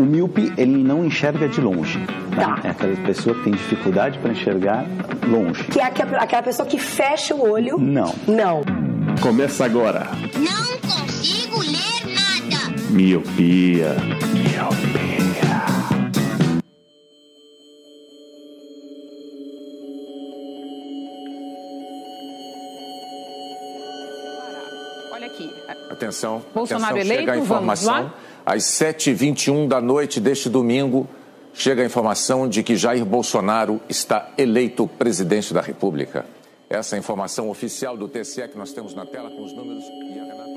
O 0.00 0.02
míope, 0.02 0.50
ele 0.56 0.82
não 0.82 1.04
enxerga 1.04 1.46
de 1.46 1.60
longe. 1.60 1.98
Tá? 2.34 2.56
Tá. 2.56 2.68
É 2.68 2.70
aquela 2.70 2.96
pessoa 3.06 3.36
que 3.36 3.44
tem 3.44 3.52
dificuldade 3.52 4.18
para 4.18 4.32
enxergar 4.32 4.86
longe. 5.28 5.62
Que 5.64 5.78
é 5.78 5.84
aquela 5.84 6.16
aquela 6.16 6.42
pessoa 6.42 6.66
que 6.66 6.78
fecha 6.78 7.34
o 7.34 7.50
olho. 7.50 7.76
Não. 7.78 8.14
Não. 8.26 8.62
Começa 9.20 9.62
agora. 9.66 10.06
Não 10.38 10.78
consigo 10.78 11.58
ler 11.58 12.14
nada. 12.14 12.74
Miopia. 12.88 13.94
Miopia. 14.32 15.10
Olha 25.12 25.26
aqui. 25.26 25.50
Atenção, 25.90 26.42
Bolsonaro 26.54 26.96
atenção, 26.96 27.16
chega 27.16 27.32
a 27.32 27.36
eleito, 27.36 27.48
vamos 27.48 27.82
informação. 27.82 27.92
lá? 28.04 28.14
Às 28.44 28.64
7h21 28.64 29.68
da 29.68 29.80
noite 29.80 30.20
deste 30.20 30.48
domingo, 30.48 31.06
chega 31.52 31.82
a 31.82 31.86
informação 31.86 32.48
de 32.48 32.62
que 32.62 32.76
Jair 32.76 33.04
Bolsonaro 33.04 33.80
está 33.88 34.32
eleito 34.38 34.86
presidente 34.86 35.52
da 35.52 35.60
República. 35.60 36.24
Essa 36.68 36.94
é 36.94 36.96
a 36.96 37.00
informação 37.00 37.50
oficial 37.50 37.96
do 37.96 38.08
TSE 38.08 38.46
que 38.48 38.56
nós 38.56 38.72
temos 38.72 38.94
na 38.94 39.04
tela 39.04 39.30
com 39.30 39.42
os 39.42 39.52
números 39.52 39.84
e 39.84 40.18
a 40.18 40.24
Renata. 40.24 40.49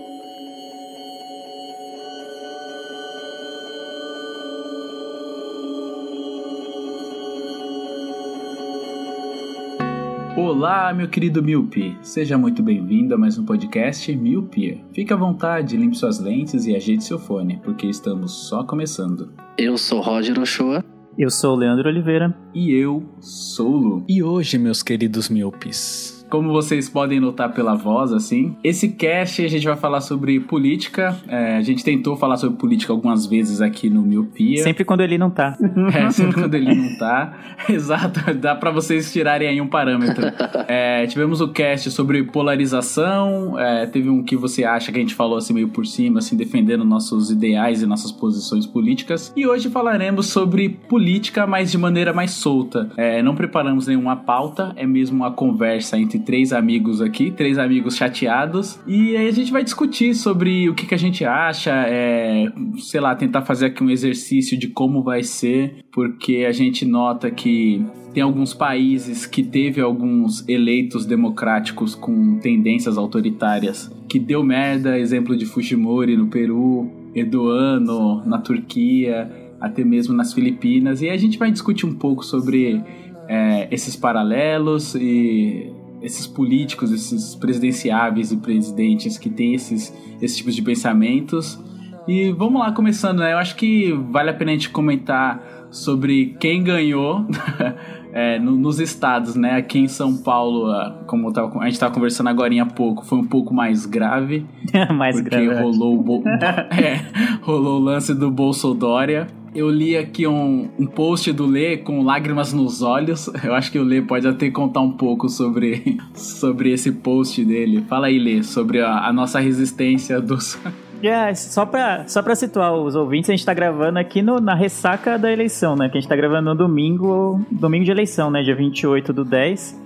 Olá, 10.36 10.92
meu 10.92 11.08
querido 11.08 11.44
Miopi. 11.44 11.96
Seja 12.02 12.40
muito 12.40 12.64
bem-vindo 12.64 13.14
a 13.14 13.18
mais 13.20 13.38
um 13.38 13.46
podcast 13.46 14.12
Miopia. 14.16 14.84
Fique 14.92 15.14
à 15.14 15.16
vontade, 15.16 15.78
limpe 15.78 15.96
suas 15.96 16.20
lentes 16.20 16.66
e 16.66 16.76
ajeite 16.76 17.04
seu 17.04 17.20
fone, 17.20 17.62
porque 17.64 17.86
estamos 17.86 18.32
só 18.50 18.64
começando. 18.64 19.32
Eu 19.60 19.78
sou 19.78 20.02
Roger 20.02 20.40
Ochoa. 20.40 20.84
Eu 21.16 21.30
sou 21.30 21.54
o 21.54 21.56
Leandro 21.56 21.88
Oliveira. 21.88 22.36
E 22.52 22.72
eu 22.72 23.04
sou 23.20 23.74
o 23.74 23.78
Lu. 23.78 24.06
E 24.10 24.24
hoje, 24.24 24.58
meus 24.58 24.82
queridos 24.82 25.30
miopes, 25.30 26.13
Como 26.34 26.52
vocês 26.52 26.90
podem 26.90 27.20
notar 27.20 27.54
pela 27.54 27.76
voz, 27.76 28.12
assim, 28.12 28.58
esse 28.64 28.90
cast 28.90 29.46
a 29.46 29.48
gente 29.48 29.68
vai 29.68 29.78
falar 29.78 30.02
sobre 30.02 30.40
política. 30.40 31.16
É, 31.28 31.58
a 31.58 31.62
gente 31.62 31.84
tentou 31.84 32.16
falar 32.16 32.38
sobre 32.38 32.58
política 32.58 32.92
algumas 32.92 33.28
vezes 33.28 33.62
aqui 33.62 33.88
no 33.88 34.02
Miopia. 34.02 34.64
Sempre 34.64 34.84
quando 34.84 35.02
ele 35.02 35.16
não 35.16 35.30
tá. 35.30 35.56
É, 35.94 36.10
sempre 36.10 36.34
quando 36.34 36.56
ele 36.56 36.74
não 36.74 36.98
tá. 36.98 37.38
Exato, 37.70 38.34
dá 38.34 38.56
pra 38.56 38.72
vocês 38.72 39.14
tirarem 39.14 39.48
aí 39.48 39.62
um 39.62 39.68
parâmetro. 39.68 40.24
É, 40.68 41.06
tivemos 41.06 41.40
o 41.40 41.50
cast 41.50 41.92
sobre 41.92 42.24
polarização, 42.24 43.60
é, 43.60 43.86
teve 43.86 44.10
um 44.10 44.24
que 44.24 44.36
você 44.36 44.64
acha 44.64 44.92
que 44.92 44.98
a 44.98 45.02
gente 45.02 45.14
falou 45.14 45.38
assim 45.38 45.54
meio 45.54 45.68
por 45.68 45.86
cima, 45.86 46.18
assim, 46.18 46.36
defendendo 46.36 46.84
nossos 46.84 47.30
ideais 47.30 47.84
e 47.84 47.86
nossas 47.86 48.12
posições 48.12 48.66
políticas. 48.66 49.32
E 49.36 49.46
hoje 49.46 49.70
falaremos 49.70 50.28
sobre 50.28 50.68
política, 50.68 51.46
mas 51.46 51.70
de 51.70 51.78
maneira 51.78 52.12
mais 52.12 52.32
solta. 52.32 52.90
É, 52.98 53.22
não 53.22 53.36
preparamos 53.36 53.86
nenhuma 53.86 54.16
pauta, 54.16 54.74
é 54.76 54.88
mesmo 54.88 55.18
uma 55.18 55.30
conversa 55.30 55.96
entre 56.00 56.23
três 56.24 56.52
amigos 56.52 57.02
aqui, 57.02 57.32
três 57.32 57.58
amigos 57.58 57.96
chateados. 57.96 58.80
E 58.88 59.16
aí 59.16 59.28
a 59.28 59.32
gente 59.32 59.52
vai 59.52 59.64
discutir 59.64 60.14
sobre 60.16 60.70
o 60.70 60.74
que, 60.74 60.86
que 60.86 60.96
a 60.96 60.98
gente 60.98 61.24
acha, 61.26 61.72
é, 61.72 62.52
sei 62.78 63.00
lá, 63.00 63.16
tentar 63.16 63.44
fazer 63.44 63.68
aqui 63.68 63.84
um 63.84 63.90
exercício 63.90 64.58
de 64.58 64.68
como 64.68 65.04
vai 65.04 65.24
ser, 65.24 65.84
porque 65.92 66.46
a 66.48 66.52
gente 66.52 66.86
nota 66.86 67.30
que 67.30 67.86
tem 68.14 68.22
alguns 68.22 68.54
países 68.54 69.26
que 69.26 69.44
teve 69.44 69.82
alguns 69.82 70.48
eleitos 70.48 71.06
democráticos 71.06 71.96
com 71.96 72.38
tendências 72.38 72.98
autoritárias 72.98 73.92
que 74.08 74.20
deu 74.20 74.44
merda, 74.44 75.00
exemplo 75.00 75.36
de 75.36 75.46
Fujimori 75.46 76.16
no 76.16 76.28
Peru, 76.28 76.88
Erdogan 77.16 77.80
na 78.26 78.38
Turquia, 78.38 79.32
até 79.60 79.84
mesmo 79.84 80.14
nas 80.14 80.34
Filipinas, 80.34 81.02
e 81.02 81.10
a 81.10 81.18
gente 81.18 81.40
vai 81.40 81.52
discutir 81.52 81.88
um 81.88 81.96
pouco 81.96 82.24
sobre 82.24 82.84
é, 83.28 83.68
esses 83.72 83.96
paralelos 83.96 84.94
e 84.94 85.73
esses 86.04 86.28
políticos, 86.28 86.92
esses 86.92 87.34
presidenciáveis 87.36 88.32
e 88.32 88.38
presidentes 88.38 89.18
que 89.18 89.30
têm 89.30 89.56
esses, 89.56 89.92
esses 90.22 90.38
tipos 90.38 90.54
de 90.56 90.62
pensamentos. 90.62 91.60
E 92.08 92.32
vamos 92.34 92.60
lá, 92.62 92.72
começando, 92.74 93.20
né? 93.20 93.32
Eu 93.34 93.38
acho 93.38 93.56
que 93.56 93.92
vale 94.12 94.30
a 94.30 94.34
pena 94.34 94.52
a 94.52 94.54
gente 94.54 94.70
comentar 94.70 95.42
sobre 95.72 96.36
quem 96.40 96.62
ganhou 96.62 97.26
é, 98.12 98.38
no- 98.38 98.58
nos 98.58 98.80
estados, 98.80 99.36
né? 99.36 99.56
Aqui 99.56 99.80
em 99.80 99.88
São 99.88 100.18
Paulo, 100.18 100.70
como 101.08 101.32
tava- 101.32 101.58
a 101.60 101.64
gente 101.64 101.74
estava 101.76 101.94
conversando 101.94 102.28
agora 102.28 102.54
há 102.62 102.66
pouco, 102.66 103.06
foi 103.06 103.18
um 103.18 103.24
pouco 103.26 103.54
mais 103.54 103.86
grave. 103.86 104.46
Mais 104.94 105.16
porque 105.20 105.30
grave. 105.46 105.62
rolou 105.64 105.98
o, 105.98 106.24
é, 106.30 107.06
rolou 107.42 107.80
o 107.80 107.84
lance 107.84 108.14
do 108.14 108.30
Bolsodória. 108.30 109.28
Eu 109.56 109.70
li 109.70 109.96
aqui 109.96 110.26
um, 110.28 110.68
um 110.80 110.88
post 110.88 111.32
do 111.32 111.46
Lê 111.46 111.78
com 111.78 112.04
lágrimas 112.04 112.52
nos 112.54 112.82
olhos. 112.82 113.30
Eu 113.44 113.54
acho 113.54 113.72
que 113.72 113.78
o 113.78 113.84
Lê 113.84 114.02
pode 114.02 114.28
até 114.28 114.50
contar 114.50 114.82
um 114.82 114.92
pouco 114.92 115.30
sobre, 115.30 115.98
sobre 116.16 116.72
esse 116.72 116.92
post 116.92 117.44
dele. 117.46 117.86
Fala 117.88 118.08
aí, 118.08 118.18
Lê, 118.18 118.42
sobre 118.42 118.82
a, 118.82 119.06
a 119.08 119.14
nossa 119.14 119.40
resistência 119.40 120.20
dos. 120.22 120.58
É, 121.06 121.34
só 121.36 121.66
pra, 121.66 122.08
só 122.08 122.22
pra 122.24 122.34
situar 122.34 122.74
os 122.74 122.96
ouvintes, 122.96 123.30
a 123.30 123.34
gente 123.34 123.46
tá 123.46 123.54
gravando 123.54 124.00
aqui 124.00 124.22
no- 124.22 124.40
na 124.40 124.56
ressaca 124.56 125.20
da 125.20 125.30
eleição, 125.30 125.76
né? 125.76 125.90
Que 125.90 125.98
a 125.98 126.00
gente 126.00 126.10
tá 126.10 126.16
gravando 126.16 126.52
no 126.52 126.56
domingo, 126.56 127.42
domingo 127.52 127.84
de 127.84 127.92
eleição, 127.92 128.32
né? 128.32 128.42
Dia 128.42 128.56
28 128.56 129.12
do 129.12 129.26
10. 129.26 129.78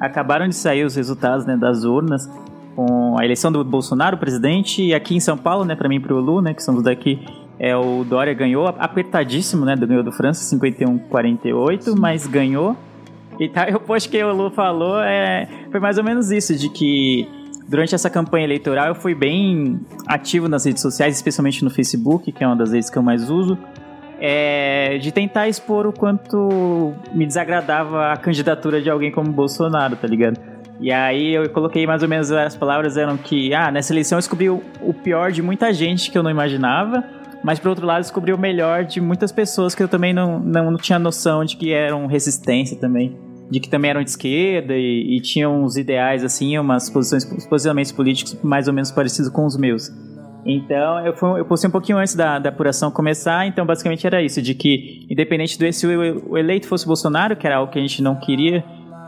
Acabaram 0.00 0.48
de 0.48 0.54
sair 0.56 0.84
os 0.84 0.96
resultados 0.96 1.46
né, 1.46 1.56
das 1.56 1.84
urnas 1.84 2.28
com 2.74 3.16
a 3.16 3.24
eleição 3.24 3.52
do 3.52 3.62
Bolsonaro, 3.62 4.18
presidente, 4.18 4.82
e 4.82 4.92
aqui 4.92 5.14
em 5.14 5.20
São 5.20 5.38
Paulo, 5.38 5.64
né? 5.64 5.76
Pra 5.76 5.88
mim 5.88 5.94
e 5.94 6.00
pro 6.00 6.18
Lu, 6.18 6.42
né? 6.42 6.52
Que 6.52 6.60
somos 6.60 6.82
daqui. 6.82 7.20
É, 7.58 7.76
o 7.76 8.04
Dória 8.04 8.34
ganhou 8.34 8.66
apertadíssimo, 8.66 9.64
né? 9.64 9.76
Ganhou 9.76 10.02
do 10.02 10.12
França, 10.12 10.56
51-48, 10.56 11.94
mas 11.96 12.26
ganhou. 12.26 12.76
E 13.38 13.48
tá, 13.48 13.68
eu 13.70 13.80
posto 13.80 14.10
que 14.10 14.22
o 14.22 14.32
Lu 14.32 14.50
falou, 14.50 15.00
é, 15.00 15.48
foi 15.70 15.80
mais 15.80 15.98
ou 15.98 16.04
menos 16.04 16.30
isso, 16.30 16.54
de 16.54 16.68
que 16.68 17.28
durante 17.68 17.94
essa 17.94 18.10
campanha 18.10 18.44
eleitoral 18.44 18.88
eu 18.88 18.94
fui 18.94 19.14
bem 19.14 19.80
ativo 20.06 20.48
nas 20.48 20.64
redes 20.64 20.82
sociais, 20.82 21.14
especialmente 21.16 21.64
no 21.64 21.70
Facebook, 21.70 22.30
que 22.30 22.44
é 22.44 22.46
uma 22.46 22.56
das 22.56 22.72
redes 22.72 22.90
que 22.90 22.98
eu 22.98 23.02
mais 23.02 23.30
uso, 23.30 23.58
é, 24.20 24.98
de 24.98 25.12
tentar 25.12 25.48
expor 25.48 25.86
o 25.86 25.92
quanto 25.92 26.92
me 27.12 27.26
desagradava 27.26 28.12
a 28.12 28.16
candidatura 28.16 28.80
de 28.80 28.90
alguém 28.90 29.10
como 29.10 29.30
Bolsonaro, 29.30 29.96
tá 29.96 30.06
ligado? 30.06 30.38
E 30.80 30.90
aí 30.90 31.34
eu 31.34 31.48
coloquei 31.50 31.86
mais 31.86 32.02
ou 32.02 32.08
menos 32.08 32.30
as 32.32 32.56
palavras 32.56 32.96
eram 32.96 33.16
que, 33.16 33.54
ah, 33.54 33.70
nessa 33.70 33.92
eleição 33.92 34.16
eu 34.16 34.20
descobri 34.20 34.50
o, 34.50 34.62
o 34.80 34.92
pior 34.92 35.30
de 35.30 35.40
muita 35.40 35.72
gente 35.72 36.10
que 36.10 36.18
eu 36.18 36.22
não 36.22 36.30
imaginava, 36.30 37.04
mas 37.44 37.60
por 37.60 37.68
outro 37.68 37.86
lado 37.86 38.00
descobri 38.00 38.32
o 38.32 38.38
melhor 38.38 38.84
de 38.84 39.00
muitas 39.00 39.30
pessoas 39.30 39.74
que 39.74 39.82
eu 39.82 39.88
também 39.88 40.12
não, 40.12 40.40
não, 40.40 40.70
não 40.70 40.78
tinha 40.78 40.98
noção 40.98 41.44
de 41.44 41.56
que 41.56 41.72
eram 41.72 42.06
resistência 42.06 42.76
também 42.76 43.16
de 43.50 43.60
que 43.60 43.68
também 43.68 43.90
eram 43.90 44.02
de 44.02 44.10
esquerda 44.10 44.74
e, 44.74 45.18
e 45.18 45.20
tinham 45.20 45.62
uns 45.62 45.76
ideais 45.76 46.24
assim, 46.24 46.58
umas 46.58 46.88
posições, 46.88 47.24
posicionamentos 47.46 47.92
políticos 47.92 48.38
mais 48.42 48.68
ou 48.68 48.74
menos 48.74 48.90
parecidos 48.90 49.30
com 49.30 49.44
os 49.44 49.56
meus. 49.56 49.90
Então, 50.46 51.04
eu, 51.06 51.14
fui, 51.14 51.40
eu 51.40 51.44
postei 51.44 51.68
um 51.68 51.70
pouquinho 51.70 51.98
antes 51.98 52.14
da, 52.14 52.38
da 52.38 52.50
apuração 52.50 52.90
começar, 52.90 53.46
então 53.46 53.64
basicamente 53.64 54.06
era 54.06 54.22
isso, 54.22 54.42
de 54.42 54.54
que 54.54 55.06
independente 55.10 55.58
do 55.58 55.72
se 55.72 55.86
o, 55.86 56.32
o 56.32 56.38
eleito 56.38 56.66
fosse 56.66 56.86
Bolsonaro, 56.86 57.36
que 57.36 57.46
era 57.46 57.56
algo 57.56 57.72
que 57.72 57.78
a 57.78 57.82
gente 57.82 58.02
não 58.02 58.16
queria, 58.16 58.62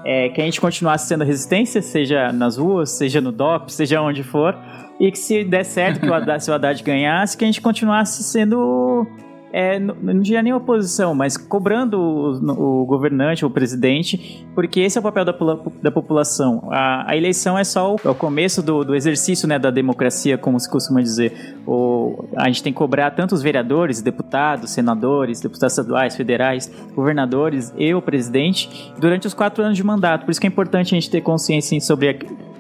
é, 0.05 0.29
que 0.31 0.41
a 0.41 0.45
gente 0.45 0.61
continuasse 0.61 1.09
sendo 1.09 1.25
resistência, 1.25 1.83
seja 1.83 2.33
nas 2.33 2.57
ruas, 2.57 2.91
seja 2.91 3.21
no 3.21 3.33
DOP, 3.33 3.71
seja 3.71 4.01
onde 4.01 4.23
for, 4.23 4.57
e 4.99 5.11
que 5.11 5.19
se 5.19 5.45
der 5.45 5.65
certo 5.65 6.01
que 6.01 6.09
o 6.09 6.15
Haddad, 6.15 6.43
se 6.43 6.51
o 6.51 6.55
Haddad 6.55 6.83
ganhasse, 6.83 7.37
que 7.37 7.45
a 7.45 7.47
gente 7.47 7.61
continuasse 7.61 8.23
sendo 8.23 9.07
é, 9.53 9.79
não, 9.79 10.21
diria 10.21 10.43
nem 10.43 10.53
oposição, 10.53 11.15
mas 11.15 11.39
cobrando 11.39 11.99
o, 11.99 12.83
o, 12.83 12.85
governante, 12.85 13.43
o 13.43 13.49
presidente, 13.49 14.47
porque 14.55 14.81
esse 14.81 14.99
é 14.99 15.01
o 15.01 15.03
papel 15.03 15.25
da, 15.25 15.35
da 15.83 15.91
população. 15.91 16.69
A, 16.71 17.11
a, 17.11 17.17
eleição 17.17 17.57
é 17.57 17.65
só 17.65 17.95
o, 17.95 17.97
é 18.05 18.11
o 18.11 18.15
começo 18.15 18.63
do, 18.63 18.85
do, 18.85 18.95
exercício 18.95 19.49
né, 19.49 19.59
da 19.59 19.71
democracia, 19.71 20.37
como 20.37 20.61
se 20.61 20.71
costuma 20.71 21.01
dizer. 21.01 21.57
O, 21.67 22.27
a 22.37 22.49
gente 22.49 22.63
tem 22.63 22.71
que 22.71 22.77
cobrar 22.79 23.11
tanto 23.13 23.35
os 23.35 23.43
vereadores, 23.43 24.03
deputados, 24.03 24.73
senadores, 24.73 25.41
deputados 25.41 25.73
estaduais, 25.79 26.15
federais, 26.15 26.71
governadores 26.95 27.73
e 27.79 27.95
o 27.95 28.03
presidente 28.03 28.93
durante 28.99 29.27
os 29.27 29.33
quatro 29.33 29.65
anos 29.65 29.77
de 29.77 29.83
mandato. 29.83 30.27
Por 30.27 30.33
isso 30.33 30.41
que 30.41 30.47
é 30.47 30.51
importante 30.51 30.95
a 30.95 31.01
gente 31.01 31.11
ter 31.11 31.23
consciência 31.23 31.81
sobre, 31.81 32.11
a, 32.11 32.15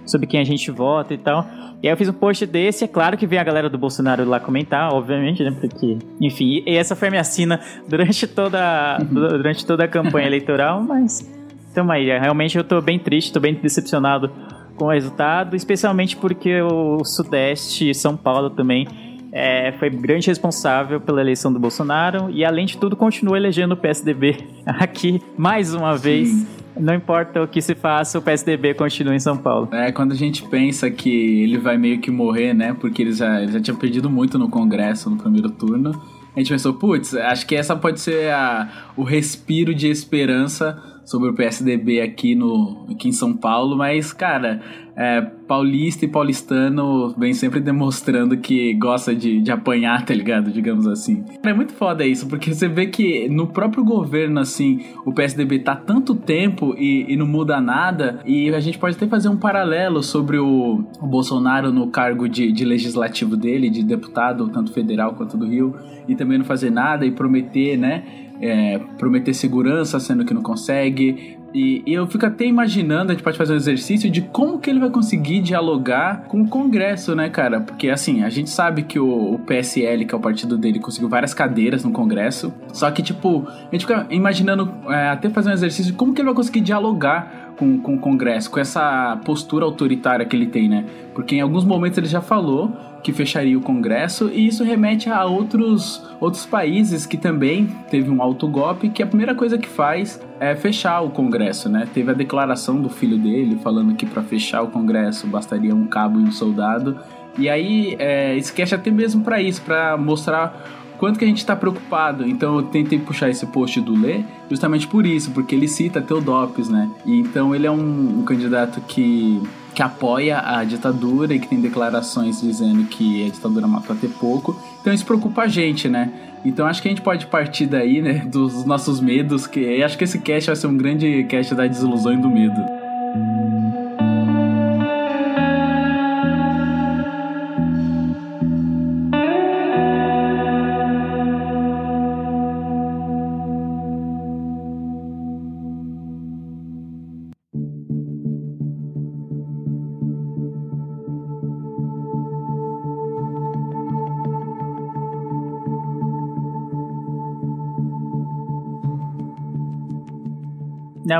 sobre 0.06 0.26
quem 0.26 0.40
a 0.40 0.44
gente 0.44 0.70
vota 0.70 1.12
e 1.12 1.18
tal. 1.18 1.46
E 1.82 1.88
aí 1.88 1.92
eu 1.92 1.96
fiz 1.96 2.08
um 2.08 2.12
post 2.12 2.46
desse, 2.46 2.84
é 2.84 2.88
claro 2.88 3.16
que 3.16 3.26
vem 3.26 3.38
a 3.38 3.44
galera 3.44 3.68
do 3.68 3.76
Bolsonaro 3.76 4.24
lá 4.24 4.40
comentar, 4.40 4.92
obviamente, 4.92 5.42
né? 5.42 5.54
Porque, 5.60 5.98
enfim, 6.20 6.62
e 6.66 6.76
essa 6.76 6.96
foi 6.96 7.08
a 7.08 7.10
minha 7.10 7.24
sina 7.24 7.60
durante 7.88 8.26
toda, 8.26 8.98
durante 8.98 9.66
toda 9.66 9.84
a 9.84 9.88
campanha 9.88 10.26
eleitoral, 10.26 10.82
mas 10.82 11.28
tamo 11.74 11.92
aí. 11.92 12.06
Realmente 12.06 12.56
eu 12.56 12.64
tô 12.64 12.80
bem 12.80 12.98
triste, 12.98 13.32
tô 13.32 13.40
bem 13.40 13.54
decepcionado 13.54 14.30
com 14.76 14.86
o 14.86 14.90
resultado, 14.90 15.56
especialmente 15.56 16.16
porque 16.16 16.60
o 16.62 17.04
Sudeste 17.04 17.90
e 17.90 17.94
São 17.94 18.16
Paulo 18.16 18.50
também 18.50 18.86
é, 19.32 19.72
foi 19.72 19.90
grande 19.90 20.28
responsável 20.28 20.98
pela 21.00 21.20
eleição 21.20 21.52
do 21.52 21.58
Bolsonaro 21.58 22.30
e, 22.30 22.44
além 22.44 22.64
de 22.64 22.78
tudo, 22.78 22.96
continua 22.96 23.36
elegendo 23.36 23.72
o 23.72 23.76
PSDB 23.76 24.38
aqui 24.64 25.20
mais 25.36 25.74
uma 25.74 25.96
vez. 25.96 26.46
Não 26.78 26.94
importa 26.94 27.42
o 27.42 27.48
que 27.48 27.60
se 27.60 27.74
faça, 27.74 28.18
o 28.18 28.22
PSDB 28.22 28.74
continua 28.74 29.14
em 29.14 29.20
São 29.20 29.36
Paulo. 29.36 29.68
É, 29.72 29.90
quando 29.92 30.12
a 30.12 30.16
gente 30.16 30.42
pensa 30.44 30.90
que 30.90 31.42
ele 31.42 31.58
vai 31.58 31.78
meio 31.78 32.00
que 32.00 32.10
morrer, 32.10 32.52
né? 32.52 32.74
Porque 32.78 33.02
ele 33.02 33.12
já, 33.12 33.40
ele 33.40 33.52
já 33.52 33.60
tinha 33.60 33.76
perdido 33.76 34.10
muito 34.10 34.38
no 34.38 34.48
Congresso 34.48 35.08
no 35.08 35.16
primeiro 35.16 35.50
turno. 35.50 35.90
a 36.34 36.38
gente 36.38 36.50
pensou, 36.50 36.74
putz, 36.74 37.14
acho 37.14 37.46
que 37.46 37.54
essa 37.54 37.74
pode 37.74 38.00
ser 38.00 38.30
a, 38.30 38.92
o 38.96 39.02
respiro 39.02 39.74
de 39.74 39.88
esperança 39.88 40.95
sobre 41.06 41.30
o 41.30 41.34
PSDB 41.34 42.00
aqui, 42.00 42.34
no, 42.34 42.84
aqui 42.90 43.08
em 43.08 43.12
São 43.12 43.32
Paulo, 43.32 43.76
mas, 43.76 44.12
cara, 44.12 44.60
é, 44.96 45.20
paulista 45.20 46.04
e 46.04 46.08
paulistano 46.08 47.14
vem 47.16 47.32
sempre 47.32 47.60
demonstrando 47.60 48.36
que 48.38 48.74
gosta 48.74 49.14
de, 49.14 49.40
de 49.40 49.52
apanhar, 49.52 50.02
tá 50.04 50.12
ligado? 50.12 50.50
Digamos 50.50 50.86
assim. 50.86 51.24
É 51.44 51.54
muito 51.54 51.74
foda 51.74 52.04
isso, 52.04 52.26
porque 52.26 52.52
você 52.52 52.66
vê 52.66 52.88
que 52.88 53.28
no 53.28 53.46
próprio 53.46 53.84
governo, 53.84 54.40
assim, 54.40 54.84
o 55.04 55.12
PSDB 55.12 55.60
tá 55.60 55.76
tanto 55.76 56.14
tempo 56.16 56.74
e, 56.76 57.12
e 57.12 57.16
não 57.16 57.26
muda 57.26 57.60
nada, 57.60 58.20
e 58.26 58.52
a 58.52 58.60
gente 58.60 58.76
pode 58.76 58.96
até 58.96 59.06
fazer 59.06 59.28
um 59.28 59.36
paralelo 59.36 60.02
sobre 60.02 60.38
o, 60.38 60.84
o 61.00 61.06
Bolsonaro 61.06 61.70
no 61.70 61.86
cargo 61.86 62.28
de, 62.28 62.50
de 62.50 62.64
legislativo 62.64 63.36
dele, 63.36 63.70
de 63.70 63.84
deputado, 63.84 64.48
tanto 64.48 64.72
federal 64.72 65.14
quanto 65.14 65.36
do 65.36 65.46
Rio, 65.46 65.76
e 66.08 66.16
também 66.16 66.38
não 66.38 66.44
fazer 66.44 66.70
nada 66.70 67.06
e 67.06 67.12
prometer, 67.12 67.76
né? 67.76 68.25
É, 68.40 68.78
prometer 68.98 69.34
segurança, 69.34 69.98
sendo 70.00 70.24
que 70.24 70.34
não 70.34 70.42
consegue. 70.42 71.36
E, 71.54 71.82
e, 71.86 71.94
eu 71.94 72.06
fico 72.06 72.26
até 72.26 72.44
imaginando, 72.44 73.12
a 73.12 73.14
gente 73.14 73.24
pode 73.24 73.38
fazer 73.38 73.54
um 73.54 73.56
exercício 73.56 74.10
de 74.10 74.20
como 74.20 74.58
que 74.58 74.68
ele 74.68 74.78
vai 74.78 74.90
conseguir 74.90 75.40
dialogar 75.40 76.24
com 76.28 76.42
o 76.42 76.48
Congresso, 76.48 77.14
né, 77.14 77.30
cara? 77.30 77.60
Porque, 77.60 77.88
assim, 77.88 78.22
a 78.22 78.28
gente 78.28 78.50
sabe 78.50 78.82
que 78.82 78.98
o, 78.98 79.34
o 79.34 79.38
PSL, 79.38 80.04
que 80.04 80.14
é 80.14 80.18
o 80.18 80.20
partido 80.20 80.58
dele, 80.58 80.78
conseguiu 80.78 81.08
várias 81.08 81.32
cadeiras 81.32 81.82
no 81.82 81.92
Congresso. 81.92 82.52
Só 82.74 82.90
que, 82.90 83.02
tipo, 83.02 83.46
a 83.48 83.70
gente 83.72 83.86
fica 83.86 84.06
imaginando 84.10 84.70
é, 84.88 85.08
até 85.08 85.30
fazer 85.30 85.48
um 85.48 85.54
exercício 85.54 85.92
de 85.92 85.96
como 85.96 86.12
que 86.12 86.20
ele 86.20 86.26
vai 86.26 86.34
conseguir 86.34 86.60
dialogar 86.60 87.45
com, 87.56 87.78
com 87.78 87.94
o 87.94 87.98
Congresso, 87.98 88.50
com 88.50 88.60
essa 88.60 89.18
postura 89.24 89.64
autoritária 89.64 90.24
que 90.24 90.36
ele 90.36 90.46
tem, 90.46 90.68
né? 90.68 90.84
Porque 91.14 91.36
em 91.36 91.40
alguns 91.40 91.64
momentos 91.64 91.98
ele 91.98 92.06
já 92.06 92.20
falou 92.20 92.72
que 93.02 93.12
fecharia 93.12 93.56
o 93.56 93.60
Congresso, 93.60 94.28
e 94.32 94.48
isso 94.48 94.64
remete 94.64 95.08
a 95.08 95.24
outros, 95.24 96.02
outros 96.20 96.44
países 96.44 97.06
que 97.06 97.16
também 97.16 97.66
teve 97.88 98.10
um 98.10 98.20
autogolpe, 98.20 98.88
que 98.88 99.00
a 99.00 99.06
primeira 99.06 99.32
coisa 99.32 99.56
que 99.56 99.68
faz 99.68 100.20
é 100.40 100.56
fechar 100.56 101.00
o 101.02 101.10
Congresso, 101.10 101.68
né? 101.68 101.86
Teve 101.94 102.10
a 102.10 102.14
declaração 102.14 102.80
do 102.80 102.88
filho 102.88 103.16
dele 103.16 103.58
falando 103.62 103.94
que 103.94 104.04
para 104.04 104.22
fechar 104.22 104.62
o 104.62 104.68
Congresso 104.68 105.26
bastaria 105.28 105.74
um 105.74 105.86
cabo 105.86 106.18
e 106.18 106.24
um 106.24 106.32
soldado. 106.32 106.98
E 107.38 107.48
aí, 107.48 107.94
é, 107.98 108.34
esquece 108.36 108.74
até 108.74 108.90
mesmo 108.90 109.22
para 109.22 109.40
isso, 109.40 109.62
para 109.62 109.96
mostrar 109.96 110.66
quanto 110.98 111.18
que 111.18 111.24
a 111.24 111.28
gente 111.28 111.38
está 111.38 111.54
preocupado. 111.54 112.26
Então 112.26 112.56
eu 112.56 112.62
tentei 112.62 112.98
puxar 112.98 113.28
esse 113.30 113.46
post 113.46 113.80
do 113.80 113.98
Lê 113.98 114.22
justamente 114.48 114.86
por 114.86 115.06
isso, 115.06 115.30
porque 115.30 115.54
ele 115.54 115.68
cita 115.68 116.00
Teodopes, 116.00 116.68
né? 116.68 116.90
E 117.04 117.20
então 117.20 117.54
ele 117.54 117.66
é 117.66 117.70
um, 117.70 118.20
um 118.20 118.22
candidato 118.24 118.80
que 118.82 119.42
que 119.74 119.82
apoia 119.82 120.40
a 120.40 120.64
ditadura 120.64 121.34
e 121.34 121.38
que 121.38 121.46
tem 121.46 121.60
declarações 121.60 122.40
dizendo 122.40 122.84
que 122.84 123.26
a 123.26 123.28
ditadura 123.28 123.66
matou 123.66 123.94
até 123.94 124.08
pouco. 124.08 124.58
Então 124.80 124.90
isso 124.90 125.04
preocupa 125.04 125.42
a 125.42 125.48
gente, 125.48 125.86
né? 125.86 126.10
Então 126.46 126.66
acho 126.66 126.80
que 126.80 126.88
a 126.88 126.90
gente 126.90 127.02
pode 127.02 127.26
partir 127.26 127.66
daí, 127.66 128.00
né, 128.00 128.24
dos 128.24 128.64
nossos 128.64 129.02
medos, 129.02 129.46
que 129.46 129.82
acho 129.82 129.98
que 129.98 130.04
esse 130.04 130.18
cast 130.20 130.46
vai 130.46 130.56
ser 130.56 130.66
um 130.66 130.76
grande 130.78 131.24
cast 131.24 131.54
da 131.54 131.66
desilusão 131.66 132.14
e 132.14 132.16
do 132.16 132.30
medo. 132.30 132.75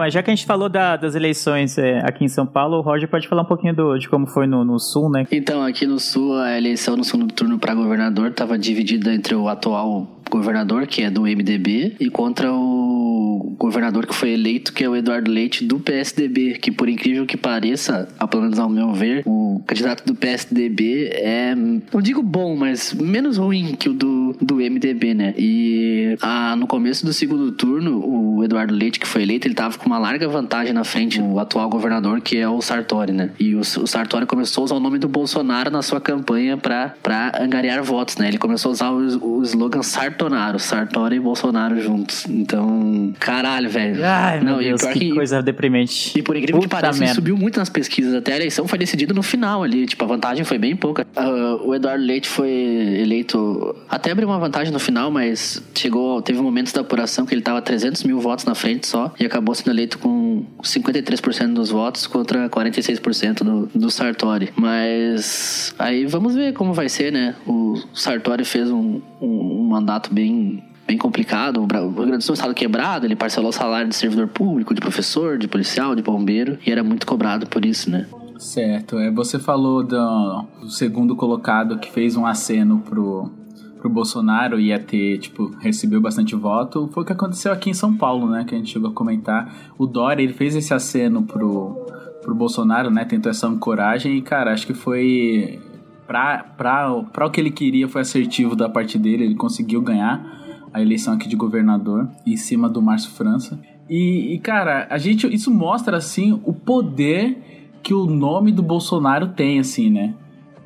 Mas 0.06 0.14
já 0.14 0.22
que 0.22 0.30
a 0.30 0.34
gente 0.34 0.46
falou 0.46 0.68
da, 0.68 0.96
das 0.96 1.16
eleições 1.16 1.76
é, 1.78 1.98
aqui 2.04 2.24
em 2.24 2.28
São 2.28 2.46
Paulo, 2.46 2.76
o 2.76 2.80
Roger 2.80 3.08
pode 3.08 3.26
falar 3.26 3.42
um 3.42 3.46
pouquinho 3.46 3.74
do, 3.74 3.98
de 3.98 4.08
como 4.08 4.24
foi 4.28 4.46
no, 4.46 4.64
no, 4.64 4.78
Sul, 4.78 5.10
né? 5.10 5.26
Então, 5.32 5.64
aqui 5.64 5.84
no 5.84 5.98
Sul, 5.98 6.38
a 6.38 6.56
eleição 6.56 6.96
no 6.96 7.02
segundo 7.02 7.34
turno 7.34 7.58
para 7.58 7.74
governador 7.74 8.28
estava 8.28 8.56
dividida 8.56 9.12
entre 9.12 9.34
o 9.34 9.48
atual 9.48 10.06
governador, 10.30 10.86
que 10.86 11.02
é 11.02 11.10
do 11.10 11.22
MDB, 11.22 11.96
e 11.98 12.08
contra 12.08 12.52
o 12.52 13.56
governador 13.58 14.06
que 14.06 14.14
foi 14.14 14.30
eleito, 14.30 14.72
que 14.72 14.84
é 14.84 14.88
o 14.88 14.94
Eduardo 14.94 15.30
Leite, 15.30 15.64
do 15.64 15.80
PSDB, 15.80 16.58
que 16.58 16.70
por 16.70 16.88
incrível 16.88 17.26
que 17.26 17.36
pareça, 17.36 18.08
pelo 18.30 18.42
menos 18.42 18.58
ao 18.58 18.68
meu 18.68 18.92
ver, 18.92 19.22
o 19.26 19.45
candidato 19.66 20.04
do 20.04 20.14
PSDB 20.14 21.10
é, 21.12 21.54
não 21.54 22.00
digo 22.00 22.22
bom, 22.22 22.56
mas 22.56 22.92
menos 22.94 23.36
ruim 23.36 23.74
que 23.74 23.88
o 23.88 23.92
do, 23.92 24.36
do 24.40 24.56
MDB, 24.56 25.14
né? 25.14 25.34
E 25.36 26.16
a, 26.20 26.56
no 26.56 26.66
começo 26.66 27.04
do 27.04 27.12
segundo 27.12 27.52
turno, 27.52 28.04
o 28.04 28.44
Eduardo 28.44 28.74
Leite, 28.74 28.98
que 28.98 29.06
foi 29.06 29.22
eleito, 29.22 29.46
ele 29.46 29.54
tava 29.54 29.76
com 29.76 29.86
uma 29.86 29.98
larga 29.98 30.28
vantagem 30.28 30.72
na 30.72 30.84
frente 30.84 31.20
do 31.20 31.38
atual 31.38 31.68
governador, 31.68 32.20
que 32.20 32.36
é 32.36 32.48
o 32.48 32.60
Sartori, 32.60 33.12
né? 33.12 33.30
E 33.38 33.54
o, 33.54 33.60
o 33.60 33.86
Sartori 33.86 34.26
começou 34.26 34.62
a 34.62 34.64
usar 34.66 34.74
o 34.76 34.80
nome 34.80 34.98
do 34.98 35.08
Bolsonaro 35.08 35.70
na 35.70 35.82
sua 35.82 36.00
campanha 36.00 36.56
para 36.56 37.32
angariar 37.40 37.82
votos, 37.82 38.16
né? 38.16 38.28
Ele 38.28 38.38
começou 38.38 38.70
a 38.70 38.72
usar 38.72 38.90
o, 38.90 39.38
o 39.38 39.42
slogan 39.42 39.82
Sartonaro, 39.82 40.58
Sartori 40.58 41.16
e 41.16 41.20
Bolsonaro 41.20 41.80
juntos. 41.80 42.26
Então, 42.28 43.12
caralho, 43.18 43.68
velho. 43.68 44.04
Ai, 44.04 44.40
Não, 44.40 44.58
meu 44.58 44.64
Deus, 44.64 44.82
que, 44.82 44.98
que, 44.98 45.14
coisa 45.14 45.42
deprimente. 45.42 46.18
E 46.18 46.22
por 46.22 46.36
incrível 46.36 46.60
Puta 46.60 46.76
que 46.76 46.82
pareça, 46.82 47.04
ele 47.04 47.14
subiu 47.14 47.36
muito 47.36 47.58
nas 47.58 47.68
pesquisas. 47.68 48.14
Até 48.14 48.32
a 48.34 48.36
eleição 48.36 48.66
foi 48.68 48.78
decidida 48.78 49.12
no 49.12 49.22
final 49.22 49.55
ali. 49.62 49.86
Tipo, 49.86 50.04
a 50.04 50.08
vantagem 50.08 50.44
foi 50.44 50.58
bem 50.58 50.76
pouca. 50.76 51.06
Uh, 51.16 51.68
o 51.68 51.74
Eduardo 51.74 52.04
Leite 52.04 52.28
foi 52.28 52.50
eleito. 52.50 53.74
Até 53.88 54.10
abriu 54.10 54.28
uma 54.28 54.38
vantagem 54.38 54.72
no 54.72 54.78
final, 54.78 55.10
mas 55.10 55.62
chegou. 55.74 56.22
Teve 56.22 56.40
momentos 56.40 56.72
da 56.72 56.80
apuração 56.80 57.26
que 57.26 57.34
ele 57.34 57.42
tava 57.42 57.60
300 57.60 58.04
mil 58.04 58.20
votos 58.20 58.44
na 58.44 58.54
frente 58.54 58.86
só. 58.86 59.12
E 59.18 59.24
acabou 59.24 59.54
sendo 59.54 59.70
eleito 59.70 59.98
com 59.98 60.44
53% 60.62 61.54
dos 61.54 61.70
votos 61.70 62.06
contra 62.06 62.48
46% 62.48 63.42
do, 63.42 63.66
do 63.74 63.90
Sartori. 63.90 64.50
Mas 64.56 65.74
aí 65.78 66.06
vamos 66.06 66.34
ver 66.34 66.52
como 66.52 66.72
vai 66.72 66.88
ser, 66.88 67.12
né? 67.12 67.34
O 67.46 67.80
Sartori 67.94 68.44
fez 68.44 68.70
um, 68.70 69.00
um, 69.20 69.26
um 69.26 69.68
mandato 69.68 70.12
bem 70.12 70.62
bem 70.86 70.96
complicado. 70.96 71.60
O 71.60 71.66
Rio 71.66 71.90
Grande 71.90 72.18
do 72.18 72.22
Sul 72.22 72.32
um 72.32 72.34
estado 72.34 72.54
quebrado, 72.54 73.06
ele 73.06 73.16
parcelou 73.16 73.50
o 73.50 73.52
salário 73.52 73.88
de 73.88 73.96
servidor 73.96 74.28
público, 74.28 74.72
de 74.72 74.80
professor, 74.80 75.36
de 75.36 75.48
policial, 75.48 75.94
de 75.94 76.02
bombeiro, 76.02 76.58
e 76.64 76.70
era 76.70 76.84
muito 76.84 77.06
cobrado 77.06 77.46
por 77.46 77.64
isso, 77.64 77.90
né? 77.90 78.06
Certo. 78.38 78.98
É, 78.98 79.10
você 79.10 79.38
falou 79.38 79.82
do, 79.82 80.44
do 80.60 80.70
segundo 80.70 81.16
colocado 81.16 81.78
que 81.78 81.90
fez 81.90 82.16
um 82.16 82.26
aceno 82.26 82.80
pro, 82.80 83.30
pro 83.78 83.88
Bolsonaro 83.88 84.58
ia 84.60 84.78
ter, 84.78 85.18
tipo, 85.18 85.50
recebeu 85.60 86.00
bastante 86.00 86.34
voto, 86.34 86.88
foi 86.92 87.02
o 87.02 87.06
que 87.06 87.12
aconteceu 87.12 87.52
aqui 87.52 87.70
em 87.70 87.74
São 87.74 87.96
Paulo, 87.96 88.28
né? 88.28 88.44
Que 88.44 88.54
a 88.54 88.58
gente 88.58 88.70
chegou 88.70 88.90
a 88.90 88.94
comentar. 88.94 89.72
O 89.78 89.86
Dória, 89.86 90.22
ele 90.22 90.32
fez 90.32 90.54
esse 90.54 90.74
aceno 90.74 91.22
pro, 91.22 91.86
pro 92.22 92.34
Bolsonaro, 92.34 92.90
né? 92.90 93.04
Tentou 93.04 93.30
essa 93.30 93.48
coragem 93.56 94.16
e, 94.16 94.22
cara, 94.22 94.52
acho 94.52 94.66
que 94.66 94.74
foi. 94.74 95.60
Pra, 96.06 96.38
pra, 96.38 97.02
pra 97.12 97.26
o 97.26 97.30
que 97.30 97.40
ele 97.40 97.50
queria, 97.50 97.88
foi 97.88 98.02
assertivo 98.02 98.54
da 98.54 98.68
parte 98.68 98.96
dele, 98.96 99.24
ele 99.24 99.34
conseguiu 99.34 99.82
ganhar 99.82 100.24
a 100.72 100.80
eleição 100.80 101.14
aqui 101.14 101.28
de 101.28 101.34
governador 101.34 102.08
em 102.24 102.36
cima 102.36 102.68
do 102.68 102.80
Márcio 102.80 103.10
França. 103.10 103.58
E, 103.88 104.34
e, 104.34 104.38
cara, 104.38 104.86
a 104.88 104.98
gente 104.98 105.26
isso 105.32 105.50
mostra 105.50 105.96
assim 105.96 106.40
o 106.44 106.52
poder 106.52 107.55
que 107.86 107.94
o 107.94 108.04
nome 108.04 108.50
do 108.50 108.64
Bolsonaro 108.64 109.28
tem, 109.28 109.60
assim, 109.60 109.88
né? 109.88 110.12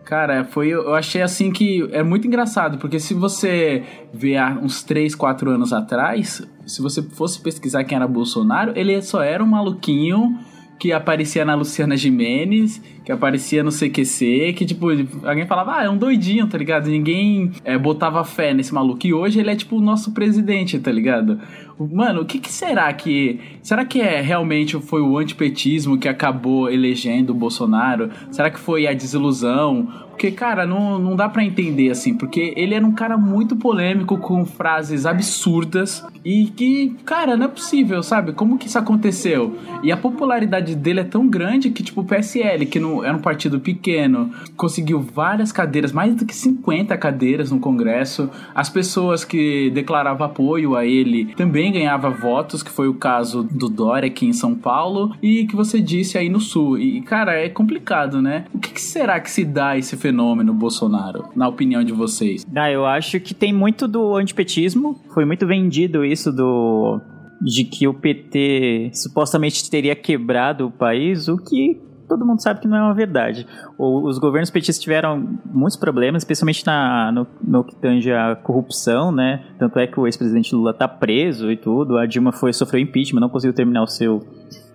Cara, 0.06 0.42
foi 0.42 0.68
eu 0.68 0.94
achei 0.94 1.20
assim 1.20 1.52
que 1.52 1.86
é 1.92 2.02
muito 2.02 2.26
engraçado, 2.26 2.78
porque 2.78 2.98
se 2.98 3.12
você 3.12 3.84
vê 4.10 4.38
há 4.38 4.58
uns 4.60 4.82
3, 4.82 5.14
4 5.14 5.50
anos 5.50 5.70
atrás, 5.70 6.42
se 6.66 6.80
você 6.80 7.02
fosse 7.02 7.38
pesquisar 7.42 7.84
quem 7.84 7.96
era 7.96 8.08
Bolsonaro, 8.08 8.72
ele 8.74 9.02
só 9.02 9.22
era 9.22 9.44
um 9.44 9.46
maluquinho 9.46 10.38
que 10.78 10.94
aparecia 10.94 11.44
na 11.44 11.54
Luciana 11.54 11.94
Jimenez, 11.94 12.82
que 13.04 13.12
aparecia 13.12 13.62
no 13.62 13.70
CQC, 13.70 14.52
que, 14.54 14.64
tipo, 14.66 14.86
alguém 15.24 15.46
falava, 15.46 15.78
ah, 15.78 15.84
é 15.84 15.90
um 15.90 15.96
doidinho, 15.96 16.46
tá 16.46 16.58
ligado? 16.58 16.88
Ninguém 16.88 17.50
é, 17.64 17.76
botava 17.78 18.22
fé 18.24 18.52
nesse 18.52 18.72
maluco. 18.74 19.06
E 19.06 19.14
hoje 19.14 19.40
ele 19.40 19.50
é, 19.50 19.56
tipo, 19.56 19.76
o 19.76 19.80
nosso 19.80 20.12
presidente, 20.12 20.78
tá 20.78 20.92
ligado? 20.92 21.40
Mano, 21.78 22.20
o 22.20 22.24
que, 22.26 22.38
que, 22.38 22.52
será 22.52 22.92
que. 22.92 23.40
Será 23.62 23.86
que 23.86 24.02
é 24.02 24.20
realmente 24.20 24.78
foi 24.80 25.00
o 25.00 25.16
antipetismo 25.16 25.96
que 25.96 26.08
acabou 26.08 26.70
elegendo 26.70 27.30
o 27.30 27.34
Bolsonaro? 27.34 28.10
Será 28.30 28.50
que 28.50 28.60
foi 28.60 28.86
a 28.86 28.92
desilusão? 28.92 29.88
Porque, 30.10 30.30
cara, 30.30 30.66
não, 30.66 30.98
não 30.98 31.16
dá 31.16 31.30
para 31.30 31.42
entender 31.42 31.88
assim, 31.88 32.14
porque 32.14 32.52
ele 32.54 32.74
era 32.74 32.84
um 32.86 32.92
cara 32.92 33.16
muito 33.16 33.56
polêmico 33.56 34.18
com 34.18 34.44
frases 34.44 35.06
absurdas 35.06 36.04
e 36.22 36.44
que, 36.54 36.94
cara, 37.06 37.38
não 37.38 37.46
é 37.46 37.48
possível, 37.48 38.02
sabe? 38.02 38.34
Como 38.34 38.58
que 38.58 38.66
isso 38.66 38.78
aconteceu? 38.78 39.56
E 39.82 39.90
a 39.90 39.96
popularidade 39.96 40.74
dele 40.74 41.00
é 41.00 41.04
tão 41.04 41.26
grande 41.26 41.70
que, 41.70 41.82
tipo, 41.82 42.02
o 42.02 42.04
PSL, 42.04 42.66
que 42.66 42.78
não 42.78 42.99
era 43.04 43.16
um 43.16 43.20
partido 43.20 43.60
pequeno, 43.60 44.30
conseguiu 44.56 45.00
várias 45.00 45.52
cadeiras, 45.52 45.92
mais 45.92 46.14
do 46.14 46.24
que 46.24 46.34
50 46.34 46.96
cadeiras 46.96 47.50
no 47.50 47.60
Congresso. 47.60 48.30
As 48.54 48.68
pessoas 48.68 49.24
que 49.24 49.70
declaravam 49.70 50.26
apoio 50.26 50.76
a 50.76 50.84
ele 50.84 51.34
também 51.34 51.72
ganhavam 51.72 52.12
votos, 52.12 52.62
que 52.62 52.70
foi 52.70 52.88
o 52.88 52.94
caso 52.94 53.42
do 53.42 53.68
Dória 53.68 54.06
aqui 54.06 54.26
em 54.26 54.32
São 54.32 54.54
Paulo, 54.54 55.14
e 55.22 55.46
que 55.46 55.56
você 55.56 55.80
disse 55.80 56.18
aí 56.18 56.28
no 56.28 56.40
Sul. 56.40 56.78
E, 56.78 57.00
cara, 57.02 57.34
é 57.34 57.48
complicado, 57.48 58.20
né? 58.20 58.44
O 58.52 58.58
que, 58.58 58.72
que 58.72 58.80
será 58.80 59.18
que 59.20 59.30
se 59.30 59.44
dá 59.44 59.76
esse 59.76 59.96
fenômeno 59.96 60.52
Bolsonaro, 60.52 61.24
na 61.34 61.48
opinião 61.48 61.82
de 61.82 61.92
vocês? 61.92 62.46
Ah, 62.54 62.70
eu 62.70 62.84
acho 62.84 63.20
que 63.20 63.34
tem 63.34 63.52
muito 63.52 63.86
do 63.86 64.14
antipetismo. 64.14 65.00
Foi 65.14 65.24
muito 65.24 65.46
vendido 65.46 66.04
isso 66.04 66.32
do 66.32 67.00
de 67.40 67.64
que 67.64 67.88
o 67.88 67.94
PT 67.94 68.90
supostamente 68.92 69.68
teria 69.70 69.96
quebrado 69.96 70.66
o 70.66 70.70
país, 70.70 71.26
o 71.26 71.38
que 71.38 71.80
todo 72.10 72.26
mundo 72.26 72.42
sabe 72.42 72.58
que 72.58 72.66
não 72.66 72.76
é 72.76 72.82
uma 72.82 72.92
verdade. 72.92 73.46
os 73.78 74.18
governos 74.18 74.50
petistas 74.50 74.82
tiveram 74.82 75.38
muitos 75.46 75.76
problemas, 75.76 76.22
especialmente 76.22 76.66
na, 76.66 77.12
no, 77.12 77.26
no 77.40 77.62
que 77.62 77.76
tange 77.76 78.12
a 78.12 78.34
corrupção, 78.34 79.12
né? 79.12 79.44
Tanto 79.60 79.78
é 79.78 79.86
que 79.86 79.98
o 79.98 80.08
ex-presidente 80.08 80.52
Lula 80.52 80.72
está 80.72 80.88
preso 80.88 81.52
e 81.52 81.56
tudo. 81.56 81.96
A 81.96 82.06
Dilma 82.06 82.32
foi 82.32 82.52
sofreu 82.52 82.80
impeachment, 82.80 83.20
não 83.20 83.28
conseguiu 83.28 83.54
terminar 83.54 83.84
o 83.84 83.86
seu 83.86 84.26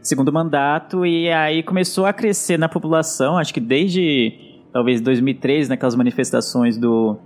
segundo 0.01 0.32
mandato 0.32 1.06
e 1.06 1.30
aí 1.30 1.62
começou 1.62 2.06
a 2.06 2.13
crescer 2.13 2.58
na 2.58 2.70
população, 2.70 3.38
acho 3.38 3.54
que 3.54 3.60
desde 3.60 4.62
talvez 4.72 5.01
2013, 5.01 5.70
naquelas 5.70 5.96
manifestações 5.96 6.77
do 6.77 7.18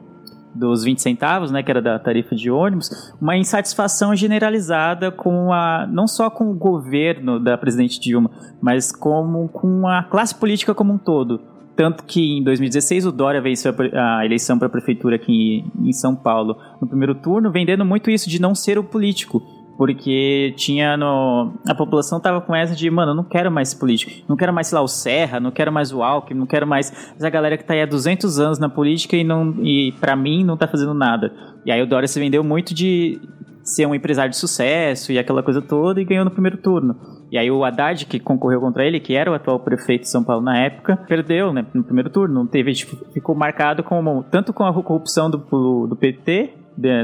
dos 0.54 0.84
20 0.84 1.02
centavos, 1.02 1.52
né, 1.52 1.64
que 1.64 1.72
era 1.72 1.82
da 1.82 2.00
tarifa 2.00 2.36
de 2.36 2.50
ônibus, 2.50 3.14
uma 3.22 3.38
insatisfação 3.38 4.16
generalizada 4.16 5.12
com 5.12 5.54
a 5.54 5.88
não 5.88 6.08
só 6.08 6.30
com 6.30 6.50
o 6.52 6.56
governo 6.56 7.40
da 7.40 7.58
presidente 7.58 8.00
Dilma, 8.00 8.30
mas 8.62 8.92
como 8.92 9.48
com 9.50 9.88
a 9.88 10.04
classe 10.04 10.36
política 10.36 10.74
como 10.74 10.94
um 10.94 10.98
todo. 10.98 11.42
Tanto 11.76 12.04
que 12.04 12.40
em 12.40 12.44
2016 12.44 13.06
o 13.06 13.12
Dória 13.12 13.42
venceu 13.42 13.74
a 13.94 14.26
eleição 14.26 14.58
para 14.60 14.68
a 14.68 14.72
prefeitura 14.72 15.16
aqui 15.16 15.64
em 15.82 15.94
São 15.94 16.14
Paulo 16.14 16.58
no 16.82 16.88
primeiro 16.88 17.16
turno, 17.16 17.52
vendendo 17.52 17.86
muito 17.86 18.12
isso 18.12 18.30
de 18.30 18.42
não 18.42 18.54
ser 18.54 18.78
o 18.78 18.84
político 18.84 19.42
porque 19.80 20.54
tinha 20.58 20.98
no. 20.98 21.54
A 21.66 21.74
população 21.74 22.20
tava 22.20 22.42
com 22.42 22.54
essa 22.54 22.76
de, 22.76 22.90
mano, 22.90 23.14
eu 23.14 23.16
não 23.16 23.24
quero 23.24 23.50
mais 23.50 23.74
político. 23.74 24.12
Não 24.28 24.36
quero 24.36 24.54
mais, 24.54 24.68
sei 24.68 24.78
lá, 24.78 24.84
o 24.84 24.90
Serra, 24.90 25.40
não 25.40 25.52
quero 25.52 25.72
mais 25.72 25.94
o 25.94 26.04
Alckmin, 26.04 26.38
não 26.38 26.46
quero 26.46 26.68
mais 26.68 26.92
essa 27.16 27.30
galera 27.30 27.58
que 27.58 27.64
tá 27.64 27.74
aí 27.74 27.82
há 27.82 27.86
200 27.86 28.42
anos 28.42 28.60
na 28.60 28.68
política 28.68 29.16
e, 29.16 29.24
não, 29.24 29.56
e 29.64 29.94
para 29.94 30.18
mim 30.18 30.44
não 30.44 30.58
tá 30.58 30.68
fazendo 30.68 30.94
nada. 30.94 31.32
E 31.66 31.72
aí 31.72 31.82
o 31.82 31.88
Dória 31.88 32.10
se 32.10 32.20
vendeu 32.20 32.44
muito 32.44 32.74
de 32.74 33.22
ser 33.64 33.86
um 33.86 33.96
empresário 33.96 34.32
de 34.32 34.36
sucesso 34.36 35.14
e 35.14 35.18
aquela 35.18 35.42
coisa 35.42 35.62
toda 35.62 36.02
e 36.02 36.04
ganhou 36.04 36.26
no 36.26 36.32
primeiro 36.32 36.58
turno. 36.58 36.98
E 37.32 37.38
aí 37.38 37.50
o 37.50 37.64
Haddad, 37.64 38.06
que 38.06 38.20
concorreu 38.20 38.60
contra 38.60 38.86
ele, 38.86 39.00
que 39.00 39.16
era 39.16 39.32
o 39.32 39.34
atual 39.34 39.62
prefeito 39.62 40.02
de 40.02 40.10
São 40.10 40.26
Paulo 40.26 40.44
na 40.44 40.60
época, 40.60 40.98
perdeu 41.08 41.54
né, 41.54 41.66
no 41.74 41.86
primeiro 41.86 42.10
turno. 42.10 42.46
Teve, 42.48 42.74
tipo, 42.74 42.98
ficou 43.14 43.34
marcado 43.34 43.82
como 43.82 44.24
tanto 44.24 44.52
com 44.52 44.66
a 44.66 44.74
corrupção 44.74 45.30
do, 45.30 45.88
do 45.88 45.96
PT, 45.96 46.54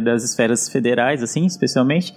das 0.04 0.24
esferas 0.24 0.70
federais, 0.70 1.22
assim, 1.22 1.46
especialmente, 1.46 2.14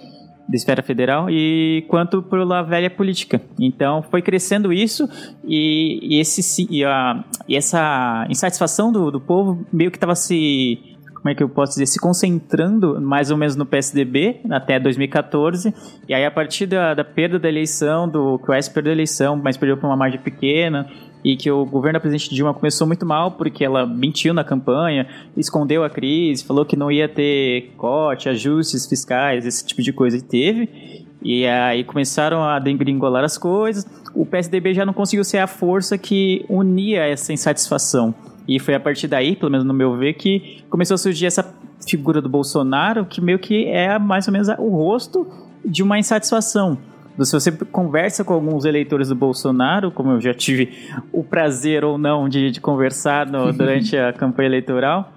da 0.49 0.57
esfera 0.57 0.83
federal 0.83 1.29
e 1.29 1.85
quanto 1.89 2.23
pela 2.23 2.63
velha 2.63 2.89
política. 2.89 3.41
Então 3.61 4.03
foi 4.03 4.23
crescendo 4.23 4.73
isso 4.73 5.09
e, 5.45 5.99
e 6.03 6.21
esse 6.21 6.67
e, 6.71 6.85
a, 6.85 7.25
e 7.47 7.55
essa 7.55 8.27
insatisfação 8.31 8.91
do, 8.91 9.11
do 9.11 9.21
povo 9.21 9.67
meio 9.73 9.91
que 9.91 9.99
estava 9.99 10.15
se 10.15 10.97
como 11.19 11.31
é 11.31 11.35
que 11.35 11.43
eu 11.43 11.49
posso 11.49 11.73
dizer, 11.73 11.87
se 11.87 11.99
concentrando 11.99 13.01
mais 13.01 13.31
ou 13.31 13.37
menos 13.37 13.57
no 13.57 13.67
PSDB 13.67 14.41
até 14.51 14.79
2014, 14.79 15.75
e 16.09 16.15
aí 16.15 16.25
a 16.25 16.31
partir 16.31 16.67
da, 16.67 16.95
da 16.95 17.05
perda 17.05 17.39
da 17.39 17.49
eleição, 17.49 18.09
do 18.09 18.39
que 18.39 18.51
o 18.51 18.55
S 18.55 18.71
perdeu 18.71 18.93
a 18.93 18.95
eleição, 18.95 19.37
mas 19.37 19.57
perdeu 19.57 19.77
por 19.77 19.87
uma 19.87 19.97
margem 19.97 20.21
pequena, 20.21 20.89
e 21.25 21.37
que 21.37 21.51
o 21.51 21.65
governo 21.65 21.95
da 21.95 22.01
presidente 22.01 22.35
Dilma 22.35 22.55
começou 22.55 22.87
muito 22.87 23.05
mal 23.05 23.33
porque 23.33 23.65
ela 23.65 23.87
mentiu 23.87 24.33
na 24.33 24.45
campanha, 24.45 25.07
escondeu 25.37 25.85
a 25.85 25.91
crise, 25.91 26.45
falou 26.45 26.65
que 26.65 26.77
não 26.77 26.91
ia 26.91 27.09
ter 27.09 27.73
corte, 27.77 28.29
ajustes 28.29 28.87
fiscais, 28.87 29.45
esse 29.45 29.67
tipo 29.67 29.83
de 29.83 29.93
coisa 29.93 30.17
e 30.17 30.23
teve. 30.23 31.07
E 31.23 31.47
aí 31.47 31.83
começaram 31.83 32.45
a 32.45 32.59
degringolar 32.59 33.25
as 33.25 33.37
coisas. 33.37 33.87
O 34.15 34.25
PSDB 34.25 34.73
já 34.75 34.87
não 34.87 34.93
conseguiu 34.93 35.25
ser 35.25 35.39
a 35.39 35.47
força 35.47 35.99
que 35.99 36.45
unia 36.49 37.05
essa 37.05 37.33
insatisfação. 37.33 38.15
E 38.47 38.59
foi 38.59 38.75
a 38.75 38.81
partir 38.81 39.09
daí, 39.09 39.37
pelo 39.37 39.51
menos 39.51 39.67
no 39.67 39.75
meu 39.75 39.97
ver, 39.97 40.15
que 40.15 40.65
começou 40.71 40.95
a 40.95 40.99
surgir 40.99 41.27
essa 41.27 41.55
figura 41.87 42.23
do 42.23 42.29
Bolsonaro, 42.29 43.05
que 43.05 43.21
meio 43.21 43.39
que 43.39 43.67
é 43.67 43.99
mais 43.99 44.27
ou 44.27 44.33
menos 44.33 44.49
o 44.59 44.69
rosto 44.69 45.27
de 45.65 45.83
uma 45.83 45.99
insatisfação 45.99 46.79
se 47.25 47.33
você 47.33 47.51
conversa 47.51 48.25
com 48.25 48.33
alguns 48.33 48.65
eleitores 48.65 49.09
do 49.09 49.15
Bolsonaro, 49.15 49.91
como 49.91 50.13
eu 50.13 50.21
já 50.21 50.33
tive 50.33 50.73
o 51.13 51.25
prazer 51.25 51.85
ou 51.85 51.99
não 51.99 52.29
de, 52.29 52.51
de 52.51 52.61
conversar 52.61 53.27
no, 53.27 53.53
durante 53.53 53.97
a 53.97 54.13
campanha 54.13 54.49
eleitoral, 54.49 55.13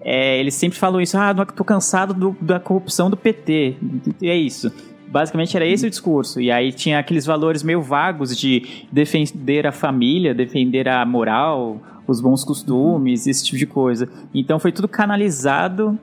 é, 0.00 0.38
eles 0.38 0.54
sempre 0.54 0.78
falam 0.78 1.00
isso, 1.00 1.16
ah, 1.16 1.34
tô 1.46 1.64
cansado 1.64 2.14
do, 2.14 2.36
da 2.40 2.60
corrupção 2.60 3.10
do 3.10 3.16
PT, 3.16 3.76
e 4.20 4.28
é 4.28 4.36
isso. 4.36 4.72
Basicamente 5.08 5.56
era 5.56 5.66
esse 5.66 5.86
o 5.86 5.90
discurso. 5.90 6.40
E 6.40 6.50
aí 6.50 6.70
tinha 6.70 6.98
aqueles 6.98 7.24
valores 7.24 7.62
meio 7.62 7.80
vagos 7.80 8.36
de 8.36 8.86
defender 8.92 9.66
a 9.66 9.72
família, 9.72 10.34
defender 10.34 10.86
a 10.86 11.04
moral, 11.06 11.80
os 12.06 12.20
bons 12.20 12.44
costumes, 12.44 13.26
esse 13.26 13.44
tipo 13.44 13.58
de 13.58 13.66
coisa. 13.66 14.08
Então 14.34 14.58
foi 14.58 14.70
tudo 14.70 14.86
canalizado 14.86 15.98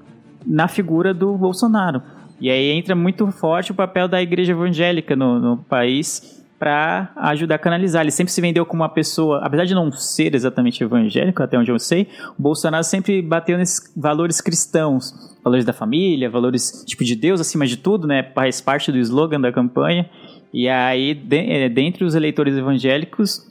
na 0.46 0.68
figura 0.68 1.14
do 1.14 1.38
Bolsonaro. 1.38 2.02
E 2.40 2.50
aí 2.50 2.72
entra 2.72 2.96
muito 2.96 3.30
forte 3.32 3.72
o 3.72 3.76
papel 3.76 4.08
da 4.08 4.22
igreja 4.22 4.52
evangélica 4.52 5.16
no, 5.16 5.40
no 5.40 5.58
país 5.58 6.44
para 6.60 7.12
ajudar 7.16 7.56
a 7.56 7.60
canalizar. 7.60 8.02
Ele 8.02 8.12
sempre 8.12 8.32
se 8.32 8.42
vendeu 8.42 8.66
como 8.66 8.82
uma 8.82 8.90
pessoa, 8.90 9.40
apesar 9.44 9.66
de 9.66 9.76
não 9.76 9.92
ser 9.92 10.36
exatamente 10.36 10.84
evangélico, 10.84 11.42
até 11.44 11.58
onde 11.58 11.72
eu 11.72 11.80
sei, 11.80 12.08
o 12.38 12.42
Bolsonaro 12.42 12.84
sempre 12.84 13.22
bateu 13.22 13.58
nesses 13.58 13.92
valores 13.96 14.42
cristãos, 14.42 15.36
valores 15.44 15.66
da 15.66 15.74
família, 15.74 16.30
valores 16.30 16.84
tipo 16.86 17.04
de 17.04 17.16
Deus 17.16 17.40
acima 17.42 17.66
de 17.66 17.78
tudo, 17.78 18.08
né? 18.08 18.24
Faz 18.34 18.62
parte 18.62 18.92
do 18.92 18.98
slogan 18.98 19.40
da 19.40 19.52
campanha. 19.52 20.10
E 20.54 20.70
aí, 20.70 21.14
de, 21.14 21.38
é, 21.38 21.70
dentre 21.70 22.06
os 22.06 22.16
eleitores 22.16 22.56
evangélicos, 22.58 23.46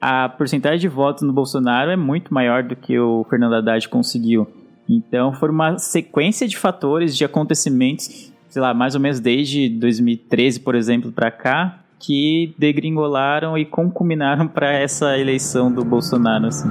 a 0.00 0.28
porcentagem 0.28 0.78
de 0.78 0.88
votos 0.88 1.22
no 1.22 1.32
Bolsonaro 1.32 1.90
é 1.90 1.96
muito 1.96 2.32
maior 2.32 2.62
do 2.62 2.74
que 2.74 2.98
o 2.98 3.24
Fernando 3.28 3.54
Haddad 3.54 3.86
conseguiu. 3.88 4.48
Então, 4.90 5.32
foi 5.32 5.50
uma 5.50 5.78
sequência 5.78 6.48
de 6.48 6.56
fatores, 6.56 7.16
de 7.16 7.24
acontecimentos, 7.24 8.32
sei 8.48 8.60
lá, 8.60 8.74
mais 8.74 8.96
ou 8.96 9.00
menos 9.00 9.20
desde 9.20 9.68
2013, 9.68 10.58
por 10.60 10.74
exemplo, 10.74 11.12
para 11.12 11.30
cá, 11.30 11.78
que 12.00 12.52
degringolaram 12.58 13.56
e 13.56 13.64
concuminaram 13.64 14.48
para 14.48 14.72
essa 14.72 15.16
eleição 15.16 15.70
do 15.72 15.84
Bolsonaro, 15.84 16.46
assim. 16.46 16.68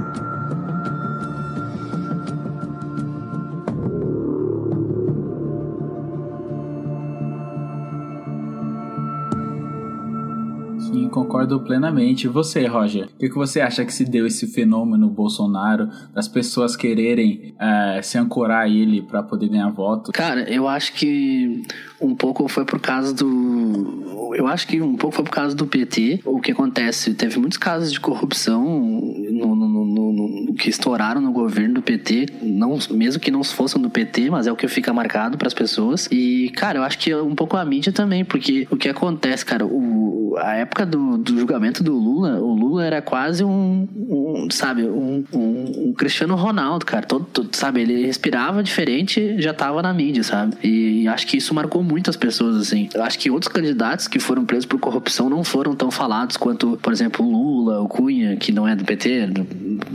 Concordo 11.40 11.60
plenamente. 11.60 12.24
E 12.24 12.28
você, 12.28 12.66
Roger? 12.66 13.06
O 13.06 13.18
que, 13.18 13.28
que 13.28 13.34
você 13.34 13.60
acha 13.60 13.84
que 13.84 13.92
se 13.92 14.04
deu 14.04 14.26
esse 14.26 14.46
fenômeno 14.46 15.08
Bolsonaro, 15.08 15.88
das 16.14 16.28
pessoas 16.28 16.76
quererem 16.76 17.54
é, 17.58 18.00
se 18.02 18.18
ancorar 18.18 18.62
a 18.62 18.68
ele 18.68 19.02
para 19.02 19.22
poder 19.22 19.48
ganhar 19.48 19.70
voto? 19.70 20.12
Cara, 20.12 20.42
eu 20.50 20.68
acho 20.68 20.92
que 20.94 21.62
um 22.00 22.14
pouco 22.14 22.46
foi 22.48 22.64
por 22.64 22.80
causa 22.80 23.14
do. 23.14 24.32
Eu 24.34 24.46
acho 24.46 24.66
que 24.66 24.80
um 24.80 24.96
pouco 24.96 25.16
foi 25.16 25.24
por 25.24 25.32
causa 25.32 25.54
do 25.54 25.66
PT. 25.66 26.20
O 26.24 26.40
que 26.40 26.52
acontece? 26.52 27.14
Teve 27.14 27.38
muitos 27.38 27.58
casos 27.58 27.92
de 27.92 28.00
corrupção 28.00 28.64
no, 28.64 29.54
no, 29.54 29.84
no, 29.84 30.54
que 30.60 30.68
estouraram 30.68 31.20
no 31.20 31.32
governo 31.32 31.74
do 31.76 31.82
PT, 31.82 32.26
não, 32.42 32.78
mesmo 32.90 33.20
que 33.20 33.30
não 33.30 33.42
fossem 33.42 33.80
do 33.80 33.88
PT, 33.88 34.30
mas 34.30 34.46
é 34.46 34.52
o 34.52 34.56
que 34.56 34.68
fica 34.68 34.92
marcado 34.92 35.38
para 35.38 35.48
as 35.48 35.54
pessoas. 35.54 36.06
E, 36.12 36.50
cara, 36.54 36.78
eu 36.78 36.82
acho 36.82 36.98
que 36.98 37.14
um 37.14 37.34
pouco 37.34 37.56
a 37.56 37.64
mídia 37.64 37.92
também, 37.92 38.24
porque 38.24 38.68
o 38.70 38.76
que 38.76 38.88
acontece, 38.88 39.44
cara, 39.44 39.64
o, 39.64 40.19
a 40.38 40.54
época 40.56 40.86
do, 40.86 41.18
do 41.18 41.38
julgamento 41.38 41.82
do 41.82 41.94
Lula, 41.94 42.38
o 42.40 42.54
Lula 42.54 42.84
era 42.84 43.02
quase 43.02 43.42
um, 43.44 43.88
um 43.94 44.48
sabe, 44.50 44.84
um, 44.84 45.24
um, 45.32 45.88
um, 45.88 45.92
Cristiano 45.92 46.34
Ronaldo, 46.34 46.84
cara. 46.84 47.06
Todo, 47.06 47.24
todo, 47.24 47.54
sabe, 47.56 47.80
ele 47.82 48.06
respirava 48.06 48.62
diferente, 48.62 49.40
já 49.40 49.52
tava 49.52 49.82
na 49.82 49.92
mídia, 49.92 50.22
sabe? 50.22 50.56
E 50.62 51.08
acho 51.08 51.26
que 51.26 51.36
isso 51.36 51.54
marcou 51.54 51.82
muitas 51.82 52.16
pessoas, 52.16 52.56
assim. 52.56 52.88
Eu 52.94 53.02
acho 53.02 53.18
que 53.18 53.30
outros 53.30 53.52
candidatos 53.52 54.08
que 54.08 54.18
foram 54.18 54.44
presos 54.44 54.66
por 54.66 54.78
corrupção 54.78 55.28
não 55.28 55.44
foram 55.44 55.74
tão 55.74 55.90
falados 55.90 56.36
quanto, 56.36 56.78
por 56.82 56.92
exemplo, 56.92 57.24
o 57.24 57.30
Lula, 57.30 57.80
o 57.80 57.88
Cunha, 57.88 58.36
que 58.36 58.52
não 58.52 58.66
é 58.66 58.76
do 58.76 58.84
PT, 58.84 59.10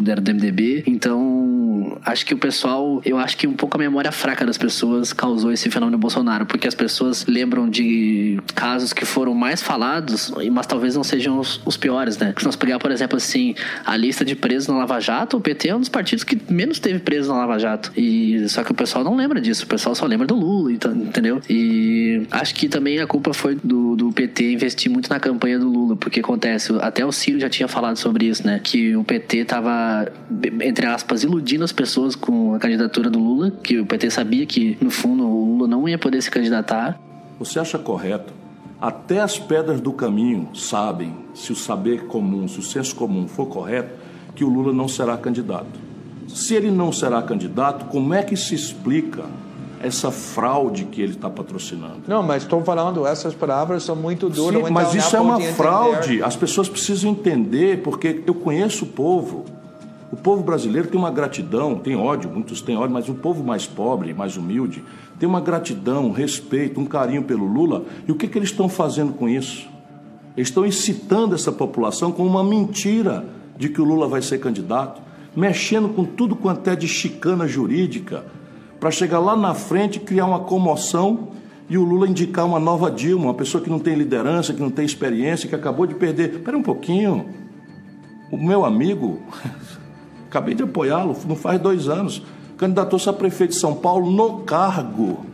era 0.07 0.21
do 0.21 0.31
MDB. 0.33 0.83
Então, 0.87 1.54
acho 2.03 2.25
que 2.25 2.33
o 2.33 2.37
pessoal, 2.37 3.01
eu 3.05 3.17
acho 3.17 3.37
que 3.37 3.47
um 3.47 3.53
pouco 3.53 3.77
a 3.77 3.79
memória 3.79 4.11
fraca 4.11 4.45
das 4.45 4.57
pessoas 4.57 5.13
causou 5.13 5.51
esse 5.51 5.69
fenômeno 5.69 5.97
Bolsonaro, 5.97 6.45
porque 6.45 6.67
as 6.67 6.75
pessoas 6.75 7.25
lembram 7.25 7.69
de 7.69 8.39
casos 8.53 8.93
que 8.93 9.05
foram 9.05 9.33
mais 9.33 9.61
falados, 9.61 10.31
mas 10.51 10.67
talvez 10.67 10.95
não 10.95 11.03
sejam 11.03 11.39
os, 11.39 11.61
os 11.65 11.77
piores, 11.77 12.17
né? 12.17 12.33
Se 12.37 12.45
nós 12.45 12.55
pegar, 12.55 12.79
por 12.79 12.91
exemplo, 12.91 13.17
assim, 13.17 13.55
a 13.85 13.95
lista 13.95 14.23
de 14.23 14.35
presos 14.35 14.67
na 14.67 14.77
Lava 14.77 14.99
Jato, 14.99 15.37
o 15.37 15.41
PT 15.41 15.69
é 15.69 15.75
um 15.75 15.79
dos 15.79 15.89
partidos 15.89 16.23
que 16.23 16.39
menos 16.49 16.79
teve 16.79 16.99
presos 16.99 17.27
na 17.27 17.37
Lava 17.37 17.59
Jato. 17.59 17.91
E 17.95 18.47
só 18.49 18.63
que 18.63 18.71
o 18.71 18.75
pessoal 18.75 19.03
não 19.03 19.15
lembra 19.15 19.41
disso, 19.41 19.65
o 19.65 19.67
pessoal 19.67 19.95
só 19.95 20.05
lembra 20.05 20.25
do 20.25 20.35
Lula, 20.35 20.71
então, 20.71 20.93
entendeu? 20.93 21.41
E 21.49 22.25
acho 22.31 22.55
que 22.55 22.67
também 22.69 22.99
a 22.99 23.07
culpa 23.07 23.33
foi 23.33 23.55
do, 23.55 23.95
do 23.95 24.11
PT 24.11 24.53
investir 24.53 24.91
muito 24.91 25.09
na 25.09 25.19
campanha 25.19 25.59
do 25.59 25.69
Lula, 25.69 25.95
porque 25.95 26.19
acontece, 26.19 26.73
até 26.81 27.05
o 27.05 27.11
Ciro 27.11 27.39
já 27.39 27.49
tinha 27.49 27.67
falado 27.67 27.97
sobre 27.97 28.25
isso, 28.25 28.45
né? 28.45 28.59
Que 28.63 28.95
o 28.95 29.03
PT 29.03 29.45
tava, 29.45 30.11
entre 30.61 30.85
aspas, 30.85 31.23
iludindo 31.23 31.64
as 31.65 31.71
pessoas 31.71 32.15
com 32.15 32.53
a 32.53 32.59
candidatura 32.59 33.09
do 33.09 33.19
Lula, 33.19 33.51
que 33.51 33.79
o 33.79 33.85
PT 33.85 34.11
sabia 34.11 34.45
que, 34.45 34.77
no 34.79 34.89
fundo, 34.89 35.27
o 35.27 35.45
Lula 35.45 35.67
não 35.67 35.89
ia 35.89 35.97
poder 35.97 36.21
se 36.21 36.31
candidatar. 36.31 36.99
Você 37.39 37.59
acha 37.59 37.77
correto? 37.77 38.33
Até 38.79 39.19
as 39.19 39.39
pedras 39.39 39.81
do 39.81 39.91
caminho 39.91 40.49
sabem, 40.53 41.13
se 41.33 41.51
o 41.51 41.55
saber 41.55 42.05
comum, 42.05 42.47
se 42.47 42.59
o 42.59 42.63
senso 42.63 42.95
comum 42.95 43.27
for 43.27 43.47
correto, 43.47 43.93
que 44.35 44.43
o 44.43 44.49
Lula 44.49 44.71
não 44.71 44.87
será 44.87 45.17
candidato. 45.17 45.79
Se 46.27 46.55
ele 46.55 46.69
não 46.69 46.91
será 46.91 47.21
candidato, 47.21 47.85
como 47.85 48.13
é 48.13 48.21
que 48.21 48.35
se 48.35 48.53
explica 48.53 49.23
essa 49.81 50.11
fraude 50.11 50.85
que 50.85 51.01
ele 51.01 51.13
está 51.13 51.29
patrocinando? 51.29 52.01
Não, 52.07 52.21
mas 52.21 52.43
estou 52.43 52.63
falando, 52.63 53.05
essas 53.05 53.33
palavras 53.33 53.83
são 53.83 53.95
muito 53.95 54.29
duras. 54.29 54.65
Sim, 54.65 54.73
mas 54.73 54.93
isso 54.93 55.15
é 55.15 55.19
uma 55.19 55.39
fraude. 55.39 56.13
entender. 56.13 56.23
As 56.25 56.35
pessoas 56.35 56.67
precisam 56.67 57.11
entender, 57.11 57.81
porque 57.81 58.23
eu 58.25 58.35
conheço 58.35 58.85
o 58.85 58.87
povo. 58.87 59.45
O 60.15 60.17
povo 60.17 60.41
brasileiro 60.41 60.87
tem 60.87 60.97
uma 60.97 61.11
gratidão, 61.11 61.75
tem 61.75 61.93
ódio, 61.93 62.29
muitos 62.29 62.61
têm 62.61 62.77
ódio, 62.77 62.93
mas 62.93 63.09
o 63.09 63.13
povo 63.13 63.43
mais 63.43 63.67
pobre, 63.67 64.13
mais 64.13 64.37
humilde, 64.37 64.81
tem 65.19 65.27
uma 65.27 65.41
gratidão, 65.41 66.05
um 66.05 66.11
respeito, 66.11 66.79
um 66.79 66.85
carinho 66.85 67.23
pelo 67.23 67.45
Lula. 67.45 67.83
E 68.07 68.13
o 68.13 68.15
que, 68.15 68.25
que 68.25 68.37
eles 68.37 68.49
estão 68.49 68.69
fazendo 68.69 69.11
com 69.11 69.27
isso? 69.27 69.67
Eles 70.37 70.47
estão 70.47 70.65
incitando 70.65 71.35
essa 71.35 71.51
população 71.51 72.13
com 72.13 72.25
uma 72.25 72.41
mentira 72.45 73.25
de 73.57 73.67
que 73.67 73.81
o 73.81 73.83
Lula 73.83 74.07
vai 74.07 74.21
ser 74.21 74.37
candidato, 74.37 75.01
mexendo 75.35 75.89
com 75.89 76.05
tudo 76.05 76.33
quanto 76.33 76.69
é 76.69 76.77
de 76.77 76.87
chicana 76.87 77.45
jurídica, 77.45 78.23
para 78.79 78.91
chegar 78.91 79.19
lá 79.19 79.35
na 79.35 79.53
frente 79.53 79.97
e 79.97 79.99
criar 79.99 80.27
uma 80.27 80.39
comoção 80.39 81.27
e 81.69 81.77
o 81.77 81.83
Lula 81.83 82.07
indicar 82.07 82.45
uma 82.45 82.59
nova 82.59 82.89
Dilma, 82.89 83.25
uma 83.25 83.33
pessoa 83.33 83.61
que 83.61 83.69
não 83.69 83.79
tem 83.79 83.95
liderança, 83.95 84.53
que 84.53 84.61
não 84.61 84.71
tem 84.71 84.85
experiência, 84.85 85.49
que 85.49 85.55
acabou 85.55 85.85
de 85.85 85.93
perder. 85.93 86.35
Espera 86.35 86.57
um 86.57 86.63
pouquinho. 86.63 87.25
O 88.31 88.37
meu 88.37 88.63
amigo, 88.63 89.19
acabei 90.35 90.53
de 90.53 90.63
apoiá-lo, 90.63 91.15
não 91.27 91.35
faz 91.35 91.61
dois 91.61 91.87
anos, 91.87 92.21
candidatou-se 92.57 93.07
a 93.07 93.13
prefeito 93.13 93.51
de 93.51 93.57
São 93.57 93.73
Paulo 93.73 94.11
no 94.11 94.39
cargo. 94.39 95.25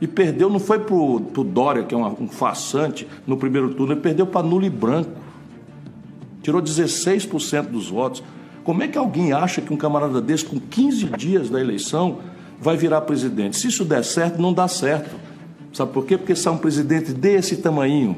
E 0.00 0.06
perdeu, 0.08 0.50
não 0.50 0.58
foi 0.58 0.80
para 0.80 0.94
o 0.96 1.20
Dória, 1.44 1.84
que 1.84 1.94
é 1.94 1.96
uma- 1.96 2.08
um 2.20 2.26
farsante, 2.26 3.06
no 3.24 3.36
primeiro 3.36 3.72
turno, 3.72 3.92
ele 3.92 4.00
perdeu 4.00 4.26
para 4.26 4.44
Nulo 4.44 4.64
e 4.64 4.70
Branco. 4.70 5.10
Tirou 6.42 6.60
16% 6.60 7.70
dos 7.70 7.88
votos. 7.88 8.20
Como 8.64 8.82
é 8.82 8.88
que 8.88 8.98
alguém 8.98 9.32
acha 9.32 9.60
que 9.60 9.72
um 9.72 9.76
camarada 9.76 10.20
desse, 10.20 10.44
com 10.44 10.58
15 10.58 11.04
dias 11.06 11.48
da 11.48 11.60
eleição, 11.60 12.18
vai 12.60 12.76
virar 12.76 13.02
presidente? 13.02 13.56
Se 13.56 13.68
isso 13.68 13.84
der 13.84 14.04
certo, 14.04 14.42
não 14.42 14.52
dá 14.52 14.66
certo. 14.66 15.14
Sabe 15.72 15.92
por 15.92 16.04
quê? 16.04 16.18
Porque 16.18 16.34
se 16.34 16.48
é 16.48 16.50
um 16.50 16.58
presidente 16.58 17.12
desse 17.12 17.56
tamanho, 17.58 18.16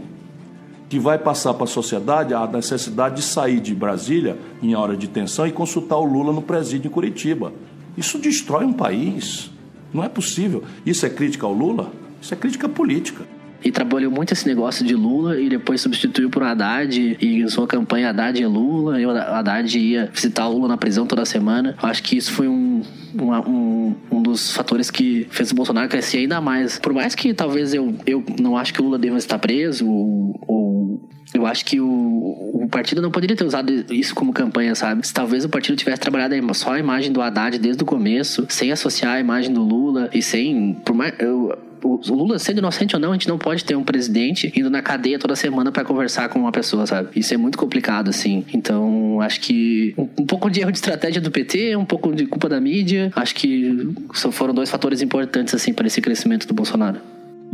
que 0.94 0.98
vai 1.00 1.18
passar 1.18 1.52
para 1.54 1.64
a 1.64 1.66
sociedade 1.66 2.32
a 2.34 2.46
necessidade 2.46 3.16
de 3.16 3.22
sair 3.22 3.58
de 3.58 3.74
Brasília 3.74 4.38
em 4.62 4.76
hora 4.76 4.96
de 4.96 5.08
tensão 5.08 5.44
e 5.44 5.50
consultar 5.50 5.96
o 5.96 6.04
Lula 6.04 6.32
no 6.32 6.40
presídio 6.40 6.86
em 6.86 6.90
Curitiba. 6.92 7.52
Isso 7.96 8.16
destrói 8.16 8.64
um 8.64 8.72
país. 8.72 9.50
Não 9.92 10.04
é 10.04 10.08
possível. 10.08 10.62
Isso 10.86 11.04
é 11.04 11.10
crítica 11.10 11.46
ao 11.46 11.52
Lula? 11.52 11.90
Isso 12.22 12.32
é 12.32 12.36
crítica 12.36 12.68
política. 12.68 13.26
E 13.64 13.72
trabalhou 13.72 14.10
muito 14.10 14.32
esse 14.32 14.46
negócio 14.46 14.84
de 14.84 14.94
Lula 14.94 15.40
e 15.40 15.48
depois 15.48 15.80
substituiu 15.80 16.28
por 16.28 16.42
Haddad 16.42 17.16
e 17.18 17.40
em 17.40 17.48
sua 17.48 17.66
campanha 17.66 18.10
Haddad 18.10 18.42
é 18.42 18.46
Lula 18.46 19.00
e 19.00 19.06
o 19.06 19.10
Haddad 19.10 19.78
ia 19.78 20.10
visitar 20.12 20.46
Lula 20.46 20.68
na 20.68 20.76
prisão 20.76 21.06
toda 21.06 21.24
semana. 21.24 21.74
Eu 21.82 21.88
acho 21.88 22.02
que 22.02 22.14
isso 22.14 22.30
foi 22.32 22.46
um, 22.46 22.82
um, 23.18 23.94
um 24.10 24.22
dos 24.22 24.52
fatores 24.52 24.90
que 24.90 25.26
fez 25.30 25.50
o 25.50 25.54
Bolsonaro 25.54 25.88
crescer 25.88 26.18
ainda 26.18 26.42
mais. 26.42 26.78
Por 26.78 26.92
mais 26.92 27.14
que 27.14 27.32
talvez 27.32 27.72
eu, 27.72 27.94
eu 28.06 28.22
não 28.38 28.56
acho 28.56 28.74
que 28.74 28.82
o 28.82 28.84
Lula 28.84 28.98
deva 28.98 29.16
estar 29.16 29.38
preso 29.38 29.88
ou, 29.88 30.38
ou 30.46 31.08
eu 31.32 31.46
acho 31.46 31.64
que 31.64 31.80
o, 31.80 31.88
o 31.88 32.68
partido 32.70 33.02
não 33.02 33.10
poderia 33.10 33.36
ter 33.36 33.44
usado 33.44 33.72
isso 33.90 34.14
como 34.14 34.32
campanha, 34.32 34.74
sabe? 34.74 35.04
Se 35.06 35.12
talvez 35.12 35.44
o 35.44 35.48
partido 35.48 35.76
tivesse 35.76 36.00
trabalhado 36.00 36.34
só 36.54 36.74
a 36.74 36.78
imagem 36.78 37.10
do 37.10 37.20
Haddad 37.20 37.58
desde 37.58 37.82
o 37.82 37.86
começo, 37.86 38.46
sem 38.48 38.70
associar 38.70 39.14
a 39.14 39.20
imagem 39.20 39.52
do 39.52 39.62
Lula 39.62 40.08
e 40.12 40.22
sem. 40.22 40.74
Por 40.84 40.94
mais, 40.94 41.14
eu, 41.18 41.58
o 41.84 42.14
Lula, 42.14 42.38
sendo 42.38 42.58
inocente 42.58 42.96
ou 42.96 43.00
não, 43.00 43.10
a 43.10 43.12
gente 43.12 43.28
não 43.28 43.38
pode 43.38 43.64
ter 43.64 43.76
um 43.76 43.84
presidente 43.84 44.52
indo 44.56 44.70
na 44.70 44.80
cadeia 44.80 45.18
toda 45.18 45.36
semana 45.36 45.70
pra 45.70 45.84
conversar 45.84 46.28
com 46.28 46.38
uma 46.38 46.50
pessoa, 46.50 46.86
sabe? 46.86 47.10
Isso 47.14 47.34
é 47.34 47.36
muito 47.36 47.58
complicado, 47.58 48.08
assim. 48.08 48.44
Então, 48.52 49.20
acho 49.20 49.40
que 49.40 49.94
um, 49.96 50.08
um 50.22 50.26
pouco 50.26 50.50
de 50.50 50.60
erro 50.60 50.72
de 50.72 50.78
estratégia 50.78 51.20
do 51.20 51.30
PT, 51.30 51.76
um 51.76 51.84
pouco 51.84 52.14
de 52.14 52.26
culpa 52.26 52.48
da 52.48 52.60
mídia. 52.60 53.12
Acho 53.14 53.34
que 53.34 53.94
só 54.14 54.32
foram 54.32 54.54
dois 54.54 54.70
fatores 54.70 55.02
importantes, 55.02 55.54
assim, 55.54 55.72
para 55.72 55.86
esse 55.86 56.00
crescimento 56.00 56.46
do 56.46 56.54
Bolsonaro. 56.54 56.98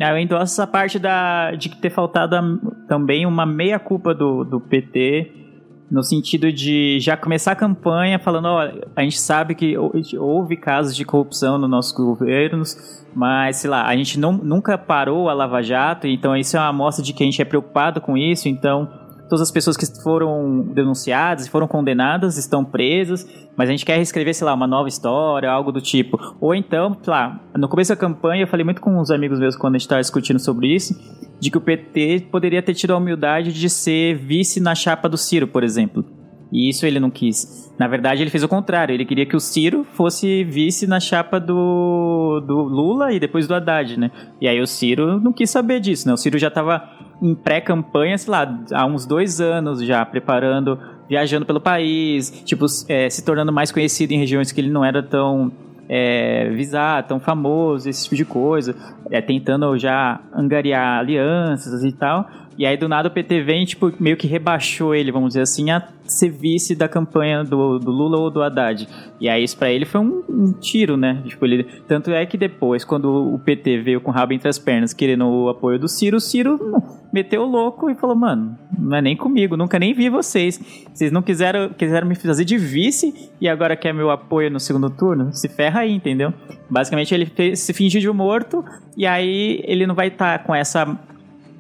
É, 0.01 0.11
Eu 0.11 0.19
endosso 0.19 0.55
essa 0.55 0.67
parte 0.67 0.99
da, 0.99 1.53
de 1.53 1.69
ter 1.77 1.91
faltado 1.91 2.37
também 2.89 3.27
uma 3.27 3.45
meia-culpa 3.45 4.15
do, 4.15 4.45
do 4.45 4.61
PT, 4.61 5.40
no 5.91 6.03
sentido 6.03 6.53
de 6.53 6.99
já 7.01 7.17
começar 7.17 7.53
a 7.53 7.57
campanha 7.57 8.19
falando: 8.19 8.47
ó, 8.47 8.69
a 8.95 9.03
gente 9.03 9.19
sabe 9.19 9.55
que 9.55 9.77
hou- 9.77 9.93
houve 10.19 10.57
casos 10.57 10.95
de 10.95 11.05
corrupção 11.05 11.59
nos 11.59 11.69
nossos 11.69 11.93
governos, 11.93 13.05
mas 13.15 13.57
sei 13.57 13.71
lá, 13.71 13.87
a 13.87 13.97
gente 13.97 14.19
não, 14.19 14.33
nunca 14.33 14.79
parou 14.79 15.29
a 15.29 15.33
Lava 15.33 15.63
Jato, 15.63 16.07
então 16.07 16.37
isso 16.37 16.57
é 16.57 16.61
uma 16.61 16.69
amostra 16.69 17.05
de 17.05 17.13
que 17.13 17.23
a 17.23 17.27
gente 17.27 17.43
é 17.43 17.45
preocupado 17.45 18.01
com 18.01 18.17
isso, 18.17 18.49
então 18.49 18.89
todas 19.31 19.43
as 19.43 19.51
pessoas 19.53 19.77
que 19.77 19.87
foram 20.03 20.61
denunciadas 20.75 21.47
e 21.47 21.51
foram 21.51 21.69
condenadas 21.69 22.37
estão 22.37 22.65
presas, 22.65 23.25
mas 23.57 23.69
a 23.69 23.73
gente 23.73 23.87
quer 23.87 23.95
reescrever, 23.95 24.35
sei 24.35 24.45
lá, 24.45 24.53
uma 24.53 24.67
nova 24.67 24.89
história, 24.89 25.49
algo 25.49 25.71
do 25.71 25.81
tipo. 25.81 26.19
Ou 26.41 26.53
então, 26.53 26.97
sei 27.01 27.13
lá, 27.13 27.41
no 27.57 27.69
começo 27.69 27.91
da 27.91 27.97
campanha 27.97 28.43
eu 28.43 28.49
falei 28.49 28.65
muito 28.65 28.81
com 28.81 29.01
uns 29.01 29.11
amigos 29.11 29.39
meus 29.39 29.57
quando 29.57 29.77
a 29.77 29.79
gente 29.79 29.87
estava 29.87 30.01
discutindo 30.01 30.41
sobre 30.41 30.75
isso, 30.75 30.95
de 31.39 31.49
que 31.49 31.57
o 31.57 31.61
PT 31.61 32.27
poderia 32.31 32.61
ter 32.61 32.75
tido 32.75 32.93
a 32.93 32.97
humildade 32.97 33.53
de 33.53 33.71
ser 33.71 34.17
vice 34.17 34.61
na 34.61 34.75
chapa 34.75 35.09
do 35.09 35.17
Ciro, 35.17 35.47
por 35.47 35.63
exemplo. 35.63 36.05
E 36.53 36.69
isso 36.69 36.85
ele 36.85 36.99
não 36.99 37.11
quis. 37.11 37.73
Na 37.79 37.87
verdade, 37.87 38.23
ele 38.23 38.31
fez 38.31 38.43
o 38.43 38.49
contrário. 38.49 38.93
Ele 38.93 39.05
queria 39.05 39.25
que 39.25 39.37
o 39.37 39.41
Ciro 39.41 39.87
fosse 39.93 40.43
vice 40.43 40.87
na 40.87 40.99
chapa 40.99 41.39
do, 41.39 42.41
do 42.41 42.63
Lula 42.63 43.13
e 43.13 43.21
depois 43.21 43.47
do 43.47 43.55
Haddad, 43.55 43.97
né? 43.97 44.11
E 44.41 44.49
aí 44.49 44.61
o 44.61 44.67
Ciro 44.67 45.21
não 45.21 45.33
quis 45.33 45.49
saber 45.49 45.79
disso, 45.79 46.09
né? 46.09 46.13
O 46.13 46.17
Ciro 46.17 46.39
já 46.39 46.49
estava 46.49 46.83
em 47.21 47.35
pré-campanha, 47.35 48.17
sei 48.17 48.31
lá, 48.31 48.59
há 48.73 48.87
uns 48.87 49.07
dois 49.07 49.41
anos 49.41 49.85
já, 49.85 50.05
preparando, 50.05 50.79
viajando 51.09 51.45
pelo 51.45 51.61
país, 51.61 52.31
tipo, 52.45 52.67
é, 52.89 53.11
se 53.11 53.25
tornando 53.25 53.53
mais 53.53 53.71
conhecido 53.71 54.13
em 54.13 54.19
regiões 54.19 54.53
que 54.53 54.61
ele 54.61 54.71
não 54.71 54.85
era 54.85 55.03
tão 55.03 55.53
é, 55.93 56.49
tão 57.09 57.19
famoso, 57.19 57.89
esse 57.89 58.05
tipo 58.05 58.15
de 58.15 58.25
coisa, 58.25 58.77
é, 59.11 59.21
tentando 59.21 59.77
já 59.77 60.21
angariar 60.33 61.01
alianças 61.01 61.83
e 61.83 61.91
tal. 61.91 62.31
E 62.61 62.67
aí 62.67 62.77
do 62.77 62.91
nada 62.91 63.09
o 63.09 63.11
PT 63.11 63.41
vem, 63.41 63.65
tipo, 63.65 63.91
meio 63.99 64.19
que 64.19 64.27
rebaixou 64.27 64.95
ele, 64.95 65.11
vamos 65.11 65.29
dizer 65.29 65.41
assim, 65.41 65.71
a 65.71 65.83
ser 66.05 66.29
vice 66.29 66.75
da 66.75 66.87
campanha 66.87 67.43
do, 67.43 67.79
do 67.79 67.91
Lula 67.91 68.19
ou 68.19 68.31
do 68.31 68.43
Haddad. 68.43 68.87
E 69.19 69.31
aí 69.31 69.43
isso 69.43 69.57
pra 69.57 69.71
ele 69.71 69.87
foi 69.87 69.99
um, 70.03 70.23
um 70.29 70.53
tiro, 70.53 70.95
né? 70.95 71.23
Tipo, 71.25 71.47
ele, 71.47 71.65
tanto 71.89 72.11
é 72.11 72.27
que 72.27 72.37
depois, 72.37 72.85
quando 72.85 73.35
o 73.35 73.39
PT 73.39 73.79
veio 73.79 74.03
com 74.03 74.11
o 74.11 74.15
rabo 74.15 74.35
entre 74.35 74.47
as 74.47 74.59
pernas 74.59 74.93
querendo 74.93 75.25
o 75.25 75.49
apoio 75.49 75.79
do 75.79 75.89
Ciro, 75.89 76.19
o 76.19 76.21
Ciro 76.21 76.61
meteu 77.11 77.45
o 77.45 77.47
louco 77.47 77.89
e 77.89 77.95
falou, 77.95 78.15
mano, 78.15 78.59
não 78.79 78.99
é 78.99 79.01
nem 79.01 79.17
comigo, 79.17 79.57
nunca 79.57 79.79
nem 79.79 79.95
vi 79.95 80.11
vocês. 80.11 80.61
Vocês 80.93 81.11
não 81.11 81.23
quiseram, 81.23 81.71
quiseram 81.71 82.07
me 82.07 82.15
fazer 82.15 82.45
de 82.45 82.59
vice 82.59 83.31
e 83.41 83.49
agora 83.49 83.75
quer 83.75 83.95
meu 83.95 84.11
apoio 84.11 84.51
no 84.51 84.61
segundo 84.61 84.91
turno? 84.91 85.33
Se 85.33 85.49
ferra 85.49 85.81
aí, 85.81 85.93
entendeu? 85.93 86.31
Basicamente 86.69 87.15
ele 87.15 87.25
fez, 87.25 87.61
se 87.61 87.73
fingiu 87.73 88.03
de 88.03 88.11
morto 88.11 88.63
e 88.99 89.07
aí 89.07 89.63
ele 89.65 89.87
não 89.87 89.95
vai 89.95 90.09
estar 90.09 90.41
com 90.45 90.55
essa 90.55 90.99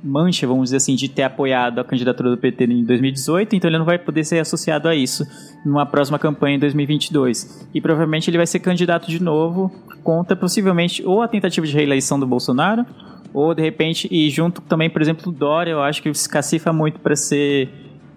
mancha, 0.02 0.46
vamos 0.46 0.64
dizer 0.64 0.78
assim, 0.78 0.94
de 0.94 1.08
ter 1.08 1.22
apoiado 1.22 1.78
a 1.78 1.84
candidatura 1.84 2.30
do 2.30 2.38
PT 2.38 2.64
em 2.64 2.84
2018, 2.84 3.54
então 3.54 3.68
ele 3.68 3.78
não 3.78 3.84
vai 3.84 3.98
poder 3.98 4.24
ser 4.24 4.38
associado 4.38 4.88
a 4.88 4.94
isso 4.94 5.24
numa 5.64 5.84
próxima 5.84 6.18
campanha 6.18 6.56
em 6.56 6.58
2022. 6.58 7.68
E 7.74 7.80
provavelmente 7.80 8.30
ele 8.30 8.36
vai 8.36 8.46
ser 8.46 8.60
candidato 8.60 9.08
de 9.08 9.22
novo 9.22 9.70
contra 10.02 10.34
possivelmente 10.34 11.04
ou 11.04 11.22
a 11.22 11.28
tentativa 11.28 11.66
de 11.66 11.72
reeleição 11.72 12.18
do 12.18 12.26
Bolsonaro, 12.26 12.84
ou 13.32 13.54
de 13.54 13.62
repente, 13.62 14.08
e 14.10 14.28
junto 14.30 14.60
também, 14.62 14.90
por 14.90 15.00
exemplo, 15.00 15.30
o 15.30 15.32
Dória, 15.32 15.72
eu 15.72 15.82
acho 15.82 16.02
que 16.02 16.12
se 16.14 16.28
cacifa 16.28 16.72
muito 16.72 16.98
para 17.00 17.14
ser 17.14 17.68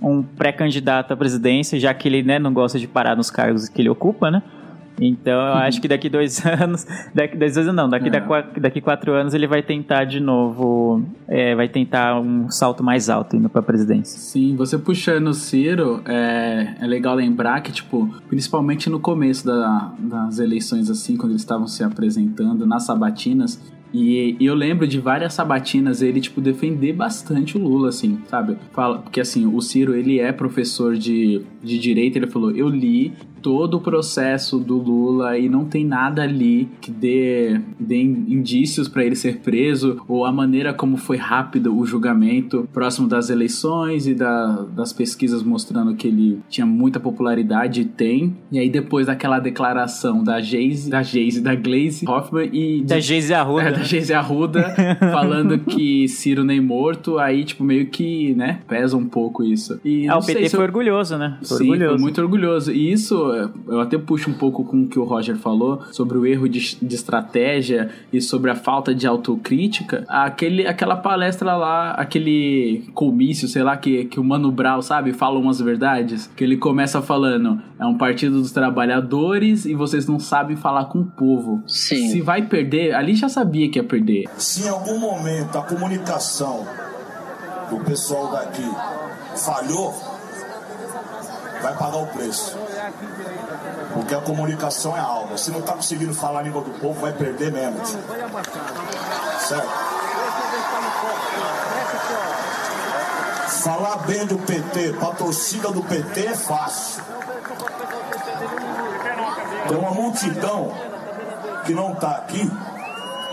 um 0.02 0.24
pré-candidato 0.24 1.14
à 1.14 1.18
presidência, 1.18 1.80
já 1.80 1.94
que 1.94 2.08
ele 2.08 2.24
né, 2.24 2.40
não 2.40 2.54
gosta 2.54 2.80
de 2.80 2.88
parar 2.88 3.16
nos 3.16 3.30
cargos 3.30 3.70
que 3.70 3.82
ele 3.82 3.90
ocupa, 3.90 4.30
né? 4.30 4.42
Então 5.02 5.34
eu 5.34 5.54
acho 5.54 5.82
que 5.82 5.88
daqui 5.88 6.08
dois 6.08 6.44
anos, 6.46 6.86
daqui 7.14 7.36
dois 7.36 7.58
anos 7.58 7.74
não, 7.76 7.90
daqui, 7.90 8.08
É. 8.08 8.12
daqui, 8.12 8.60
daqui 8.60 8.82
quatro 8.82 9.12
anos 9.14 9.34
ele 9.34 9.48
vai 9.48 9.64
tentar 9.64 10.04
de 10.06 10.20
novo, 10.20 11.04
é, 11.28 11.56
vai 11.56 11.68
tentar 11.68 12.20
um 12.20 12.50
salto 12.50 12.84
mais 12.84 13.10
alto 13.10 13.36
indo 13.36 13.50
pra 13.50 13.62
presidência. 13.62 14.18
Sim, 14.20 14.56
você 14.56 14.78
puxando 14.78 15.28
o 15.28 15.34
Ciro, 15.34 16.02
é, 16.06 16.76
é 16.80 16.86
legal 16.88 17.16
lembrar 17.16 17.62
que, 17.62 17.72
tipo, 17.72 18.08
principalmente 18.30 18.90
no 18.90 19.00
começo 19.00 19.46
da- 19.46 19.94
das 19.98 20.40
eleições, 20.40 20.90
assim, 20.90 21.18
quando 21.18 21.32
eles 21.32 21.42
estavam 21.42 21.68
se 21.68 21.84
apresentando 21.84 22.66
nas 22.66 22.84
sabatinas, 22.86 23.60
e, 23.94 24.36
e 24.40 24.46
eu 24.46 24.56
lembro 24.56 24.88
de 24.88 25.00
várias 25.00 25.34
sabatinas 25.36 26.02
ele, 26.02 26.20
tipo, 26.20 26.42
defender 26.42 26.94
bastante 26.94 27.58
o 27.58 27.62
Lula, 27.62 27.90
assim, 27.90 28.20
sabe? 28.28 28.58
Fala, 28.72 29.00
porque, 29.00 29.20
assim, 29.22 29.46
o 29.46 29.62
Ciro, 29.62 29.96
ele 29.96 30.20
é 30.20 30.32
professor 30.32 30.96
de, 30.96 31.42
de 31.64 31.78
direito, 31.78 32.16
ele 32.18 32.28
falou, 32.28 32.52
eu 32.52 32.68
li 32.70 33.14
todo 33.44 33.76
o 33.76 33.82
processo 33.82 34.58
do 34.58 34.78
Lula 34.78 35.38
e 35.38 35.48
não 35.50 35.66
tem 35.66 35.86
nada 35.86 36.24
ali 36.24 36.70
que 36.82 36.90
dê, 36.90 37.60
dê 37.80 38.02
indícios 38.02 38.88
para 38.88 39.04
ele 39.04 39.16
ser 39.16 39.40
preso 39.40 40.02
ou 40.08 40.26
a 40.26 40.32
maneira 40.32 40.74
como 40.74 40.98
foi 40.98 41.18
rápido 41.18 41.78
o 41.78 41.86
julgamento 41.86 42.68
próximo 42.74 43.08
das 43.08 43.30
eleições 43.30 44.08
e 44.08 44.16
da- 44.16 44.66
das 44.74 44.94
pesquisas 44.94 45.44
mostrando 45.44 45.94
que 45.96 46.08
ele 46.08 46.40
tinha 46.50 46.66
muita 46.66 47.00
popularidade 47.00 47.82
e 47.82 47.86
tem. 47.86 48.36
E 48.52 48.58
aí 48.58 48.70
depois 48.70 49.08
daquela 49.08 49.40
declaração 49.40 50.24
da 50.24 50.40
Geise, 50.40 50.90
da 50.90 51.04
Geise, 51.04 51.42
da 51.42 51.54
Glaze 51.54 52.06
Hoffman 52.08 52.50
e 52.54 52.82
Da 52.84 53.00
Geise 53.00 53.34
Arruda. 53.34 53.64
é, 53.68 53.72
da 53.72 53.84
Geise 53.84 54.14
Arruda 54.14 54.74
falando 55.12 55.60
que 55.60 56.08
Ciro 56.08 56.44
nem 56.44 56.62
morto, 56.62 57.18
aí 57.20 57.44
tipo 57.44 57.64
meio 57.64 57.88
que, 57.88 58.34
né, 58.36 58.60
pesa 58.68 58.96
um 58.96 59.06
pouco 59.06 59.44
isso. 59.44 59.80
E 59.84 60.08
Ah, 60.08 60.18
o 60.18 60.26
PT 60.26 60.50
foi 60.50 60.60
eu- 60.60 60.64
orgulhoso, 60.64 61.18
né? 61.18 61.38
Foi 61.44 61.58
Sim, 61.58 61.64
orgulhoso. 61.72 61.94
foi 61.96 62.02
muito 62.02 62.22
orgulhoso. 62.22 62.72
E 62.72 62.92
isso, 62.92 63.33
eu 63.36 63.80
até 63.80 63.98
puxo 63.98 64.30
um 64.30 64.34
pouco 64.34 64.64
com 64.64 64.84
o 64.84 64.88
que 64.88 65.00
o 65.00 65.04
Roger 65.04 65.36
falou 65.36 65.82
sobre 65.92 66.18
o 66.18 66.26
erro 66.26 66.48
de, 66.48 66.78
de 66.82 66.96
estratégia 66.96 67.90
e 68.12 68.22
sobre 68.22 68.52
a 68.52 68.56
falta 68.56 68.94
de 68.94 69.08
autocrítica. 69.08 70.06
Aquele, 70.08 70.66
aquela 70.68 70.96
palestra 70.96 71.56
lá, 71.56 71.92
aquele 71.92 72.86
comício, 72.94 73.48
sei 73.48 73.64
lá, 73.64 73.76
que, 73.78 74.06
que 74.06 74.20
o 74.20 74.24
Mano 74.24 74.52
Brown, 74.52 74.82
sabe, 74.82 75.14
fala 75.14 75.40
umas 75.40 75.60
verdades. 75.60 76.30
Que 76.36 76.44
ele 76.44 76.58
começa 76.58 77.02
falando: 77.02 77.62
é 77.80 77.86
um 77.86 77.98
partido 77.98 78.40
dos 78.40 78.52
trabalhadores 78.52 79.66
e 79.66 79.74
vocês 79.74 80.08
não 80.08 80.20
sabem 80.20 80.56
falar 80.56 80.86
com 80.86 81.00
o 81.00 81.06
povo. 81.06 81.62
Sim. 81.68 82.10
Se 82.10 82.22
vai 82.22 82.44
perder, 82.44 82.94
ali 82.94 83.16
já 83.16 83.30
sabia 83.30 83.70
que 83.70 83.80
ia 83.80 83.84
perder. 83.84 84.30
Se 84.38 84.66
em 84.66 84.70
algum 84.70 85.00
momento 85.00 85.58
a 85.58 85.64
comunicação 85.64 86.66
do 87.70 87.78
pessoal 87.84 88.32
daqui 88.32 88.64
falhou, 89.36 89.94
vai 91.62 91.74
pagar 91.76 91.98
o 91.98 92.08
preço. 92.08 92.58
Porque 93.94 94.14
a 94.16 94.22
comunicação 94.22 94.96
é 94.96 95.00
algo. 95.00 95.38
Se 95.38 95.52
não 95.52 95.62
tá 95.62 95.74
conseguindo 95.74 96.14
falar 96.14 96.40
a 96.40 96.44
língua 96.44 96.62
do 96.62 96.72
povo, 96.80 97.00
vai 97.00 97.14
perder 97.14 97.52
mesmo. 97.52 97.80
Certo? 99.40 99.70
Falar 103.64 103.98
bem 104.06 104.26
do 104.26 104.38
PT 104.38 104.94
pra 105.00 105.12
torcida 105.12 105.72
do 105.72 105.82
PT 105.84 106.26
é 106.28 106.36
fácil. 106.36 107.04
Tem 109.68 109.78
uma 109.78 109.92
multidão 109.92 110.74
que 111.66 111.74
não 111.74 111.96
tá 111.96 112.12
aqui 112.12 112.52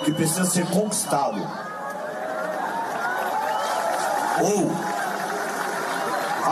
que 0.05 0.13
precisa 0.13 0.45
ser 0.45 0.67
conquistado. 0.67 1.41
Ou 4.43 4.71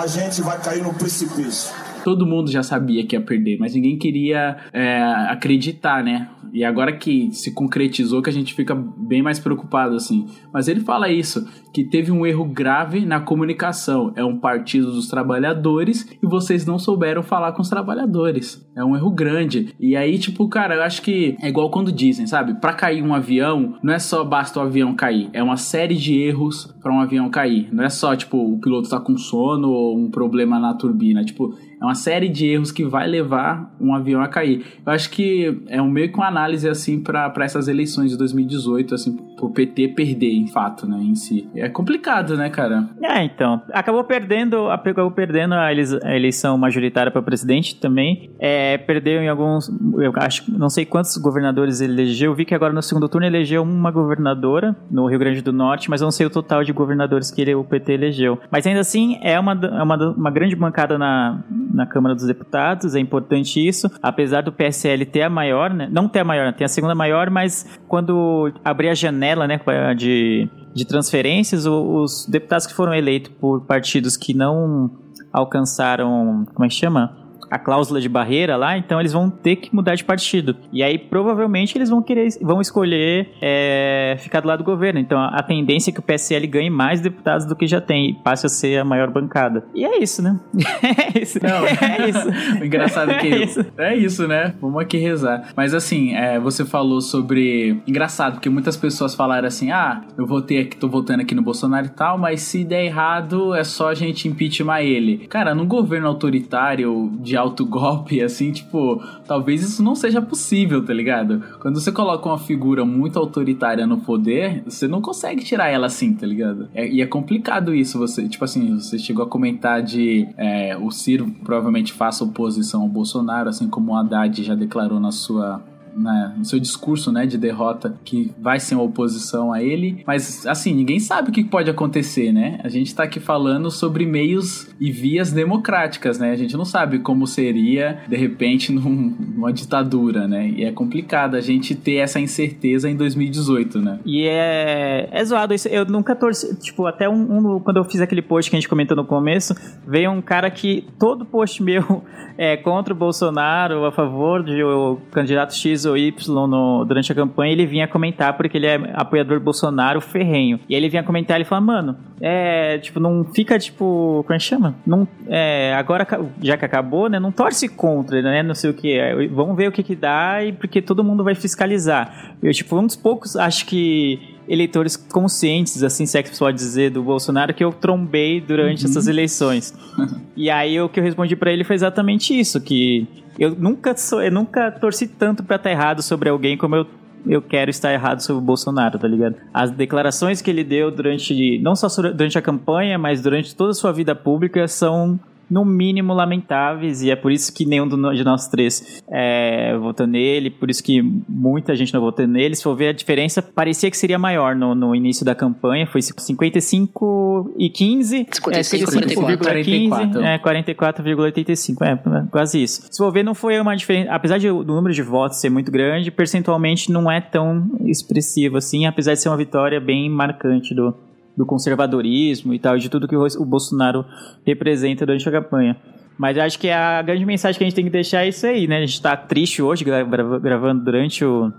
a 0.00 0.06
gente 0.06 0.42
vai 0.42 0.58
cair 0.58 0.82
no 0.82 0.92
precipício. 0.94 1.72
Todo 2.08 2.26
mundo 2.26 2.50
já 2.50 2.62
sabia 2.62 3.04
que 3.04 3.14
ia 3.14 3.20
perder, 3.20 3.58
mas 3.60 3.74
ninguém 3.74 3.98
queria 3.98 4.56
é, 4.72 5.02
acreditar, 5.28 6.02
né? 6.02 6.30
E 6.54 6.64
agora 6.64 6.96
que 6.96 7.30
se 7.32 7.52
concretizou, 7.52 8.22
que 8.22 8.30
a 8.30 8.32
gente 8.32 8.54
fica 8.54 8.74
bem 8.74 9.20
mais 9.22 9.38
preocupado, 9.38 9.94
assim. 9.94 10.26
Mas 10.50 10.68
ele 10.68 10.80
fala 10.80 11.10
isso, 11.10 11.46
que 11.72 11.84
teve 11.84 12.10
um 12.10 12.26
erro 12.26 12.46
grave 12.46 13.04
na 13.04 13.20
comunicação. 13.20 14.10
É 14.16 14.24
um 14.24 14.38
partido 14.38 14.90
dos 14.90 15.08
trabalhadores 15.08 16.08
e 16.22 16.26
vocês 16.26 16.64
não 16.64 16.78
souberam 16.78 17.22
falar 17.22 17.52
com 17.52 17.60
os 17.60 17.68
trabalhadores. 17.68 18.66
É 18.74 18.82
um 18.82 18.96
erro 18.96 19.10
grande. 19.10 19.74
E 19.78 19.94
aí, 19.94 20.18
tipo, 20.18 20.48
cara, 20.48 20.76
eu 20.76 20.82
acho 20.82 21.02
que 21.02 21.36
é 21.40 21.48
igual 21.48 21.70
quando 21.70 21.92
dizem, 21.92 22.26
sabe? 22.26 22.54
Pra 22.54 22.72
cair 22.72 23.02
um 23.02 23.14
avião, 23.14 23.74
não 23.82 23.92
é 23.92 23.98
só 23.98 24.24
basta 24.24 24.58
o 24.58 24.62
avião 24.62 24.94
cair. 24.94 25.28
É 25.32 25.42
uma 25.42 25.56
série 25.56 25.94
de 25.94 26.18
erros 26.18 26.74
pra 26.82 26.92
um 26.92 27.00
avião 27.00 27.28
cair. 27.28 27.68
Não 27.72 27.84
é 27.84 27.90
só, 27.90 28.16
tipo, 28.16 28.38
o 28.38 28.58
piloto 28.58 28.88
tá 28.88 28.98
com 28.98 29.16
sono 29.16 29.68
ou 29.68 29.98
um 29.98 30.10
problema 30.10 30.58
na 30.58 30.72
turbina. 30.72 31.22
Tipo, 31.24 31.54
é 31.80 31.84
uma 31.84 31.94
série 31.94 32.28
de 32.28 32.46
erros 32.46 32.72
que 32.72 32.84
vai 32.84 33.06
levar 33.06 33.72
um 33.80 33.94
avião 33.94 34.20
a 34.20 34.28
cair. 34.28 34.64
Eu 34.84 34.92
acho 34.92 35.10
que 35.10 35.62
é 35.68 35.80
um 35.80 35.88
meio 35.88 36.10
que 36.10 36.18
uma 36.18 36.26
análise 36.26 36.68
assim 36.68 37.00
para 37.00 37.32
essas 37.40 37.68
eleições 37.68 38.10
de 38.10 38.18
2018, 38.18 38.94
assim, 38.94 39.16
pro 39.36 39.50
PT 39.50 39.88
perder, 39.88 40.32
em 40.32 40.48
fato, 40.48 40.86
né, 40.88 40.98
em 40.98 41.14
si. 41.14 41.48
É 41.54 41.68
complicado, 41.68 42.36
né, 42.36 42.50
cara? 42.50 42.88
É, 43.02 43.22
então. 43.22 43.62
Acabou 43.72 44.02
perdendo, 44.04 44.68
acabou 44.68 45.10
perdendo 45.10 45.54
a 45.54 45.72
eleição 45.72 46.58
majoritária 46.58 47.12
para 47.12 47.22
presidente 47.22 47.76
também. 47.76 48.30
É, 48.40 48.76
perdeu 48.78 49.22
em 49.22 49.28
alguns. 49.28 49.68
Eu 49.98 50.12
acho 50.16 50.50
não 50.50 50.68
sei 50.68 50.84
quantos 50.84 51.16
governadores 51.16 51.80
ele 51.80 51.92
elegeu. 51.92 52.32
Eu 52.32 52.34
vi 52.34 52.44
que 52.44 52.54
agora 52.54 52.72
no 52.72 52.82
segundo 52.82 53.08
turno 53.08 53.26
elegeu 53.26 53.62
uma 53.62 53.90
governadora 53.90 54.76
no 54.90 55.06
Rio 55.06 55.18
Grande 55.18 55.40
do 55.40 55.52
Norte, 55.52 55.88
mas 55.88 56.00
eu 56.00 56.06
não 56.06 56.12
sei 56.12 56.26
o 56.26 56.30
total 56.30 56.64
de 56.64 56.72
governadores 56.72 57.30
que 57.30 57.40
ele, 57.40 57.54
o 57.54 57.64
PT 57.64 57.92
elegeu. 57.92 58.38
Mas 58.50 58.66
ainda 58.66 58.80
assim, 58.80 59.18
é 59.22 59.38
uma, 59.38 59.52
é 59.52 59.82
uma, 59.82 59.96
uma 60.12 60.30
grande 60.30 60.56
bancada 60.56 60.98
na, 60.98 61.42
na 61.72 61.86
Câmara 61.86 62.14
dos 62.14 62.26
Deputados, 62.26 62.94
é 62.94 63.00
importante 63.00 63.66
isso. 63.66 63.90
Apesar 64.02 64.42
do 64.42 64.52
PSL 64.52 65.04
ter 65.06 65.22
a 65.22 65.30
maior, 65.30 65.72
né? 65.72 65.88
Não 65.90 66.08
ter 66.08 66.20
a 66.20 66.24
maior, 66.24 66.52
tem 66.52 66.64
a 66.64 66.68
segunda 66.68 66.94
maior, 66.94 67.30
mas 67.30 67.78
quando 67.86 68.52
abrir 68.64 68.88
a 68.88 68.94
janela, 68.94 69.46
né, 69.46 69.60
de, 69.96 70.48
de 70.74 70.84
transferências, 70.86 71.66
os 71.66 72.26
deputados 72.26 72.66
que 72.66 72.74
foram 72.74 72.94
eleitos 72.94 73.32
por 73.40 73.62
partidos 73.62 74.16
que 74.16 74.34
não 74.34 74.90
alcançaram, 75.32 76.46
como 76.54 76.64
é 76.64 76.68
que 76.68 76.74
chama? 76.74 77.17
A 77.50 77.58
cláusula 77.58 78.00
de 78.00 78.08
barreira 78.08 78.56
lá, 78.56 78.76
então 78.76 79.00
eles 79.00 79.12
vão 79.12 79.30
ter 79.30 79.56
que 79.56 79.74
mudar 79.74 79.94
de 79.94 80.04
partido. 80.04 80.56
E 80.72 80.82
aí, 80.82 80.98
provavelmente, 80.98 81.76
eles 81.76 81.88
vão 81.90 82.02
querer, 82.02 82.28
vão 82.42 82.60
escolher 82.60 83.30
é, 83.40 84.16
ficar 84.18 84.40
do 84.40 84.48
lado 84.48 84.58
do 84.58 84.64
governo. 84.64 85.00
Então, 85.00 85.18
a, 85.18 85.42
tendência 85.42 85.90
é 85.90 85.92
que 85.92 86.00
o 86.00 86.02
PSL 86.02 86.46
ganhe 86.46 86.70
mais 86.70 87.00
deputados 87.00 87.46
do 87.46 87.56
que 87.56 87.66
já 87.66 87.80
tem 87.80 88.10
e 88.10 88.14
passe 88.14 88.46
a 88.46 88.48
ser 88.48 88.78
a 88.80 88.84
maior 88.84 89.10
bancada. 89.10 89.64
E 89.74 89.84
é 89.84 90.02
isso, 90.02 90.22
né? 90.22 90.38
é 91.14 91.22
isso. 91.22 91.38
Não, 91.42 91.64
é 91.66 92.08
isso. 92.08 92.28
engraçado 92.64 93.10
é 93.12 93.18
que 93.18 93.26
É 93.28 93.44
isso. 93.44 93.66
é 93.78 93.96
isso, 93.96 94.28
né? 94.28 94.54
Vamos 94.60 94.80
aqui 94.82 94.98
rezar. 94.98 95.48
Mas 95.56 95.72
assim, 95.74 96.14
é, 96.14 96.38
você 96.38 96.64
falou 96.64 97.00
sobre 97.00 97.80
engraçado 97.86 98.34
porque 98.34 98.50
muitas 98.50 98.76
pessoas 98.76 99.14
falaram 99.14 99.48
assim: 99.48 99.70
"Ah, 99.70 100.02
eu 100.16 100.26
votei 100.26 100.60
aqui, 100.60 100.76
tô 100.76 100.88
votando 100.88 101.22
aqui 101.22 101.34
no 101.34 101.42
Bolsonaro 101.42 101.86
e 101.86 101.90
tal, 101.90 102.18
mas 102.18 102.42
se 102.42 102.64
der 102.64 102.84
errado 102.84 103.54
é 103.54 103.64
só 103.64 103.88
a 103.88 103.94
gente 103.94 104.28
impeachment 104.28 104.80
ele". 104.82 105.26
Cara, 105.28 105.54
num 105.54 105.66
governo 105.66 106.06
autoritário 106.08 107.10
de 107.20 107.36
alto 107.38 107.64
golpe 107.64 108.20
assim, 108.22 108.52
tipo, 108.52 109.02
talvez 109.26 109.62
isso 109.62 109.82
não 109.82 109.94
seja 109.94 110.20
possível, 110.20 110.84
tá 110.84 110.92
ligado? 110.92 111.42
Quando 111.60 111.80
você 111.80 111.90
coloca 111.92 112.28
uma 112.28 112.38
figura 112.38 112.84
muito 112.84 113.18
autoritária 113.18 113.86
no 113.86 113.98
poder, 113.98 114.62
você 114.64 114.86
não 114.86 115.00
consegue 115.00 115.44
tirar 115.44 115.68
ela 115.68 115.86
assim, 115.86 116.12
tá 116.14 116.26
ligado? 116.26 116.68
É- 116.74 116.88
e 116.88 117.00
é 117.00 117.06
complicado 117.06 117.74
isso, 117.74 117.98
você, 117.98 118.28
tipo 118.28 118.44
assim, 118.44 118.74
você 118.78 118.98
chegou 118.98 119.24
a 119.24 119.28
comentar 119.28 119.82
de 119.82 120.28
é, 120.36 120.76
o 120.76 120.90
Ciro 120.90 121.30
provavelmente 121.44 121.92
faça 121.92 122.24
oposição 122.24 122.82
ao 122.82 122.88
Bolsonaro, 122.88 123.48
assim 123.48 123.68
como 123.68 123.92
o 123.92 123.96
Haddad 123.96 124.42
já 124.42 124.54
declarou 124.54 125.00
na 125.00 125.12
sua 125.12 125.62
no 125.98 126.44
seu 126.44 126.58
discurso 126.60 127.10
né, 127.12 127.26
de 127.26 127.36
derrota 127.38 127.98
que 128.04 128.32
vai 128.40 128.60
ser 128.60 128.74
uma 128.74 128.84
oposição 128.84 129.52
a 129.52 129.62
ele, 129.62 130.02
mas 130.06 130.46
assim, 130.46 130.74
ninguém 130.74 130.98
sabe 131.00 131.30
o 131.30 131.32
que 131.32 131.42
pode 131.44 131.70
acontecer, 131.70 132.32
né? 132.32 132.60
A 132.62 132.68
gente 132.68 132.94
tá 132.94 133.02
aqui 133.04 133.20
falando 133.20 133.70
sobre 133.70 134.06
meios 134.06 134.68
e 134.80 134.90
vias 134.90 135.32
democráticas, 135.32 136.18
né? 136.18 136.30
A 136.30 136.36
gente 136.36 136.56
não 136.56 136.64
sabe 136.64 136.98
como 137.00 137.26
seria, 137.26 138.00
de 138.08 138.16
repente, 138.16 138.70
num- 138.72 139.14
numa 139.34 139.52
ditadura, 139.52 140.26
né? 140.28 140.48
E 140.50 140.64
é 140.64 140.72
complicado 140.72 141.34
a 141.36 141.40
gente 141.40 141.74
ter 141.74 141.96
essa 141.96 142.20
incerteza 142.20 142.88
em 142.88 142.96
2018, 142.96 143.80
né? 143.80 143.98
E 144.04 144.26
é, 144.26 145.08
é 145.10 145.24
zoado 145.24 145.54
isso. 145.54 145.68
Eu 145.68 145.84
nunca 145.84 146.14
torci. 146.14 146.58
Tipo, 146.60 146.86
até 146.86 147.08
um, 147.08 147.54
um- 147.56 147.60
Quando 147.60 147.78
eu 147.78 147.84
fiz 147.84 148.00
aquele 148.00 148.22
post 148.22 148.50
que 148.50 148.56
a 148.56 148.60
gente 148.60 148.68
comentou 148.68 148.96
no 148.96 149.04
começo, 149.04 149.54
veio 149.86 150.10
um 150.10 150.20
cara 150.22 150.50
que 150.50 150.86
todo 150.98 151.24
post 151.24 151.62
meu 151.62 152.02
é 152.38 152.56
contra 152.56 152.92
o 152.92 152.96
Bolsonaro, 152.96 153.84
a 153.84 153.92
favor 153.92 154.42
de 154.44 154.62
o 154.62 154.98
candidato 155.10 155.54
X 155.54 155.84
ou 155.88 155.96
Y 155.96 156.12
no- 156.46 156.84
durante 156.84 157.10
a 157.10 157.14
campanha, 157.14 157.52
ele 157.52 157.66
vinha 157.66 157.88
comentar 157.88 158.36
porque 158.36 158.56
ele 158.56 158.66
é 158.66 158.80
apoiador 158.94 159.38
do 159.38 159.44
Bolsonaro 159.44 160.00
ferrenho. 160.00 160.60
E 160.68 160.74
aí 160.74 160.80
ele 160.80 160.88
vinha 160.88 161.02
comentar 161.02 161.36
ele 161.36 161.44
falava, 161.44 161.66
mano, 161.66 161.96
é. 162.20 162.78
Tipo, 162.78 163.00
não 163.00 163.24
fica 163.24 163.58
tipo. 163.58 164.22
Como 164.26 164.34
é 164.34 164.38
que 164.38 164.44
chama? 164.44 164.74
Não, 164.86 165.06
é, 165.28 165.74
agora, 165.74 166.06
já 166.42 166.56
que 166.56 166.64
acabou, 166.64 167.08
né? 167.08 167.18
Não 167.18 167.32
torce 167.32 167.68
contra, 167.68 168.20
né? 168.22 168.42
Não 168.42 168.54
sei 168.54 168.70
o 168.70 168.74
que. 168.74 168.98
Vamos 169.32 169.56
ver 169.56 169.68
o 169.68 169.72
que 169.72 169.82
que 169.82 169.96
dá 169.96 170.44
e 170.44 170.52
porque 170.52 170.80
todo 170.82 171.02
mundo 171.04 171.24
vai 171.24 171.34
fiscalizar. 171.34 172.34
Eu, 172.42 172.52
tipo, 172.52 172.76
um 172.78 172.86
dos 172.86 172.96
poucos, 172.96 173.36
acho 173.36 173.66
que 173.66 174.37
eleitores 174.48 174.96
conscientes, 174.96 175.82
assim, 175.82 176.06
se 176.06 176.16
é 176.18 176.22
que 176.22 176.36
pode 176.36 176.56
dizer, 176.56 176.90
do 176.90 177.02
Bolsonaro, 177.02 177.52
que 177.52 177.62
eu 177.62 177.72
trombei 177.72 178.40
durante 178.40 178.84
Uhum. 178.84 178.90
essas 178.90 179.06
eleições. 179.06 179.74
e 180.36 180.48
aí 180.50 180.80
o 180.80 180.88
que 180.88 180.98
eu 180.98 181.04
respondi 181.04 181.36
pra 181.36 181.52
ele 181.52 181.64
foi 181.64 181.76
exatamente 181.76 182.38
isso, 182.38 182.60
que 182.60 183.06
eu 183.38 183.54
nunca, 183.54 183.96
sou, 183.96 184.22
eu 184.22 184.32
nunca 184.32 184.70
torci 184.70 185.06
tanto 185.06 185.42
pra 185.44 185.56
estar 185.56 185.70
errado 185.70 186.02
sobre 186.02 186.28
alguém 186.28 186.56
como 186.56 186.74
eu 186.76 186.86
eu 187.26 187.42
quero 187.42 187.68
estar 187.68 187.92
errado 187.92 188.20
sobre 188.20 188.40
o 188.40 188.44
Bolsonaro, 188.44 188.96
tá 188.96 189.08
ligado? 189.08 189.34
As 189.52 189.72
declarações 189.72 190.40
que 190.40 190.48
ele 190.48 190.62
deu 190.62 190.88
durante, 190.90 191.58
não 191.58 191.74
só 191.74 191.88
durante 192.00 192.38
a 192.38 192.40
campanha, 192.40 192.96
mas 192.96 193.20
durante 193.20 193.54
toda 193.56 193.72
a 193.72 193.74
sua 193.74 193.92
vida 193.92 194.14
pública 194.14 194.66
são 194.68 195.18
no 195.50 195.64
mínimo 195.64 196.12
lamentáveis 196.12 197.02
e 197.02 197.10
é 197.10 197.16
por 197.16 197.32
isso 197.32 197.52
que 197.52 197.64
nenhum 197.64 197.86
do 197.86 197.98
de 198.14 198.24
nós 198.24 198.48
três 198.48 199.02
é, 199.10 199.76
votou 199.78 200.06
nele, 200.06 200.50
por 200.50 200.70
isso 200.70 200.82
que 200.82 201.02
muita 201.28 201.74
gente 201.74 201.92
não 201.92 202.00
votou 202.00 202.26
nele. 202.26 202.54
Se 202.54 202.62
for 202.62 202.74
ver 202.76 202.88
a 202.88 202.92
diferença, 202.92 203.42
parecia 203.42 203.90
que 203.90 203.96
seria 203.96 204.18
maior 204.18 204.54
no, 204.54 204.74
no 204.74 204.94
início 204.94 205.24
da 205.24 205.34
campanha, 205.34 205.86
foi 205.86 206.02
55 206.02 207.54
e 207.58 207.70
15, 207.70 208.26
55, 208.32 208.90
55,15, 208.92 210.24
é 210.24 210.38
44,85, 210.38 211.76
é 211.82 212.26
quase 212.30 212.62
isso. 212.62 212.82
Se 212.90 212.98
for 212.98 213.12
ver, 213.12 213.22
não 213.22 213.34
foi 213.34 213.58
uma 213.60 213.76
diferença, 213.76 214.10
apesar 214.10 214.38
de, 214.38 214.48
o 214.50 214.62
número 214.62 214.94
de 214.94 215.02
votos 215.02 215.40
ser 215.40 215.50
muito 215.50 215.70
grande, 215.70 216.10
percentualmente 216.10 216.90
não 216.90 217.10
é 217.10 217.20
tão 217.20 217.70
expressivo 217.84 218.56
assim, 218.56 218.86
apesar 218.86 219.14
de 219.14 219.20
ser 219.20 219.28
uma 219.28 219.36
vitória 219.36 219.80
bem 219.80 220.08
marcante 220.08 220.74
do, 220.74 220.94
do 221.38 221.46
conservadorismo 221.46 222.52
e 222.52 222.58
tal, 222.58 222.76
de 222.76 222.88
tudo 222.88 223.06
que 223.06 223.16
o, 223.16 223.44
Bolsonaro 223.44 224.04
representa 224.44 225.06
durante 225.06 225.28
a 225.28 225.30
campanha. 225.32 225.76
Mas 226.18 226.36
acho 226.36 226.58
que 226.58 226.68
a 226.68 227.00
grande 227.00 227.24
mensagem 227.24 227.56
que 227.56 227.62
a 227.62 227.66
gente 227.68 227.76
tem 227.76 227.84
que 227.84 227.90
deixar 227.92 228.24
é 228.24 228.28
isso 228.28 228.44
aí, 228.44 228.66
né? 228.66 228.78
A 228.78 228.80
gente 228.80 229.00
tá 229.00 229.16
triste 229.16 229.62
hoje, 229.62 229.84
gra- 229.84 230.02
gra- 230.02 230.38
gravando 230.40 230.82
durante 230.84 231.24
o, 231.24 231.52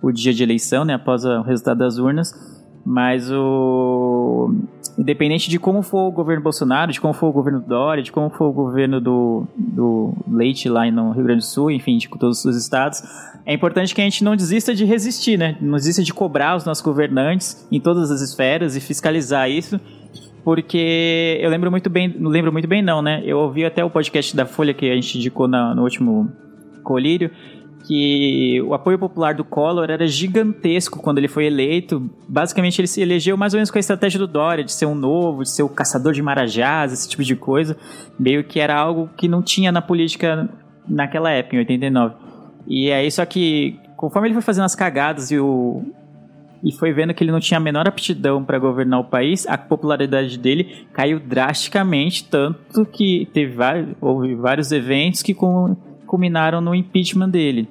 o 0.00 0.12
dia 0.12 0.32
de 0.32 0.40
eleição, 0.40 0.84
né? 0.84 0.94
Após 0.94 1.24
o 1.24 1.42
resultado 1.42 1.78
das 1.78 1.98
urnas. 1.98 2.32
Mas 2.86 3.28
o. 3.32 4.54
Independente 4.96 5.50
de 5.50 5.58
como 5.58 5.82
for 5.82 6.06
o 6.08 6.12
governo 6.12 6.42
Bolsonaro, 6.42 6.92
de 6.92 7.00
como 7.00 7.12
for 7.12 7.26
o 7.28 7.32
governo 7.32 7.60
Dória, 7.60 8.02
de 8.02 8.12
como 8.12 8.30
for 8.30 8.46
o 8.46 8.52
governo 8.52 9.00
do, 9.00 9.44
do 9.56 10.14
Leite 10.28 10.68
lá 10.68 10.88
no 10.90 11.10
Rio 11.10 11.24
Grande 11.24 11.40
do 11.40 11.46
Sul, 11.46 11.70
enfim, 11.70 11.96
de 11.98 12.08
todos 12.08 12.44
os 12.44 12.56
estados, 12.56 13.02
é 13.44 13.52
importante 13.52 13.92
que 13.94 14.00
a 14.00 14.04
gente 14.04 14.22
não 14.22 14.36
desista 14.36 14.72
de 14.74 14.84
resistir, 14.84 15.36
né? 15.36 15.56
Não 15.60 15.74
desista 15.74 16.02
de 16.02 16.14
cobrar 16.14 16.56
os 16.56 16.64
nossos 16.64 16.82
governantes 16.84 17.66
em 17.72 17.80
todas 17.80 18.10
as 18.10 18.20
esferas 18.20 18.76
e 18.76 18.80
fiscalizar 18.80 19.50
isso. 19.50 19.80
Porque 20.44 21.38
eu 21.40 21.48
lembro 21.50 21.70
muito 21.70 21.88
bem, 21.88 22.14
não 22.18 22.30
lembro 22.30 22.52
muito 22.52 22.68
bem 22.68 22.82
não, 22.82 23.00
né? 23.00 23.22
Eu 23.24 23.38
ouvi 23.38 23.64
até 23.64 23.82
o 23.84 23.90
podcast 23.90 24.36
da 24.36 24.44
Folha 24.46 24.74
que 24.74 24.90
a 24.90 24.94
gente 24.94 25.16
indicou 25.18 25.48
na- 25.48 25.74
no 25.74 25.82
último 25.82 26.30
colírio, 26.82 27.30
que 27.86 28.62
o 28.62 28.72
apoio 28.72 28.98
popular 28.98 29.34
do 29.34 29.44
Collor 29.44 29.90
era 29.90 30.06
gigantesco 30.08 31.00
quando 31.00 31.18
ele 31.18 31.28
foi 31.28 31.44
eleito. 31.46 32.10
Basicamente, 32.26 32.80
ele 32.80 32.88
se 32.88 33.00
elegeu 33.02 33.36
mais 33.36 33.52
ou 33.52 33.58
menos 33.58 33.70
com 33.70 33.78
a 33.78 33.80
estratégia 33.80 34.18
do 34.18 34.26
Dória, 34.26 34.64
de 34.64 34.72
ser 34.72 34.86
um 34.86 34.94
novo, 34.94 35.42
de 35.42 35.50
ser 35.50 35.62
o 35.62 35.68
caçador 35.68 36.12
de 36.12 36.22
marajás, 36.22 36.92
esse 36.92 37.08
tipo 37.08 37.22
de 37.22 37.36
coisa. 37.36 37.76
Meio 38.18 38.42
que 38.44 38.58
era 38.58 38.74
algo 38.74 39.10
que 39.16 39.28
não 39.28 39.42
tinha 39.42 39.70
na 39.70 39.82
política 39.82 40.48
naquela 40.88 41.30
época, 41.30 41.56
em 41.56 41.58
89. 41.60 42.14
E 42.66 42.90
aí, 42.90 43.10
só 43.10 43.24
que 43.26 43.78
conforme 43.96 44.28
ele 44.28 44.34
foi 44.34 44.42
fazendo 44.42 44.64
as 44.64 44.74
cagadas 44.74 45.30
e 45.30 45.38
o, 45.38 45.82
e 46.62 46.72
foi 46.72 46.92
vendo 46.92 47.12
que 47.12 47.22
ele 47.22 47.30
não 47.32 47.40
tinha 47.40 47.58
a 47.58 47.60
menor 47.60 47.86
aptidão 47.86 48.42
para 48.42 48.58
governar 48.58 49.00
o 49.00 49.04
país, 49.04 49.46
a 49.46 49.58
popularidade 49.58 50.38
dele 50.38 50.86
caiu 50.94 51.20
drasticamente, 51.20 52.24
tanto 52.24 52.86
que 52.86 53.28
teve 53.34 53.54
vários, 53.54 53.88
houve 54.00 54.34
vários 54.34 54.72
eventos 54.72 55.20
que 55.22 55.34
cu- 55.34 55.76
culminaram 56.14 56.60
no 56.60 56.72
impeachment 56.72 57.28
dele. 57.28 57.68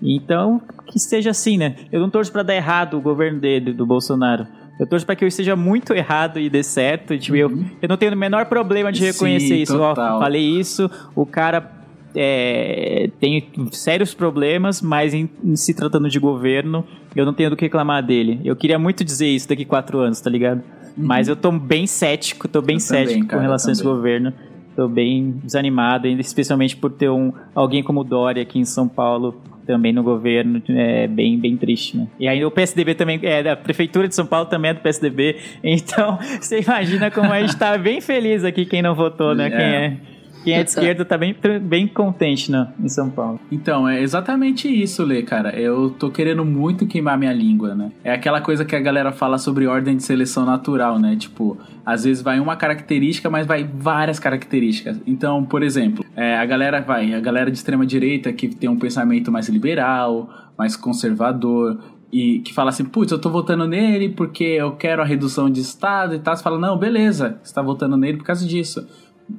Então, 0.00 0.62
que 0.86 1.00
seja 1.00 1.30
assim, 1.30 1.58
né? 1.58 1.74
Eu 1.90 2.00
não 2.00 2.08
torço 2.08 2.30
para 2.30 2.44
dar 2.44 2.54
errado 2.54 2.96
o 2.96 3.00
governo 3.00 3.40
dele, 3.40 3.72
do 3.72 3.84
Bolsonaro. 3.84 4.46
Eu 4.78 4.86
torço 4.86 5.04
para 5.04 5.16
que 5.16 5.24
eu 5.24 5.28
esteja 5.28 5.56
muito 5.56 5.92
errado 5.92 6.38
e 6.38 6.48
dê 6.48 6.62
certo. 6.62 7.18
Tipo, 7.18 7.36
eu, 7.36 7.50
eu 7.82 7.88
não 7.88 7.96
tenho 7.96 8.12
o 8.12 8.16
menor 8.16 8.46
problema 8.46 8.92
de 8.92 9.00
Sim, 9.00 9.06
reconhecer 9.06 9.56
isso. 9.56 9.80
Ó, 9.80 9.94
falei 9.94 10.42
isso, 10.42 10.88
o 11.14 11.26
cara 11.26 11.72
é, 12.14 13.10
tem 13.18 13.48
sérios 13.72 14.14
problemas, 14.14 14.80
mas 14.80 15.12
em, 15.12 15.28
em 15.42 15.56
se 15.56 15.74
tratando 15.74 16.08
de 16.08 16.20
governo, 16.20 16.84
eu 17.16 17.26
não 17.26 17.32
tenho 17.34 17.50
do 17.50 17.56
que 17.56 17.64
reclamar 17.64 18.04
dele. 18.04 18.40
Eu 18.44 18.54
queria 18.54 18.78
muito 18.78 19.04
dizer 19.04 19.26
isso 19.26 19.48
daqui 19.48 19.64
quatro 19.64 19.98
anos, 19.98 20.20
tá 20.20 20.30
ligado? 20.30 20.62
Mas 20.96 21.26
eu 21.26 21.34
tô 21.34 21.50
bem 21.50 21.86
cético, 21.86 22.46
tô 22.46 22.60
bem 22.62 22.76
Uhum. 22.76 22.82
Eu 22.82 22.88
também, 22.88 23.06
cético 23.06 23.26
cara, 23.26 23.38
com 23.40 23.42
relação 23.44 23.70
a 23.70 23.72
esse 23.72 23.82
também. 23.82 23.96
governo. 23.96 24.32
Tô 24.74 24.88
bem 24.88 25.40
desanimado, 25.44 26.06
especialmente 26.06 26.76
por 26.76 26.90
ter 26.90 27.10
um, 27.10 27.32
alguém 27.54 27.82
como 27.82 28.00
o 28.00 28.04
Dória 28.04 28.42
aqui 28.42 28.58
em 28.58 28.64
São 28.64 28.88
Paulo 28.88 29.40
também 29.66 29.92
no 29.92 30.02
governo, 30.02 30.60
é 30.68 31.06
bem, 31.06 31.38
bem 31.38 31.56
triste, 31.56 31.96
né? 31.96 32.08
E 32.18 32.26
aí 32.26 32.44
o 32.44 32.50
PSDB 32.50 32.94
também, 32.94 33.20
é, 33.22 33.48
a 33.48 33.56
prefeitura 33.56 34.08
de 34.08 34.14
São 34.14 34.26
Paulo 34.26 34.46
também 34.46 34.72
é 34.72 34.74
do 34.74 34.80
PSDB, 34.80 35.36
então 35.62 36.18
você 36.40 36.60
imagina 36.60 37.10
como 37.10 37.32
a 37.32 37.40
gente 37.40 37.56
tá 37.56 37.76
bem 37.78 38.00
feliz 38.00 38.44
aqui 38.44 38.66
quem 38.66 38.82
não 38.82 38.94
votou, 38.94 39.34
né? 39.34 39.50
Quem 39.50 39.60
É. 39.60 39.96
quem 40.42 40.54
é 40.54 40.62
de 40.62 40.70
esquerda 40.70 41.04
tá 41.04 41.16
bem, 41.16 41.34
bem 41.60 41.86
contente 41.86 42.50
né, 42.50 42.72
em 42.82 42.88
São 42.88 43.10
Paulo. 43.10 43.40
Então, 43.50 43.88
é 43.88 44.00
exatamente 44.00 44.68
isso, 44.68 45.04
Lê, 45.04 45.22
cara. 45.22 45.58
Eu 45.58 45.90
tô 45.90 46.10
querendo 46.10 46.44
muito 46.44 46.86
queimar 46.86 47.18
minha 47.18 47.32
língua, 47.32 47.74
né? 47.74 47.92
É 48.04 48.12
aquela 48.12 48.40
coisa 48.40 48.64
que 48.64 48.74
a 48.74 48.80
galera 48.80 49.12
fala 49.12 49.38
sobre 49.38 49.66
ordem 49.66 49.96
de 49.96 50.02
seleção 50.02 50.44
natural, 50.44 50.98
né? 50.98 51.16
Tipo, 51.16 51.58
às 51.84 52.04
vezes 52.04 52.22
vai 52.22 52.40
uma 52.40 52.56
característica, 52.56 53.30
mas 53.30 53.46
vai 53.46 53.64
várias 53.64 54.18
características. 54.18 55.00
Então, 55.06 55.44
por 55.44 55.62
exemplo, 55.62 56.04
é, 56.16 56.36
a 56.36 56.44
galera 56.44 56.80
vai, 56.80 57.14
a 57.14 57.20
galera 57.20 57.50
de 57.50 57.56
extrema 57.56 57.86
direita 57.86 58.32
que 58.32 58.48
tem 58.48 58.68
um 58.68 58.78
pensamento 58.78 59.30
mais 59.30 59.48
liberal, 59.48 60.28
mais 60.56 60.76
conservador, 60.76 61.78
e 62.12 62.40
que 62.40 62.52
fala 62.52 62.68
assim, 62.68 62.84
putz, 62.84 63.10
eu 63.10 63.18
tô 63.18 63.30
votando 63.30 63.66
nele 63.66 64.10
porque 64.10 64.44
eu 64.44 64.72
quero 64.72 65.00
a 65.00 65.04
redução 65.04 65.48
de 65.48 65.60
Estado 65.60 66.14
e 66.14 66.18
tal. 66.18 66.36
Você 66.36 66.42
fala, 66.42 66.58
não, 66.58 66.76
beleza, 66.76 67.40
você 67.42 67.54
tá 67.54 67.62
votando 67.62 67.96
nele 67.96 68.18
por 68.18 68.24
causa 68.24 68.46
disso. 68.46 68.86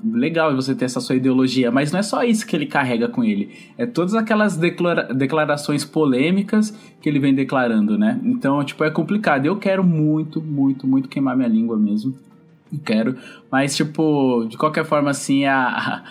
Legal 0.03 0.55
você 0.55 0.73
ter 0.73 0.85
essa 0.85 0.99
sua 0.99 1.15
ideologia, 1.15 1.71
mas 1.71 1.91
não 1.91 1.99
é 1.99 2.03
só 2.03 2.23
isso 2.23 2.47
que 2.47 2.55
ele 2.55 2.65
carrega 2.65 3.07
com 3.07 3.23
ele. 3.23 3.51
É 3.77 3.85
todas 3.85 4.15
aquelas 4.15 4.57
declara- 4.57 5.13
declarações 5.13 5.85
polêmicas 5.85 6.71
que 7.01 7.07
ele 7.07 7.19
vem 7.19 7.33
declarando, 7.33 7.97
né? 7.97 8.19
Então, 8.23 8.63
tipo, 8.63 8.83
é 8.83 8.89
complicado. 8.89 9.45
Eu 9.45 9.57
quero 9.57 9.83
muito, 9.83 10.41
muito, 10.41 10.87
muito 10.87 11.09
queimar 11.09 11.35
minha 11.35 11.49
língua 11.49 11.77
mesmo. 11.77 12.15
Eu 12.71 12.79
quero. 12.83 13.15
Mas, 13.51 13.75
tipo, 13.75 14.45
de 14.49 14.57
qualquer 14.57 14.85
forma, 14.85 15.11
assim, 15.11 15.45
a, 15.45 16.03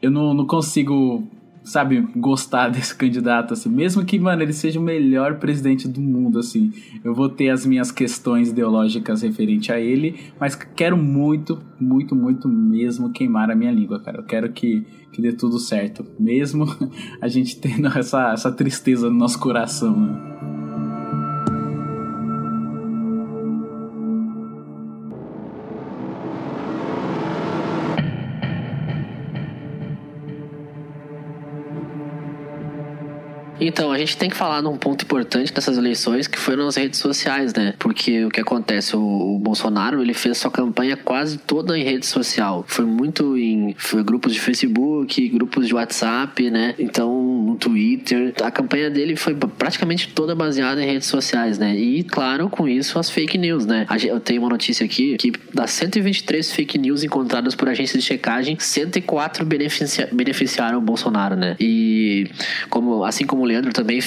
eu 0.00 0.10
não, 0.10 0.32
não 0.34 0.46
consigo, 0.46 1.26
sabe, 1.64 2.06
gostar 2.14 2.68
desse 2.70 2.94
candidato, 2.94 3.54
assim. 3.54 3.68
Mesmo 3.68 4.04
que, 4.04 4.18
mano, 4.18 4.42
ele 4.42 4.52
seja 4.52 4.78
o 4.78 4.82
melhor 4.82 5.38
presidente 5.38 5.88
do 5.88 6.00
mundo, 6.00 6.38
assim. 6.38 6.72
Eu 7.02 7.14
vou 7.14 7.28
ter 7.28 7.48
as 7.48 7.64
minhas 7.64 7.90
questões 7.90 8.50
ideológicas 8.50 9.22
referente 9.22 9.72
a 9.72 9.80
ele, 9.80 10.14
mas 10.38 10.54
quero 10.54 10.96
muito, 10.96 11.58
muito, 11.80 12.14
muito 12.14 12.48
mesmo 12.48 13.10
queimar 13.10 13.50
a 13.50 13.56
minha 13.56 13.72
língua, 13.72 13.98
cara. 14.00 14.18
Eu 14.18 14.24
quero 14.24 14.52
que, 14.52 14.84
que 15.10 15.22
dê 15.22 15.32
tudo 15.32 15.58
certo. 15.58 16.04
Mesmo 16.20 16.66
a 17.20 17.28
gente 17.28 17.58
tendo 17.58 17.88
essa, 17.88 18.32
essa 18.32 18.52
tristeza 18.52 19.08
no 19.08 19.16
nosso 19.16 19.38
coração, 19.38 19.98
né? 19.98 20.63
Então, 33.66 33.90
a 33.90 33.96
gente 33.96 34.16
tem 34.18 34.28
que 34.28 34.36
falar 34.36 34.60
num 34.60 34.76
ponto 34.76 35.02
importante 35.04 35.52
dessas 35.52 35.78
eleições 35.78 36.26
que 36.26 36.38
foram 36.38 36.66
as 36.68 36.76
redes 36.76 37.00
sociais, 37.00 37.54
né? 37.54 37.74
Porque 37.78 38.24
o 38.24 38.28
que 38.28 38.40
acontece, 38.40 38.94
o, 38.94 39.00
o 39.00 39.38
Bolsonaro, 39.38 40.02
ele 40.02 40.12
fez 40.12 40.36
sua 40.36 40.50
campanha 40.50 40.98
quase 40.98 41.38
toda 41.38 41.78
em 41.78 41.82
rede 41.82 42.04
social. 42.04 42.64
Foi 42.68 42.84
muito 42.84 43.38
em 43.38 43.74
foi 43.78 44.02
grupos 44.02 44.34
de 44.34 44.40
Facebook, 44.40 45.28
grupos 45.30 45.66
de 45.66 45.74
WhatsApp, 45.74 46.50
né? 46.50 46.74
Então, 46.78 47.33
no 47.44 47.56
Twitter. 47.56 48.32
A 48.42 48.50
campanha 48.50 48.90
dele 48.90 49.16
foi 49.16 49.34
praticamente 49.34 50.08
toda 50.08 50.34
baseada 50.34 50.82
em 50.82 50.86
redes 50.86 51.06
sociais, 51.08 51.58
né? 51.58 51.76
E, 51.76 52.02
claro, 52.04 52.48
com 52.48 52.66
isso, 52.68 52.98
as 52.98 53.10
fake 53.10 53.36
news, 53.38 53.66
né? 53.66 53.86
Eu 54.04 54.18
tenho 54.20 54.42
uma 54.42 54.48
notícia 54.48 54.84
aqui 54.84 55.16
que 55.16 55.32
das 55.52 55.70
123 55.70 56.52
fake 56.52 56.78
news 56.78 57.02
encontradas 57.04 57.54
por 57.54 57.68
agências 57.68 58.02
de 58.02 58.06
checagem, 58.08 58.56
104 58.58 59.44
beneficia- 59.44 60.08
beneficiaram 60.12 60.78
o 60.78 60.80
Bolsonaro, 60.80 61.36
né? 61.36 61.56
E 61.60 62.26
como, 62.70 63.04
assim 63.04 63.26
como 63.26 63.42
o 63.42 63.44
Leandro 63.44 63.72
também 63.72 64.00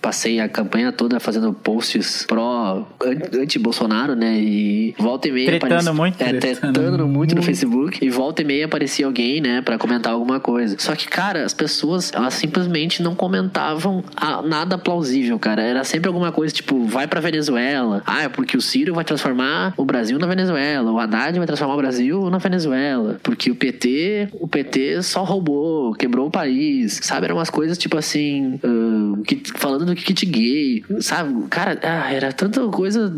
passei 0.00 0.40
a 0.40 0.48
campanha 0.48 0.90
toda 0.92 1.20
fazendo 1.20 1.52
posts 1.52 2.24
pró 2.26 2.86
an- 3.04 3.40
anti-Bolsonaro, 3.42 4.14
né? 4.14 4.38
E 4.40 4.94
volta 4.98 5.28
e 5.28 5.32
meia 5.32 5.46
Tretando 5.46 5.66
aparecia- 5.74 5.92
muito. 5.92 6.20
É, 6.22 6.32
Tretando 6.34 7.06
muito 7.08 7.34
no 7.34 7.42
Facebook 7.42 7.98
e 8.04 8.08
volta 8.10 8.42
e 8.42 8.44
meia 8.44 8.64
aparecia 8.66 9.06
alguém, 9.06 9.40
né, 9.40 9.60
Pra 9.62 9.76
comentar 9.78 10.12
alguma 10.12 10.40
coisa. 10.40 10.76
Só 10.78 10.94
que, 10.94 11.06
cara, 11.08 11.44
as 11.44 11.52
pessoas, 11.54 12.12
elas 12.14 12.34
simplesmente 12.34 13.02
não 13.02 13.14
comentavam 13.14 14.02
a- 14.16 14.42
nada 14.42 14.78
plausível, 14.78 15.38
cara. 15.38 15.62
Era 15.62 15.84
sempre 15.84 16.08
alguma 16.08 16.32
coisa 16.32 16.52
tipo, 16.54 16.84
vai 16.84 17.06
pra 17.06 17.20
Venezuela. 17.20 18.02
Ah, 18.06 18.22
é 18.22 18.28
porque 18.28 18.56
o 18.56 18.60
Ciro 18.60 18.94
vai 18.94 19.04
transformar 19.04 19.74
o 19.76 19.84
Brasil 19.84 20.18
na 20.18 20.26
Venezuela. 20.26 20.90
O 20.90 20.98
Haddad 20.98 21.36
vai 21.38 21.46
transformar 21.46 21.74
o 21.74 21.78
Brasil 21.78 22.30
na 22.30 22.38
Venezuela. 22.38 23.18
Porque 23.22 23.50
o 23.50 23.54
PT, 23.54 24.28
o 24.32 24.48
PT 24.48 25.02
só 25.02 25.24
roubou, 25.24 25.92
quebrou 25.94 26.26
o 26.28 26.30
país. 26.30 27.00
Sabe, 27.02 27.26
eram 27.26 27.36
umas 27.36 27.50
coisas 27.50 27.76
tipo 27.76 27.96
assim, 27.98 28.58
ah, 28.64 29.22
que 29.26 29.40
falando 29.56 29.89
do 29.94 30.00
kit 30.00 30.26
gay, 30.26 30.84
sabe? 31.00 31.46
Cara, 31.48 31.78
ah, 31.82 32.12
era 32.12 32.32
tanta 32.32 32.66
coisa, 32.68 33.12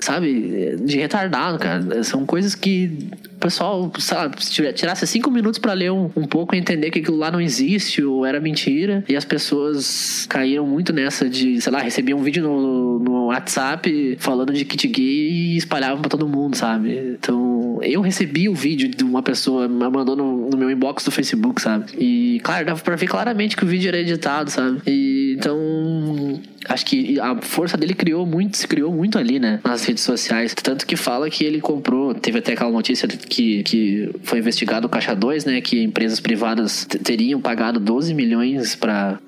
sabe, 0.00 0.76
de 0.76 0.98
retardado, 0.98 1.58
cara. 1.58 2.02
São 2.04 2.24
coisas 2.24 2.54
que 2.54 3.08
o 3.34 3.38
pessoal, 3.38 3.92
sabe, 3.98 4.44
se 4.44 4.72
tirasse 4.72 5.06
cinco 5.06 5.30
minutos 5.30 5.58
pra 5.58 5.72
ler 5.72 5.92
um, 5.92 6.10
um 6.16 6.26
pouco 6.26 6.54
e 6.54 6.58
entender 6.58 6.90
que 6.90 6.98
aquilo 6.98 7.16
lá 7.16 7.30
não 7.30 7.40
existe 7.40 8.02
ou 8.02 8.26
era 8.26 8.40
mentira. 8.40 9.04
E 9.08 9.16
as 9.16 9.24
pessoas 9.24 10.26
caíram 10.28 10.66
muito 10.66 10.92
nessa 10.92 11.28
de, 11.28 11.60
sei 11.60 11.72
lá, 11.72 11.80
recebiam 11.80 12.18
um 12.18 12.22
vídeo 12.22 12.42
no, 12.42 12.98
no 12.98 13.26
WhatsApp 13.26 14.16
falando 14.18 14.52
de 14.52 14.64
kit 14.64 14.88
gay 14.88 15.04
e 15.04 15.56
espalhavam 15.56 16.00
pra 16.00 16.10
todo 16.10 16.26
mundo, 16.26 16.56
sabe? 16.56 17.16
Então, 17.18 17.78
eu 17.82 18.00
recebi 18.00 18.48
o 18.48 18.54
vídeo 18.54 18.88
de 18.88 19.04
uma 19.04 19.22
pessoa, 19.22 19.68
mandou 19.68 20.16
no, 20.16 20.50
no 20.50 20.56
meu 20.56 20.70
inbox 20.70 21.04
do 21.04 21.10
Facebook, 21.10 21.62
sabe? 21.62 21.92
E, 21.98 22.40
claro, 22.42 22.66
dava 22.66 22.80
pra 22.80 22.96
ver 22.96 23.06
claramente 23.06 23.56
que 23.56 23.64
o 23.64 23.68
vídeo 23.68 23.88
era 23.88 23.98
editado, 23.98 24.50
sabe? 24.50 24.80
E, 24.86 25.36
então, 25.38 26.07
Mm. 26.28 26.57
Acho 26.66 26.86
que 26.86 27.18
a 27.20 27.36
força 27.40 27.76
dele 27.76 27.94
criou 27.94 28.26
muito, 28.26 28.56
se 28.56 28.66
criou 28.66 28.92
muito 28.92 29.18
ali, 29.18 29.38
né? 29.38 29.60
Nas 29.64 29.84
redes 29.84 30.02
sociais. 30.02 30.54
Tanto 30.54 30.86
que 30.86 30.96
fala 30.96 31.28
que 31.30 31.44
ele 31.44 31.60
comprou, 31.60 32.14
teve 32.14 32.38
até 32.38 32.52
aquela 32.52 32.70
notícia 32.70 33.06
que, 33.08 33.62
que 33.62 34.10
foi 34.22 34.38
investigado 34.38 34.86
o 34.86 34.90
Caixa 34.90 35.14
2, 35.14 35.44
né? 35.44 35.60
Que 35.60 35.82
empresas 35.82 36.20
privadas 36.20 36.84
teriam 36.84 37.40
pagado 37.40 37.80
12 37.80 38.14
milhões 38.14 38.74
pra 38.74 39.18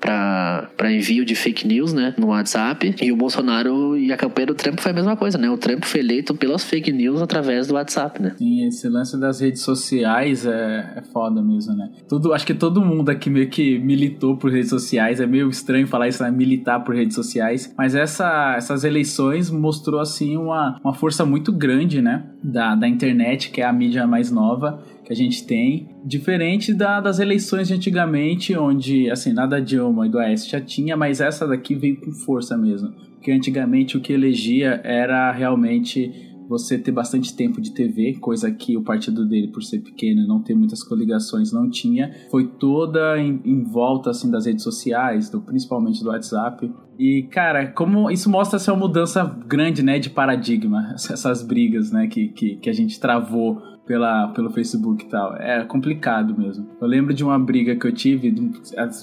envio 0.91 1.25
de 1.25 1.35
fake 1.35 1.67
news, 1.67 1.93
né? 1.93 2.13
No 2.17 2.27
WhatsApp. 2.27 2.95
E 3.01 3.11
o 3.11 3.15
Bolsonaro 3.15 3.97
e 3.97 4.11
a 4.11 4.17
campanha 4.17 4.47
do 4.47 4.55
Trump 4.55 4.79
foi 4.79 4.91
a 4.91 4.95
mesma 4.95 5.15
coisa, 5.15 5.37
né? 5.37 5.49
O 5.49 5.57
Trump 5.57 5.83
foi 5.83 6.01
eleito 6.01 6.33
pelas 6.35 6.63
fake 6.63 6.91
news 6.91 7.21
através 7.21 7.67
do 7.67 7.75
WhatsApp, 7.75 8.21
né? 8.21 8.35
Sim, 8.37 8.67
esse 8.67 8.87
lance 8.87 9.19
das 9.19 9.39
redes 9.39 9.61
sociais 9.61 10.45
é, 10.45 10.93
é 10.97 11.01
foda 11.13 11.41
mesmo, 11.41 11.75
né? 11.75 11.89
Tudo, 12.07 12.33
acho 12.33 12.45
que 12.45 12.53
todo 12.53 12.81
mundo 12.81 13.09
aqui 13.09 13.29
meio 13.29 13.49
que 13.49 13.79
militou 13.79 14.37
por 14.37 14.51
redes 14.51 14.69
sociais. 14.69 15.19
É 15.19 15.25
meio 15.25 15.49
estranho 15.49 15.87
falar 15.87 16.07
isso, 16.07 16.21
né? 16.23 16.31
Militar 16.31 16.83
por 16.83 16.95
redes 16.95 17.15
sociais. 17.15 17.30
Mas 17.77 17.95
essa, 17.95 18.55
essas 18.57 18.83
eleições 18.83 19.49
mostrou, 19.49 19.99
assim, 19.99 20.37
uma, 20.37 20.79
uma 20.83 20.93
força 20.93 21.25
muito 21.25 21.51
grande, 21.51 22.01
né? 22.01 22.25
Da, 22.43 22.75
da 22.75 22.87
internet, 22.87 23.51
que 23.51 23.61
é 23.61 23.65
a 23.65 23.73
mídia 23.73 24.05
mais 24.07 24.31
nova 24.31 24.83
que 25.03 25.11
a 25.13 25.15
gente 25.15 25.45
tem. 25.45 25.89
Diferente 26.05 26.73
da, 26.73 26.99
das 26.99 27.19
eleições 27.19 27.67
de 27.67 27.73
antigamente, 27.73 28.57
onde, 28.57 29.09
assim, 29.09 29.33
nada 29.33 29.57
da 29.57 29.59
Dilma 29.59 30.07
e 30.07 30.09
do 30.09 30.19
Aécio 30.19 30.49
já 30.49 30.61
tinha, 30.61 30.95
mas 30.95 31.19
essa 31.19 31.47
daqui 31.47 31.75
veio 31.75 31.99
com 31.99 32.11
força 32.11 32.57
mesmo. 32.57 32.91
Porque 33.15 33.31
antigamente 33.31 33.97
o 33.97 34.01
que 34.01 34.13
elegia 34.13 34.81
era 34.83 35.31
realmente 35.31 36.30
você 36.51 36.77
ter 36.77 36.91
bastante 36.91 37.33
tempo 37.33 37.61
de 37.61 37.71
TV, 37.71 38.15
coisa 38.15 38.51
que 38.51 38.75
o 38.75 38.83
partido 38.83 39.25
dele, 39.25 39.47
por 39.47 39.63
ser 39.63 39.79
pequeno 39.79 40.21
e 40.21 40.27
não 40.27 40.41
ter 40.41 40.53
muitas 40.53 40.83
coligações, 40.83 41.53
não 41.53 41.69
tinha. 41.69 42.13
Foi 42.29 42.45
toda 42.45 43.17
em, 43.17 43.39
em 43.45 43.63
volta 43.63 44.09
assim 44.09 44.29
das 44.29 44.45
redes 44.45 44.61
sociais, 44.61 45.29
do, 45.29 45.39
principalmente 45.39 46.03
do 46.03 46.09
WhatsApp. 46.09 46.69
E, 46.99 47.23
cara, 47.31 47.67
como 47.67 48.11
isso 48.11 48.29
mostra 48.29 48.59
ser 48.59 48.71
uma 48.71 48.81
mudança 48.85 49.23
grande, 49.47 49.81
né, 49.81 49.97
de 49.97 50.09
paradigma, 50.09 50.91
essas 50.93 51.41
brigas, 51.41 51.89
né, 51.89 52.07
que, 52.07 52.27
que, 52.27 52.57
que 52.57 52.69
a 52.69 52.73
gente 52.73 52.99
travou 52.99 53.61
pela, 53.85 54.27
pelo 54.29 54.49
Facebook 54.49 55.05
e 55.05 55.07
tal. 55.07 55.35
É 55.35 55.63
complicado 55.63 56.37
mesmo. 56.37 56.67
Eu 56.79 56.87
lembro 56.87 57.13
de 57.13 57.23
uma 57.23 57.37
briga 57.37 57.75
que 57.75 57.85
eu 57.85 57.91
tive, 57.91 58.33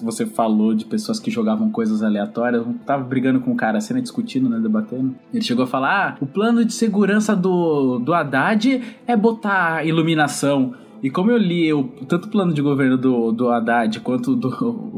você 0.03 0.27
falou 0.27 0.75
de 0.75 0.85
pessoas 0.85 1.19
que 1.19 1.31
jogavam 1.31 1.71
coisas 1.71 2.03
aleatórias, 2.03 2.67
eu 2.67 2.75
tava 2.87 3.05
brigando 3.05 3.41
com 3.41 3.53
um 3.53 3.57
cara, 3.57 3.79
né, 3.91 4.01
discutindo, 4.01 4.49
né, 4.49 4.59
debatendo. 4.59 5.15
Ele 5.33 5.43
chegou 5.43 5.65
a 5.65 5.67
falar, 5.67 5.89
ah, 5.89 6.17
o 6.21 6.27
plano 6.27 6.65
de 6.65 6.73
segurança 6.73 7.35
do, 7.35 7.99
do 7.99 8.13
Haddad 8.13 8.83
é 9.07 9.17
botar 9.17 9.87
iluminação. 9.87 10.75
E 11.03 11.11
como 11.11 11.31
eu 11.31 11.37
li 11.39 11.73
o, 11.73 11.85
tanto 12.09 12.27
o 12.27 12.31
plano 12.31 12.53
de 12.53 12.61
governo 12.63 12.97
do, 12.99 13.33
do 13.33 13.49
Haddad 13.51 14.01
quanto 14.01 14.35
do, 14.35 14.49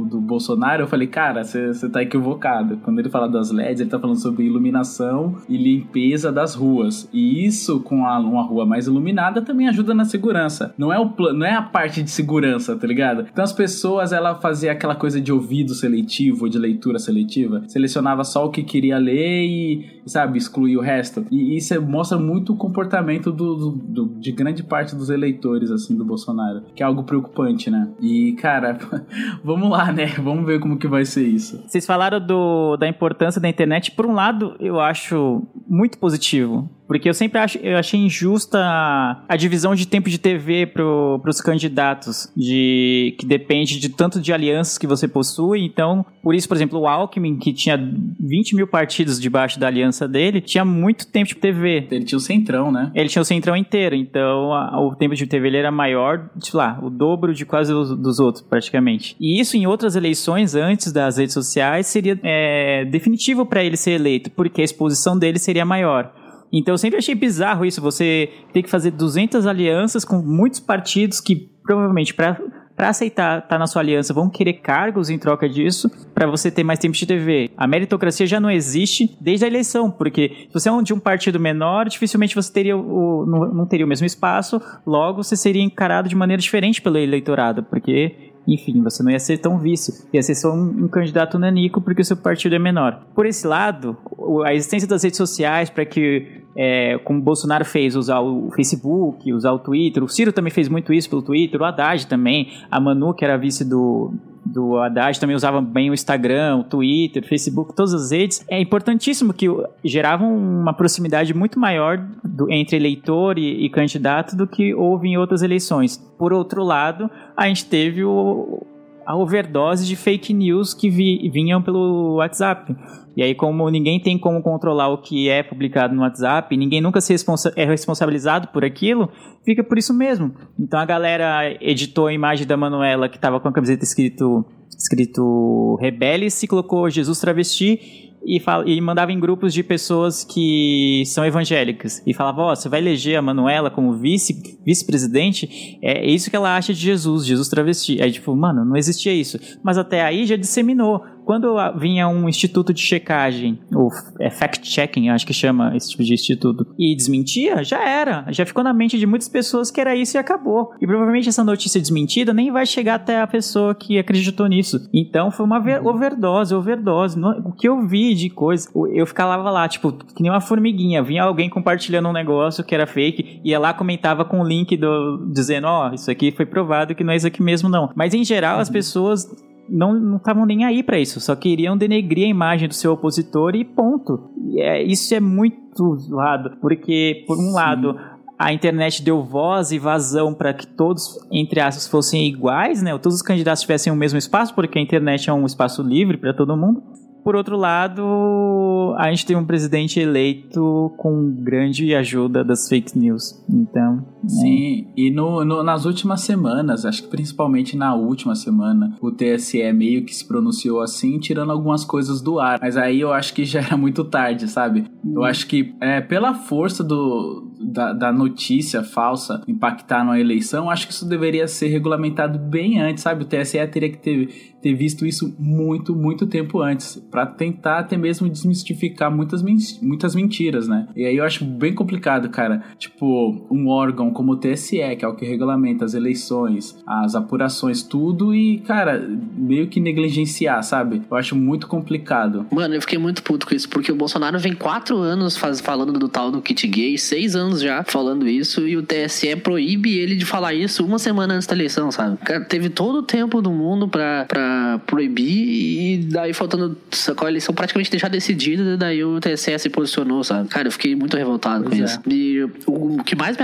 do 0.08 0.20
Bolsonaro, 0.20 0.82
eu 0.82 0.86
falei, 0.88 1.06
cara, 1.06 1.44
você 1.44 1.88
tá 1.90 2.02
equivocado. 2.02 2.78
Quando 2.78 2.98
ele 2.98 3.10
fala 3.10 3.28
das 3.28 3.50
LEDs, 3.50 3.80
ele 3.80 3.90
tá 3.90 3.98
falando 3.98 4.16
sobre 4.20 4.44
iluminação 4.44 5.36
e 5.48 5.56
limpeza 5.56 6.32
das 6.32 6.54
ruas. 6.54 7.08
E 7.12 7.44
isso, 7.44 7.80
com 7.80 8.06
a- 8.06 8.18
uma 8.18 8.42
rua 8.42 8.64
mais 8.64 8.86
iluminada, 8.86 9.42
também 9.42 9.68
ajuda 9.68 9.94
na 9.94 10.04
segurança. 10.04 10.74
Não 10.78 10.92
é, 10.92 10.98
o 10.98 11.10
não 11.32 11.44
é 11.46 11.54
a 11.54 11.62
parte 11.62 12.02
de 12.02 12.10
segurança, 12.10 12.76
tá 12.76 12.86
ligado? 12.86 13.26
Então 13.30 13.44
as 13.44 13.52
pessoas, 13.52 14.12
ela 14.12 14.34
fazia 14.36 14.72
aquela 14.72 14.94
coisa 14.94 15.20
de 15.20 15.32
ouvido 15.32 15.74
seletivo, 15.74 16.48
de 16.48 16.58
leitura 16.58 16.98
seletiva, 16.98 17.62
selecionava 17.68 18.24
só 18.24 18.46
o 18.46 18.50
que 18.50 18.62
queria 18.62 18.98
ler 18.98 19.44
e, 19.46 20.00
sabe, 20.06 20.38
excluía 20.38 20.78
o 20.78 20.82
resto. 20.82 21.24
E 21.30 21.56
isso 21.56 21.74
é- 21.74 21.78
mostra 21.78 22.18
muito 22.18 22.52
o 22.52 22.56
comportamento 22.56 23.30
do, 23.32 23.54
do- 23.54 23.70
do- 23.72 24.20
de 24.20 24.32
grande 24.32 24.62
parte 24.62 24.94
dos 24.96 25.10
eleitores, 25.10 25.70
assim, 25.70 25.89
do 25.96 26.04
Bolsonaro. 26.04 26.62
Que 26.74 26.82
é 26.82 26.86
algo 26.86 27.02
preocupante, 27.04 27.70
né? 27.70 27.88
E, 28.00 28.32
cara, 28.32 28.78
vamos 29.44 29.70
lá, 29.70 29.92
né? 29.92 30.06
Vamos 30.18 30.46
ver 30.46 30.60
como 30.60 30.78
que 30.78 30.88
vai 30.88 31.04
ser 31.04 31.26
isso. 31.26 31.62
Vocês 31.66 31.86
falaram 31.86 32.20
do, 32.20 32.76
da 32.76 32.88
importância 32.88 33.40
da 33.40 33.48
internet. 33.48 33.92
Por 33.92 34.06
um 34.06 34.12
lado, 34.12 34.56
eu 34.58 34.80
acho 34.80 35.42
muito 35.68 35.98
positivo. 35.98 36.68
Porque 36.90 37.08
eu 37.08 37.14
sempre 37.14 37.38
acho, 37.38 37.56
eu 37.58 37.76
achei 37.76 38.00
injusta 38.00 38.58
a, 38.60 39.22
a 39.28 39.36
divisão 39.36 39.76
de 39.76 39.86
tempo 39.86 40.10
de 40.10 40.18
TV 40.18 40.66
para 40.66 40.82
os 40.84 41.40
candidatos, 41.40 42.28
de 42.36 43.14
que 43.16 43.24
depende 43.24 43.78
de 43.78 43.90
tanto 43.90 44.20
de 44.20 44.32
alianças 44.32 44.76
que 44.76 44.88
você 44.88 45.06
possui. 45.06 45.60
Então, 45.64 46.04
por 46.20 46.34
isso, 46.34 46.48
por 46.48 46.56
exemplo, 46.56 46.80
o 46.80 46.88
Alckmin, 46.88 47.36
que 47.38 47.52
tinha 47.52 47.76
20 48.18 48.56
mil 48.56 48.66
partidos 48.66 49.20
debaixo 49.20 49.60
da 49.60 49.68
aliança 49.68 50.08
dele, 50.08 50.40
tinha 50.40 50.64
muito 50.64 51.06
tempo 51.06 51.28
de 51.28 51.36
TV. 51.36 51.86
Ele 51.92 52.04
tinha 52.04 52.16
o 52.16 52.20
centrão, 52.20 52.72
né? 52.72 52.90
Ele 52.92 53.08
tinha 53.08 53.22
o 53.22 53.24
centrão 53.24 53.54
inteiro, 53.54 53.94
então 53.94 54.52
a- 54.52 54.80
o 54.80 54.92
tempo 54.96 55.14
de 55.14 55.28
TV 55.28 55.46
ele 55.46 55.58
era 55.58 55.70
maior, 55.70 56.28
sei 56.40 56.58
lá, 56.58 56.76
o 56.82 56.90
dobro 56.90 57.32
de 57.32 57.46
quase 57.46 57.72
os, 57.72 57.96
dos 57.96 58.18
outros, 58.18 58.42
praticamente. 58.44 59.14
E 59.20 59.40
isso 59.40 59.56
em 59.56 59.64
outras 59.64 59.94
eleições, 59.94 60.56
antes 60.56 60.90
das 60.90 61.18
redes 61.18 61.34
sociais, 61.34 61.86
seria 61.86 62.18
é, 62.24 62.84
definitivo 62.86 63.46
para 63.46 63.62
ele 63.62 63.76
ser 63.76 63.92
eleito, 63.92 64.28
porque 64.32 64.60
a 64.60 64.64
exposição 64.64 65.16
dele 65.16 65.38
seria 65.38 65.64
maior. 65.64 66.12
Então 66.52 66.74
eu 66.74 66.78
sempre 66.78 66.98
achei 66.98 67.14
bizarro 67.14 67.64
isso, 67.64 67.80
você 67.80 68.30
ter 68.52 68.62
que 68.62 68.70
fazer 68.70 68.90
200 68.90 69.46
alianças 69.46 70.04
com 70.04 70.20
muitos 70.20 70.60
partidos 70.60 71.20
que 71.20 71.50
provavelmente 71.62 72.14
para 72.14 72.40
para 72.80 72.88
aceitar 72.88 73.40
estar 73.40 73.58
na 73.58 73.66
sua 73.66 73.82
aliança 73.82 74.14
vão 74.14 74.30
querer 74.30 74.54
cargos 74.54 75.10
em 75.10 75.18
troca 75.18 75.46
disso 75.46 75.90
para 76.14 76.26
você 76.26 76.50
ter 76.50 76.64
mais 76.64 76.78
tempo 76.78 76.96
de 76.96 77.04
TV. 77.04 77.50
A 77.54 77.66
meritocracia 77.66 78.26
já 78.26 78.40
não 78.40 78.50
existe 78.50 79.18
desde 79.20 79.44
a 79.44 79.48
eleição, 79.48 79.90
porque 79.90 80.46
se 80.48 80.54
você 80.54 80.70
é 80.70 80.82
de 80.82 80.94
um 80.94 80.98
partido 80.98 81.38
menor, 81.38 81.90
dificilmente 81.90 82.34
você 82.34 82.50
teria 82.50 82.74
o, 82.74 83.26
não, 83.26 83.52
não 83.52 83.66
teria 83.66 83.84
o 83.84 83.88
mesmo 83.88 84.06
espaço, 84.06 84.58
logo 84.86 85.22
você 85.22 85.36
seria 85.36 85.62
encarado 85.62 86.08
de 86.08 86.16
maneira 86.16 86.40
diferente 86.40 86.80
pelo 86.80 86.96
eleitorado, 86.96 87.62
porque 87.64 88.29
enfim, 88.50 88.82
você 88.82 89.02
não 89.02 89.10
ia 89.10 89.18
ser 89.18 89.38
tão 89.38 89.58
vice. 89.58 90.06
Ia 90.12 90.22
ser 90.22 90.34
só 90.34 90.52
um, 90.52 90.84
um 90.84 90.88
candidato 90.88 91.38
nanico 91.38 91.80
porque 91.80 92.02
o 92.02 92.04
seu 92.04 92.16
partido 92.16 92.54
é 92.54 92.58
menor. 92.58 93.00
Por 93.14 93.26
esse 93.26 93.46
lado, 93.46 93.96
a 94.44 94.52
existência 94.52 94.88
das 94.88 95.02
redes 95.04 95.16
sociais 95.16 95.70
para 95.70 95.84
que, 95.84 96.42
é, 96.56 96.98
como 96.98 97.20
o 97.20 97.22
Bolsonaro 97.22 97.64
fez, 97.64 97.94
usar 97.94 98.20
o 98.20 98.50
Facebook, 98.50 99.32
usar 99.32 99.52
o 99.52 99.58
Twitter, 99.58 100.02
o 100.02 100.08
Ciro 100.08 100.32
também 100.32 100.50
fez 100.50 100.68
muito 100.68 100.92
isso 100.92 101.08
pelo 101.08 101.22
Twitter, 101.22 101.60
o 101.60 101.64
Haddad 101.64 102.06
também, 102.06 102.52
a 102.70 102.80
Manu, 102.80 103.14
que 103.14 103.24
era 103.24 103.36
vice 103.36 103.64
do, 103.64 104.12
do 104.44 104.78
Haddad, 104.78 105.18
também 105.20 105.36
usava 105.36 105.60
bem 105.60 105.90
o 105.90 105.94
Instagram, 105.94 106.56
o 106.58 106.64
Twitter, 106.64 107.22
o 107.22 107.26
Facebook, 107.26 107.74
todas 107.74 107.92
as 107.94 108.10
redes. 108.10 108.44
É 108.48 108.60
importantíssimo 108.60 109.32
que 109.32 109.46
geravam 109.84 110.36
uma 110.36 110.72
proximidade 110.72 111.32
muito 111.34 111.58
maior 111.58 111.98
do- 112.24 112.50
entre 112.50 112.76
eleitor 112.76 113.38
e, 113.38 113.64
e 113.64 113.68
candidato 113.70 114.36
do 114.36 114.46
que 114.46 114.74
houve 114.74 115.08
em 115.08 115.16
outras 115.16 115.42
eleições. 115.42 115.96
Por 116.18 116.32
outro 116.32 116.62
lado, 116.64 117.10
a 117.36 117.46
gente 117.48 117.64
teve 117.66 118.04
o, 118.04 118.66
a 119.06 119.16
overdose 119.16 119.86
de 119.86 119.96
fake 119.96 120.32
news 120.32 120.72
que 120.74 120.88
vi- 120.90 121.28
vinham 121.32 121.62
pelo 121.62 122.16
WhatsApp. 122.16 122.74
E 123.16 123.22
aí, 123.22 123.34
como 123.34 123.68
ninguém 123.68 124.00
tem 124.00 124.16
como 124.18 124.40
controlar 124.42 124.88
o 124.88 124.98
que 124.98 125.28
é 125.28 125.42
publicado 125.42 125.94
no 125.94 126.02
WhatsApp, 126.02 126.56
ninguém 126.56 126.80
nunca 126.80 127.00
se 127.00 127.12
responsa- 127.12 127.52
é 127.56 127.64
responsabilizado 127.64 128.48
por 128.48 128.64
aquilo, 128.64 129.08
fica 129.44 129.62
por 129.64 129.76
isso 129.78 129.92
mesmo. 129.92 130.32
Então 130.58 130.78
a 130.78 130.84
galera 130.84 131.56
editou 131.60 132.06
a 132.06 132.12
imagem 132.12 132.46
da 132.46 132.56
Manuela 132.56 133.08
que 133.08 133.16
estava 133.16 133.40
com 133.40 133.48
a 133.48 133.52
camiseta 133.52 133.84
escrito, 133.84 134.44
escrito 134.78 135.76
Rebelde-se, 135.80 136.46
colocou 136.46 136.88
Jesus 136.90 137.20
travesti 137.20 138.09
e, 138.24 138.38
fala, 138.38 138.68
e 138.68 138.80
mandava 138.80 139.12
em 139.12 139.20
grupos 139.20 139.52
de 139.52 139.62
pessoas 139.62 140.24
que 140.24 141.02
são 141.06 141.24
evangélicas. 141.24 142.02
E 142.06 142.12
falava, 142.12 142.42
ó, 142.42 142.54
você 142.54 142.68
vai 142.68 142.80
eleger 142.80 143.16
a 143.16 143.22
Manuela 143.22 143.70
como 143.70 143.94
vice, 143.94 144.58
vice-presidente? 144.64 145.78
É 145.82 146.06
isso 146.06 146.30
que 146.30 146.36
ela 146.36 146.56
acha 146.56 146.72
de 146.72 146.80
Jesus, 146.80 147.24
Jesus 147.24 147.48
travesti. 147.48 148.00
Aí, 148.02 148.12
tipo, 148.12 148.34
mano, 148.34 148.64
não 148.64 148.76
existia 148.76 149.12
isso. 149.12 149.38
Mas 149.62 149.78
até 149.78 150.02
aí 150.02 150.26
já 150.26 150.36
disseminou. 150.36 151.02
Quando 151.30 151.54
vinha 151.78 152.08
um 152.08 152.28
instituto 152.28 152.74
de 152.74 152.82
checagem, 152.82 153.60
ou 153.72 153.88
é, 154.18 154.28
fact-checking, 154.30 155.10
acho 155.10 155.24
que 155.24 155.32
chama 155.32 155.76
esse 155.76 155.90
tipo 155.90 156.02
de 156.02 156.12
instituto, 156.12 156.66
e 156.76 156.92
desmentia, 156.96 157.62
já 157.62 157.88
era. 157.88 158.24
Já 158.30 158.44
ficou 158.44 158.64
na 158.64 158.72
mente 158.72 158.98
de 158.98 159.06
muitas 159.06 159.28
pessoas 159.28 159.70
que 159.70 159.80
era 159.80 159.94
isso 159.94 160.16
e 160.16 160.18
acabou. 160.18 160.72
E 160.80 160.86
provavelmente 160.88 161.28
essa 161.28 161.44
notícia 161.44 161.80
desmentida 161.80 162.34
nem 162.34 162.50
vai 162.50 162.66
chegar 162.66 162.96
até 162.96 163.20
a 163.20 163.28
pessoa 163.28 163.76
que 163.76 163.96
acreditou 163.96 164.48
nisso. 164.48 164.88
Então 164.92 165.30
foi 165.30 165.46
uma 165.46 165.60
ver- 165.60 165.86
overdose, 165.86 166.52
overdose. 166.52 167.16
O 167.44 167.52
que 167.52 167.68
eu 167.68 167.86
vi 167.86 168.12
de 168.12 168.28
coisa, 168.28 168.68
eu 168.92 169.06
ficava 169.06 169.48
lá, 169.52 169.68
tipo, 169.68 169.92
que 169.92 170.20
nem 170.20 170.32
uma 170.32 170.40
formiguinha. 170.40 171.00
Vinha 171.00 171.22
alguém 171.22 171.48
compartilhando 171.48 172.08
um 172.08 172.12
negócio 172.12 172.64
que 172.64 172.74
era 172.74 172.88
fake, 172.88 173.40
ia 173.44 173.60
lá, 173.60 173.72
comentava 173.72 174.24
com 174.24 174.40
o 174.40 174.44
link 174.44 174.76
do, 174.76 175.30
dizendo, 175.32 175.68
ó, 175.68 175.92
isso 175.94 176.10
aqui 176.10 176.32
foi 176.32 176.44
provado 176.44 176.92
que 176.92 177.04
não 177.04 177.12
é 177.12 177.16
isso 177.16 177.28
aqui 177.28 177.40
mesmo, 177.40 177.68
não. 177.68 177.92
Mas 177.94 178.14
em 178.14 178.24
geral, 178.24 178.58
as 178.58 178.68
pessoas 178.68 179.30
não 179.70 180.16
estavam 180.16 180.44
nem 180.44 180.64
aí 180.64 180.82
para 180.82 180.98
isso, 180.98 181.20
só 181.20 181.36
queriam 181.36 181.76
denegrir 181.76 182.26
a 182.26 182.30
imagem 182.30 182.68
do 182.68 182.74
seu 182.74 182.92
opositor 182.92 183.54
e 183.54 183.64
ponto. 183.64 184.30
E 184.36 184.60
é, 184.60 184.82
isso 184.82 185.14
é 185.14 185.20
muito 185.20 185.96
zoado, 185.96 186.56
porque, 186.60 187.24
por 187.26 187.36
um 187.36 187.48
Sim. 187.48 187.52
lado, 187.52 187.96
a 188.38 188.52
internet 188.52 189.02
deu 189.02 189.22
voz 189.22 189.70
e 189.70 189.78
vazão 189.78 190.32
para 190.32 190.54
que 190.54 190.66
todos, 190.66 191.18
entre 191.30 191.60
aspas, 191.60 191.86
fossem 191.86 192.26
iguais, 192.26 192.82
né? 192.82 192.96
Todos 192.98 193.16
os 193.16 193.22
candidatos 193.22 193.60
tivessem 193.60 193.92
o 193.92 193.96
mesmo 193.96 194.18
espaço, 194.18 194.54
porque 194.54 194.78
a 194.78 194.82
internet 194.82 195.28
é 195.28 195.32
um 195.32 195.44
espaço 195.44 195.82
livre 195.82 196.16
para 196.16 196.32
todo 196.32 196.56
mundo. 196.56 196.82
Por 197.22 197.36
outro 197.36 197.56
lado, 197.56 198.94
a 198.98 199.10
gente 199.10 199.26
tem 199.26 199.36
um 199.36 199.44
presidente 199.44 200.00
eleito 200.00 200.92
com 200.96 201.30
grande 201.30 201.94
ajuda 201.94 202.44
das 202.44 202.68
fake 202.68 202.98
news. 202.98 203.42
Então. 203.48 204.04
Sim, 204.26 204.86
é. 204.88 205.00
e 205.00 205.10
no, 205.10 205.44
no, 205.44 205.62
nas 205.62 205.84
últimas 205.84 206.22
semanas, 206.22 206.84
acho 206.84 207.02
que 207.02 207.08
principalmente 207.08 207.76
na 207.76 207.94
última 207.94 208.34
semana, 208.34 208.96
o 209.00 209.10
TSE 209.10 209.72
meio 209.72 210.04
que 210.04 210.14
se 210.14 210.26
pronunciou 210.26 210.80
assim, 210.80 211.18
tirando 211.18 211.50
algumas 211.50 211.84
coisas 211.84 212.20
do 212.20 212.38
ar. 212.38 212.58
Mas 212.60 212.76
aí 212.76 213.00
eu 213.00 213.12
acho 213.12 213.34
que 213.34 213.44
já 213.44 213.60
era 213.60 213.76
muito 213.76 214.04
tarde, 214.04 214.48
sabe? 214.48 214.84
Eu 215.04 215.24
acho 215.24 215.46
que 215.46 215.74
é, 215.80 216.00
pela 216.00 216.34
força 216.34 216.84
do, 216.84 217.50
da, 217.60 217.92
da, 217.92 218.12
notícia 218.12 218.82
falsa 218.82 219.42
impactar 219.46 220.04
numa 220.04 220.18
eleição, 220.18 220.70
acho 220.70 220.86
que 220.86 220.92
isso 220.92 221.08
deveria 221.08 221.46
ser 221.46 221.68
regulamentado 221.68 222.38
bem 222.38 222.80
antes, 222.80 223.02
sabe? 223.02 223.24
O 223.24 223.26
TSE 223.26 223.66
teria 223.68 223.90
que 223.90 223.98
ter, 223.98 224.49
ter 224.62 224.74
visto 224.74 225.06
isso 225.06 225.34
muito, 225.38 225.94
muito 225.94 226.26
tempo 226.26 226.60
antes, 226.60 226.96
para 227.10 227.26
tentar 227.26 227.78
até 227.78 227.96
mesmo 227.96 228.28
desmistificar 228.28 229.10
muitas, 229.10 229.42
muitas 229.80 230.14
mentiras, 230.14 230.68
né? 230.68 230.88
E 230.94 231.04
aí 231.04 231.16
eu 231.16 231.24
acho 231.24 231.44
bem 231.44 231.74
complicado, 231.74 232.28
cara. 232.28 232.62
Tipo, 232.78 233.46
um 233.50 233.68
órgão 233.68 234.10
como 234.10 234.32
o 234.32 234.36
TSE, 234.36 234.96
que 234.96 235.04
é 235.04 235.08
o 235.08 235.14
que 235.14 235.24
regulamenta 235.24 235.84
as 235.84 235.94
eleições, 235.94 236.76
as 236.86 237.14
apurações, 237.14 237.82
tudo, 237.82 238.34
e, 238.34 238.58
cara, 238.58 239.08
meio 239.36 239.68
que 239.68 239.80
negligenciar, 239.80 240.62
sabe? 240.62 241.02
Eu 241.10 241.16
acho 241.16 241.34
muito 241.34 241.66
complicado. 241.66 242.46
Mano, 242.50 242.74
eu 242.74 242.80
fiquei 242.80 242.98
muito 242.98 243.22
puto 243.22 243.46
com 243.46 243.54
isso, 243.54 243.68
porque 243.68 243.90
o 243.90 243.96
Bolsonaro 243.96 244.38
vem 244.38 244.54
quatro 244.54 244.96
anos 244.98 245.36
faz, 245.36 245.60
falando 245.60 245.92
do 245.98 246.08
tal 246.08 246.30
do 246.30 246.42
kit 246.42 246.66
gay, 246.66 246.98
seis 246.98 247.34
anos 247.34 247.60
já 247.60 247.82
falando 247.84 248.28
isso 248.28 248.66
e 248.66 248.76
o 248.76 248.82
TSE 248.82 249.36
proíbe 249.36 249.98
ele 249.98 250.16
de 250.16 250.24
falar 250.24 250.54
isso 250.54 250.84
uma 250.84 250.98
semana 250.98 251.34
antes 251.34 251.46
da 251.46 251.54
eleição, 251.54 251.90
sabe? 251.90 252.16
Cara, 252.18 252.44
teve 252.44 252.68
todo 252.68 252.96
o 252.96 253.02
tempo 253.02 253.40
do 253.40 253.50
mundo 253.50 253.88
pra, 253.88 254.24
pra 254.26 254.49
proibir 254.86 255.30
e 255.30 255.98
daí 255.98 256.32
faltando 256.32 256.76
a 257.16 257.28
eleição 257.28 257.54
praticamente 257.54 257.90
deixar 257.90 258.08
decidida, 258.08 258.76
daí 258.76 259.04
o 259.04 259.20
TSE 259.20 259.58
se 259.58 259.68
posicionou, 259.68 260.22
sabe? 260.24 260.48
Cara, 260.48 260.68
eu 260.68 260.72
fiquei 260.72 260.94
muito 260.94 261.16
revoltado 261.16 261.64
pois 261.64 261.76
com 261.76 261.82
é. 261.82 261.86
isso. 261.86 262.00
E 262.06 262.42
o, 262.66 263.02
que 263.04 263.14
mais 263.14 263.36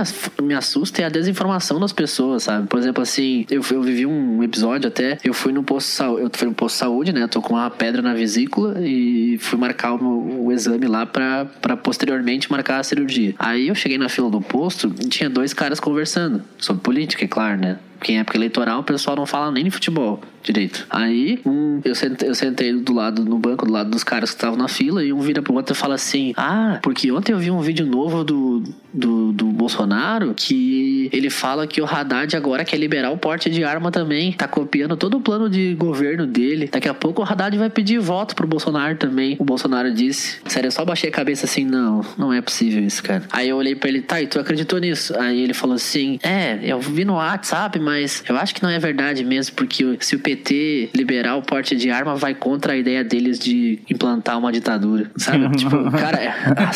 me, 0.43 0.55
assusta 0.55 1.03
é 1.03 1.05
a 1.05 1.09
desinformação 1.09 1.79
das 1.79 1.93
pessoas, 1.93 2.45
sabe? 2.45 2.67
Por 2.67 2.79
exemplo, 2.79 3.03
assim, 3.03 3.47
eu, 3.51 3.63
eu 3.71 3.83
vivi 3.83 4.07
um 4.07 4.43
episódio 4.43 4.89
até, 4.89 5.19
eu 5.25 5.35
fui 5.35 5.53
no 5.53 5.63
posto 5.63 5.87
eu 6.19 6.31
fui 6.33 6.49
no 6.49 6.55
posto 6.55 6.75
de 6.75 6.79
saúde, 6.79 7.13
né? 7.13 7.27
Tô 7.27 7.41
com 7.41 7.55
uma 7.55 7.71
pedra 7.71 8.03
na 8.03 8.15
vesícula 8.15 8.81
e 8.81 9.39
fui 9.39 9.59
marcar 9.59 9.95
o, 9.95 10.47
o 10.47 10.53
exame 10.53 10.87
lá 10.87 11.07
pra, 11.07 11.45
pra 11.45 11.77
posteriormente 11.77 12.51
marcar 12.51 12.81
a 12.81 12.83
cirurgia. 12.83 13.35
Aí 13.39 13.69
eu 13.69 13.75
cheguei 13.75 13.99
na 13.99 14.09
fila 14.09 14.31
do 14.31 14.41
posto 14.41 14.93
e 15.03 15.09
tinha 15.09 15.29
dois 15.29 15.53
caras 15.53 15.81
conversando 15.81 16.43
sobre 16.59 16.83
política, 16.83 17.25
é 17.25 17.29
claro, 17.29 17.61
né? 17.61 17.79
Porque 17.99 18.13
em 18.13 18.19
época 18.19 18.37
eleitoral 18.37 18.81
o 18.81 18.85
pessoal 18.85 19.17
não 19.17 19.27
fala 19.27 19.51
nem 19.51 19.65
de 19.65 19.71
futebol 19.71 20.21
direito. 20.47 20.87
Aí, 20.89 21.41
um, 21.45 21.81
eu, 21.85 21.95
sentei, 21.95 22.29
eu 22.29 22.35
sentei 22.35 22.73
do 22.73 22.93
lado, 22.93 23.25
no 23.25 23.39
banco, 23.39 23.67
do 23.67 23.73
lado 23.73 23.91
dos 23.91 24.05
caras 24.05 24.31
que 24.31 24.37
estavam 24.37 24.57
na 24.57 24.69
fila, 24.69 25.05
e 25.05 25.13
um 25.13 25.21
vira 25.21 25.43
pro 25.43 25.55
outro 25.55 25.75
e 25.75 25.77
fala 25.77 25.95
assim: 25.95 26.33
Ah, 26.37 26.79
porque 26.83 27.11
ontem 27.11 27.33
eu 27.33 27.39
vi 27.39 27.51
um 27.51 27.61
vídeo 27.61 27.85
novo 27.87 28.25
do, 28.25 28.63
do, 28.93 29.33
do 29.33 29.47
Bolsonaro 29.47 30.33
que 30.35 31.11
ele 31.13 31.31
fala 31.31 31.67
que 31.67 31.81
o 31.81 31.85
Haddad 31.85 32.35
agora 32.37 32.65
quer 32.65 32.77
liberar 32.79 33.11
o 33.11 33.19
porte 33.19 33.51
de 33.51 33.65
arma 33.65 33.91
também. 33.91 34.33
Tá 34.33 34.49
copiando 34.49 34.97
todo 34.97 35.19
o 35.19 35.21
plano 35.21 35.49
de 35.49 35.75
governo 35.75 36.27
dele. 36.27 36.69
Daqui 36.71 36.89
a 36.89 36.95
pouco 36.95 37.23
o 37.23 37.25
Haddad 37.25 37.57
vai 37.57 37.71
pedir 37.71 37.99
voto 37.99 38.35
pro 38.35 38.47
Bolsonaro 38.47 38.97
também. 38.97 39.37
O 39.39 39.45
Bolsonaro 39.45 39.93
disse. 39.93 40.39
Sério, 40.47 40.69
eu 40.69 40.73
só 40.73 40.85
baixei 40.85 41.11
a 41.11 41.13
cabeça 41.13 41.47
assim: 41.47 41.65
Não, 41.65 42.03
não 42.17 42.33
é 42.33 42.41
possível 42.41 42.83
isso, 42.83 43.03
cara. 43.03 43.25
Aí 43.33 43.49
eu 43.49 43.57
olhei 43.57 43.75
pra 43.75 43.89
ele: 43.89 44.03
Tá, 44.03 44.21
e 44.23 44.27
tu 44.27 44.39
acreditou 44.39 44.79
nisso? 44.79 45.19
Aí 45.19 45.41
ele 45.41 45.55
falou 45.55 45.77
assim: 45.77 46.19
É, 46.23 46.59
eu 46.63 46.81
vi 46.81 47.05
no 47.05 47.15
WhatsApp, 47.15 47.79
mas 47.79 48.23
eu 48.29 48.37
acho 48.37 48.55
que 48.55 48.63
não 48.63 48.71
é 48.71 48.79
verdade 48.79 49.25
mesmo, 49.25 49.55
porque 49.57 49.97
se 50.01 50.17
o 50.17 50.19
PT 50.19 50.36
liberar 50.95 51.37
o 51.37 51.43
porte 51.43 51.77
de 51.77 51.91
arma, 51.91 52.17
vai 52.17 52.35
contra 52.35 52.73
a 52.73 52.77
ideia 52.77 53.03
deles 53.05 53.39
de 53.39 53.79
implantar 53.89 54.39
uma 54.39 54.53
ditadura, 54.53 55.11
sabe? 55.17 55.49
tipo, 55.57 55.91
cara, 55.93 56.19
é, 56.19 56.35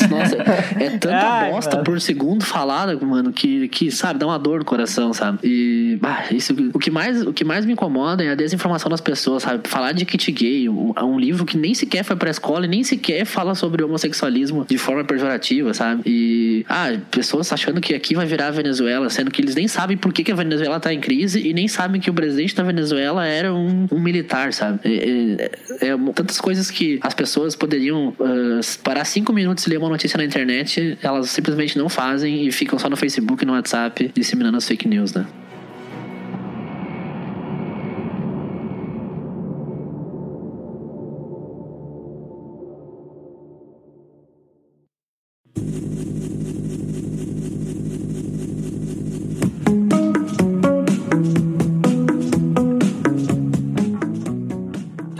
nossa, 0.09 0.37
é 0.79 0.91
tanta 0.91 1.17
Ai, 1.21 1.51
bosta 1.51 1.77
mano. 1.77 1.85
por 1.85 2.01
segundo 2.01 2.45
falada, 2.45 2.97
mano, 2.99 3.33
que, 3.33 3.69
que, 3.69 3.91
sabe, 3.91 4.19
dá 4.19 4.27
uma 4.27 4.39
dor 4.39 4.61
no 4.61 4.65
coração, 4.65 5.13
sabe? 5.13 5.39
E, 5.43 5.99
bah, 6.01 6.25
isso, 6.31 6.55
o 6.73 6.79
que 6.79 6.91
mais, 6.91 7.23
o 7.23 7.33
que 7.33 7.45
mais 7.45 7.65
me 7.65 7.73
incomoda 7.73 8.25
é 8.25 8.31
a 8.31 8.35
desinformação 8.35 8.91
das 8.91 9.01
pessoas, 9.01 9.43
sabe? 9.43 9.69
Falar 9.69 9.93
de 9.93 10.05
kit 10.05 10.31
gay, 10.33 10.69
um, 10.69 10.93
um 11.03 11.19
livro 11.19 11.45
que 11.45 11.57
nem 11.57 11.75
sequer 11.75 12.05
foi 12.05 12.17
pra 12.17 12.31
escola 12.31 12.65
e 12.67 12.69
nem 12.69 12.83
sequer 12.83 13.25
fala 13.25 13.55
sobre 13.55 13.83
homossexualismo 13.83 14.65
de 14.69 14.79
forma 14.79 15.05
pejorativa, 15.05 15.73
sabe? 15.75 16.03
E, 16.07 16.65
ah, 16.69 16.97
pessoas 17.11 17.53
achando 17.53 17.81
que 17.81 17.95
aqui 17.95 18.15
vai 18.15 18.27
virar 18.27 18.51
Venezuela, 18.51 19.09
sendo 19.11 19.31
que 19.31 19.41
eles 19.41 19.55
nem 19.55 19.69
sabem 19.69 19.97
por 19.97 20.13
que, 20.13 20.25
que 20.25 20.33
a 20.33 20.35
Venezuela 20.35 20.79
tá 20.81 20.93
em 20.93 21.01
crise 21.01 21.47
e 21.47 21.53
nem 21.53 21.69
sabem 21.69 22.01
que 22.01 22.11
o 22.11 22.15
presidente 22.15 22.55
da 22.55 22.63
Venezuela 22.63 23.27
era 23.27 23.50
um, 23.53 23.87
um 23.91 24.01
militar, 24.01 24.53
sabe? 24.53 24.81
É, 24.85 25.51
é, 25.89 25.97
tantas 26.15 26.41
coisas 26.41 26.71
que 26.71 26.99
as 27.03 27.15
pessoas 27.15 27.55
poderiam 27.55 28.09
uh, 28.09 28.61
parar 28.83 29.05
cinco 29.05 29.33
minutos 29.33 29.67
e 29.67 29.71
ler 29.71 29.79
uma 29.79 29.89
notícia 29.89 30.17
na 30.17 30.25
internet, 30.25 30.99
elas 31.03 31.31
simplesmente 31.31 31.79
não 31.79 31.89
fazem 31.89 32.47
e 32.47 32.53
ficam 32.53 32.79
só 32.79 32.89
no 32.89 32.97
Facebook 32.97 33.43
e 33.43 33.47
no 33.47 33.53
WhatsApp 33.53 34.11
disseminando 34.15 34.57
as 34.57 34.67
fake 34.67 34.89
news, 34.89 35.13
né? 35.13 35.27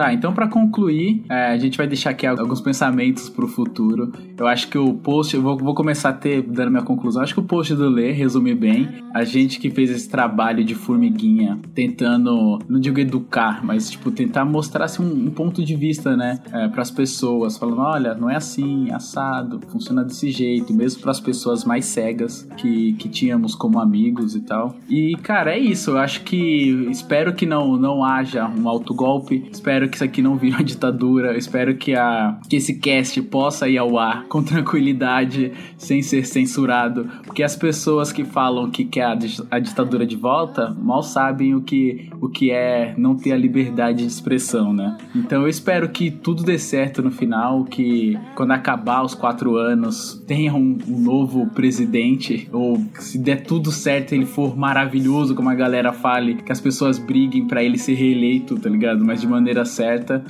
Tá, 0.01 0.15
então 0.15 0.33
para 0.33 0.49
concluir, 0.49 1.23
é, 1.29 1.49
a 1.49 1.59
gente 1.59 1.77
vai 1.77 1.87
deixar 1.87 2.09
aqui 2.09 2.27
alguns 2.27 2.63
pensamentos 2.63 3.29
pro 3.29 3.47
futuro. 3.47 4.11
Eu 4.35 4.47
acho 4.47 4.67
que 4.69 4.79
o 4.79 4.95
post, 4.95 5.37
eu 5.37 5.43
vou, 5.43 5.59
vou 5.59 5.75
começar 5.75 6.09
a 6.09 6.13
ter, 6.15 6.41
dando 6.41 6.71
minha 6.71 6.83
conclusão, 6.83 7.23
acho 7.23 7.35
que 7.35 7.41
o 7.41 7.43
post 7.43 7.75
do 7.75 7.87
Lê 7.87 8.11
resume 8.11 8.55
bem. 8.55 8.89
A 9.13 9.25
gente 9.25 9.61
que 9.61 9.69
fez 9.69 9.91
esse 9.91 10.09
trabalho 10.09 10.65
de 10.65 10.75
formiguinha, 10.75 11.59
tentando, 11.75 12.59
não 12.67 12.81
digo 12.81 12.99
educar, 12.99 13.63
mas 13.63 13.91
tipo, 13.91 14.11
tentar 14.11 14.47
mostrar 14.47 14.87
assim, 14.87 15.03
um, 15.03 15.27
um 15.27 15.31
ponto 15.31 15.63
de 15.63 15.77
vista, 15.77 16.17
né, 16.17 16.39
é, 16.51 16.67
pras 16.69 16.91
pessoas, 16.91 17.59
falando, 17.59 17.83
olha, 17.83 18.15
não 18.15 18.31
é 18.31 18.37
assim, 18.37 18.91
assado, 18.93 19.61
funciona 19.69 20.03
desse 20.03 20.31
jeito, 20.31 20.73
mesmo 20.73 21.03
para 21.03 21.11
as 21.11 21.21
pessoas 21.21 21.63
mais 21.63 21.85
cegas 21.85 22.49
que, 22.57 22.95
que 22.95 23.07
tínhamos 23.07 23.55
como 23.55 23.79
amigos 23.79 24.35
e 24.35 24.41
tal. 24.41 24.75
E, 24.89 25.15
cara, 25.17 25.55
é 25.55 25.59
isso, 25.59 25.91
eu 25.91 25.99
acho 25.99 26.23
que 26.23 26.89
espero 26.91 27.35
que 27.35 27.45
não, 27.45 27.77
não 27.77 28.03
haja 28.03 28.49
um 28.49 28.67
autogolpe, 28.67 29.47
espero 29.53 29.90
que 29.91 29.97
isso 29.97 30.05
aqui 30.05 30.23
não 30.23 30.37
vire 30.37 30.55
uma 30.55 30.65
ditadura. 30.65 31.33
Eu 31.33 31.39
espero 31.39 31.77
que, 31.77 31.95
a, 31.95 32.39
que 32.49 32.57
esse 32.57 32.79
cast 32.79 33.21
possa 33.23 33.69
ir 33.69 33.79
ao 33.79 33.99
ar 33.99 34.25
com 34.29 34.43
tranquilidade, 34.45 35.53
sem 35.77 36.03
ser 36.03 36.25
censurado. 36.25 37.09
Porque 37.25 37.43
as 37.43 37.57
pessoas 37.57 38.13
que 38.13 38.25
falam 38.25 38.71
que 38.71 38.85
quer 38.85 39.19
a, 39.51 39.59
ditadura 39.59 40.07
de 40.07 40.17
volta 40.17 40.75
mal 40.79 41.03
sabem 41.03 41.55
o 41.55 41.61
que, 41.61 42.09
o 42.21 42.29
que 42.29 42.51
é 42.51 42.95
não 42.97 43.17
ter 43.17 43.33
a 43.33 43.37
liberdade 43.37 43.99
de 43.99 44.07
expressão, 44.07 44.73
né? 44.73 44.97
Então 45.15 45.43
eu 45.43 45.49
espero 45.49 45.89
que 45.89 46.11
tudo 46.11 46.43
dê 46.43 46.59
certo 46.59 47.03
no 47.03 47.11
final, 47.11 47.65
que 47.65 48.19
quando 48.35 48.53
acabar 48.53 49.03
os 49.03 49.15
quatro 49.15 49.57
anos 49.57 50.23
tenha 50.27 50.55
um, 50.55 50.79
um 50.87 51.01
novo 51.01 51.47
presidente, 51.49 52.49
ou 52.53 52.81
se 52.99 53.19
der 53.19 53.43
tudo 53.43 53.73
certo, 53.73 54.13
ele 54.13 54.27
for 54.27 54.57
maravilhoso, 54.57 55.35
como 55.35 55.49
a 55.49 55.55
galera 55.55 55.93
fale, 55.93 56.35
que 56.35 56.53
as 56.53 56.61
pessoas 56.61 56.99
briguem 56.99 57.47
para 57.47 57.63
ele 57.63 57.79
ser 57.79 57.95
reeleito, 57.95 58.59
tá 58.59 58.69
ligado? 58.69 59.05
Mas 59.05 59.21
de 59.21 59.27
maneira 59.27 59.65
certa, 59.65 59.80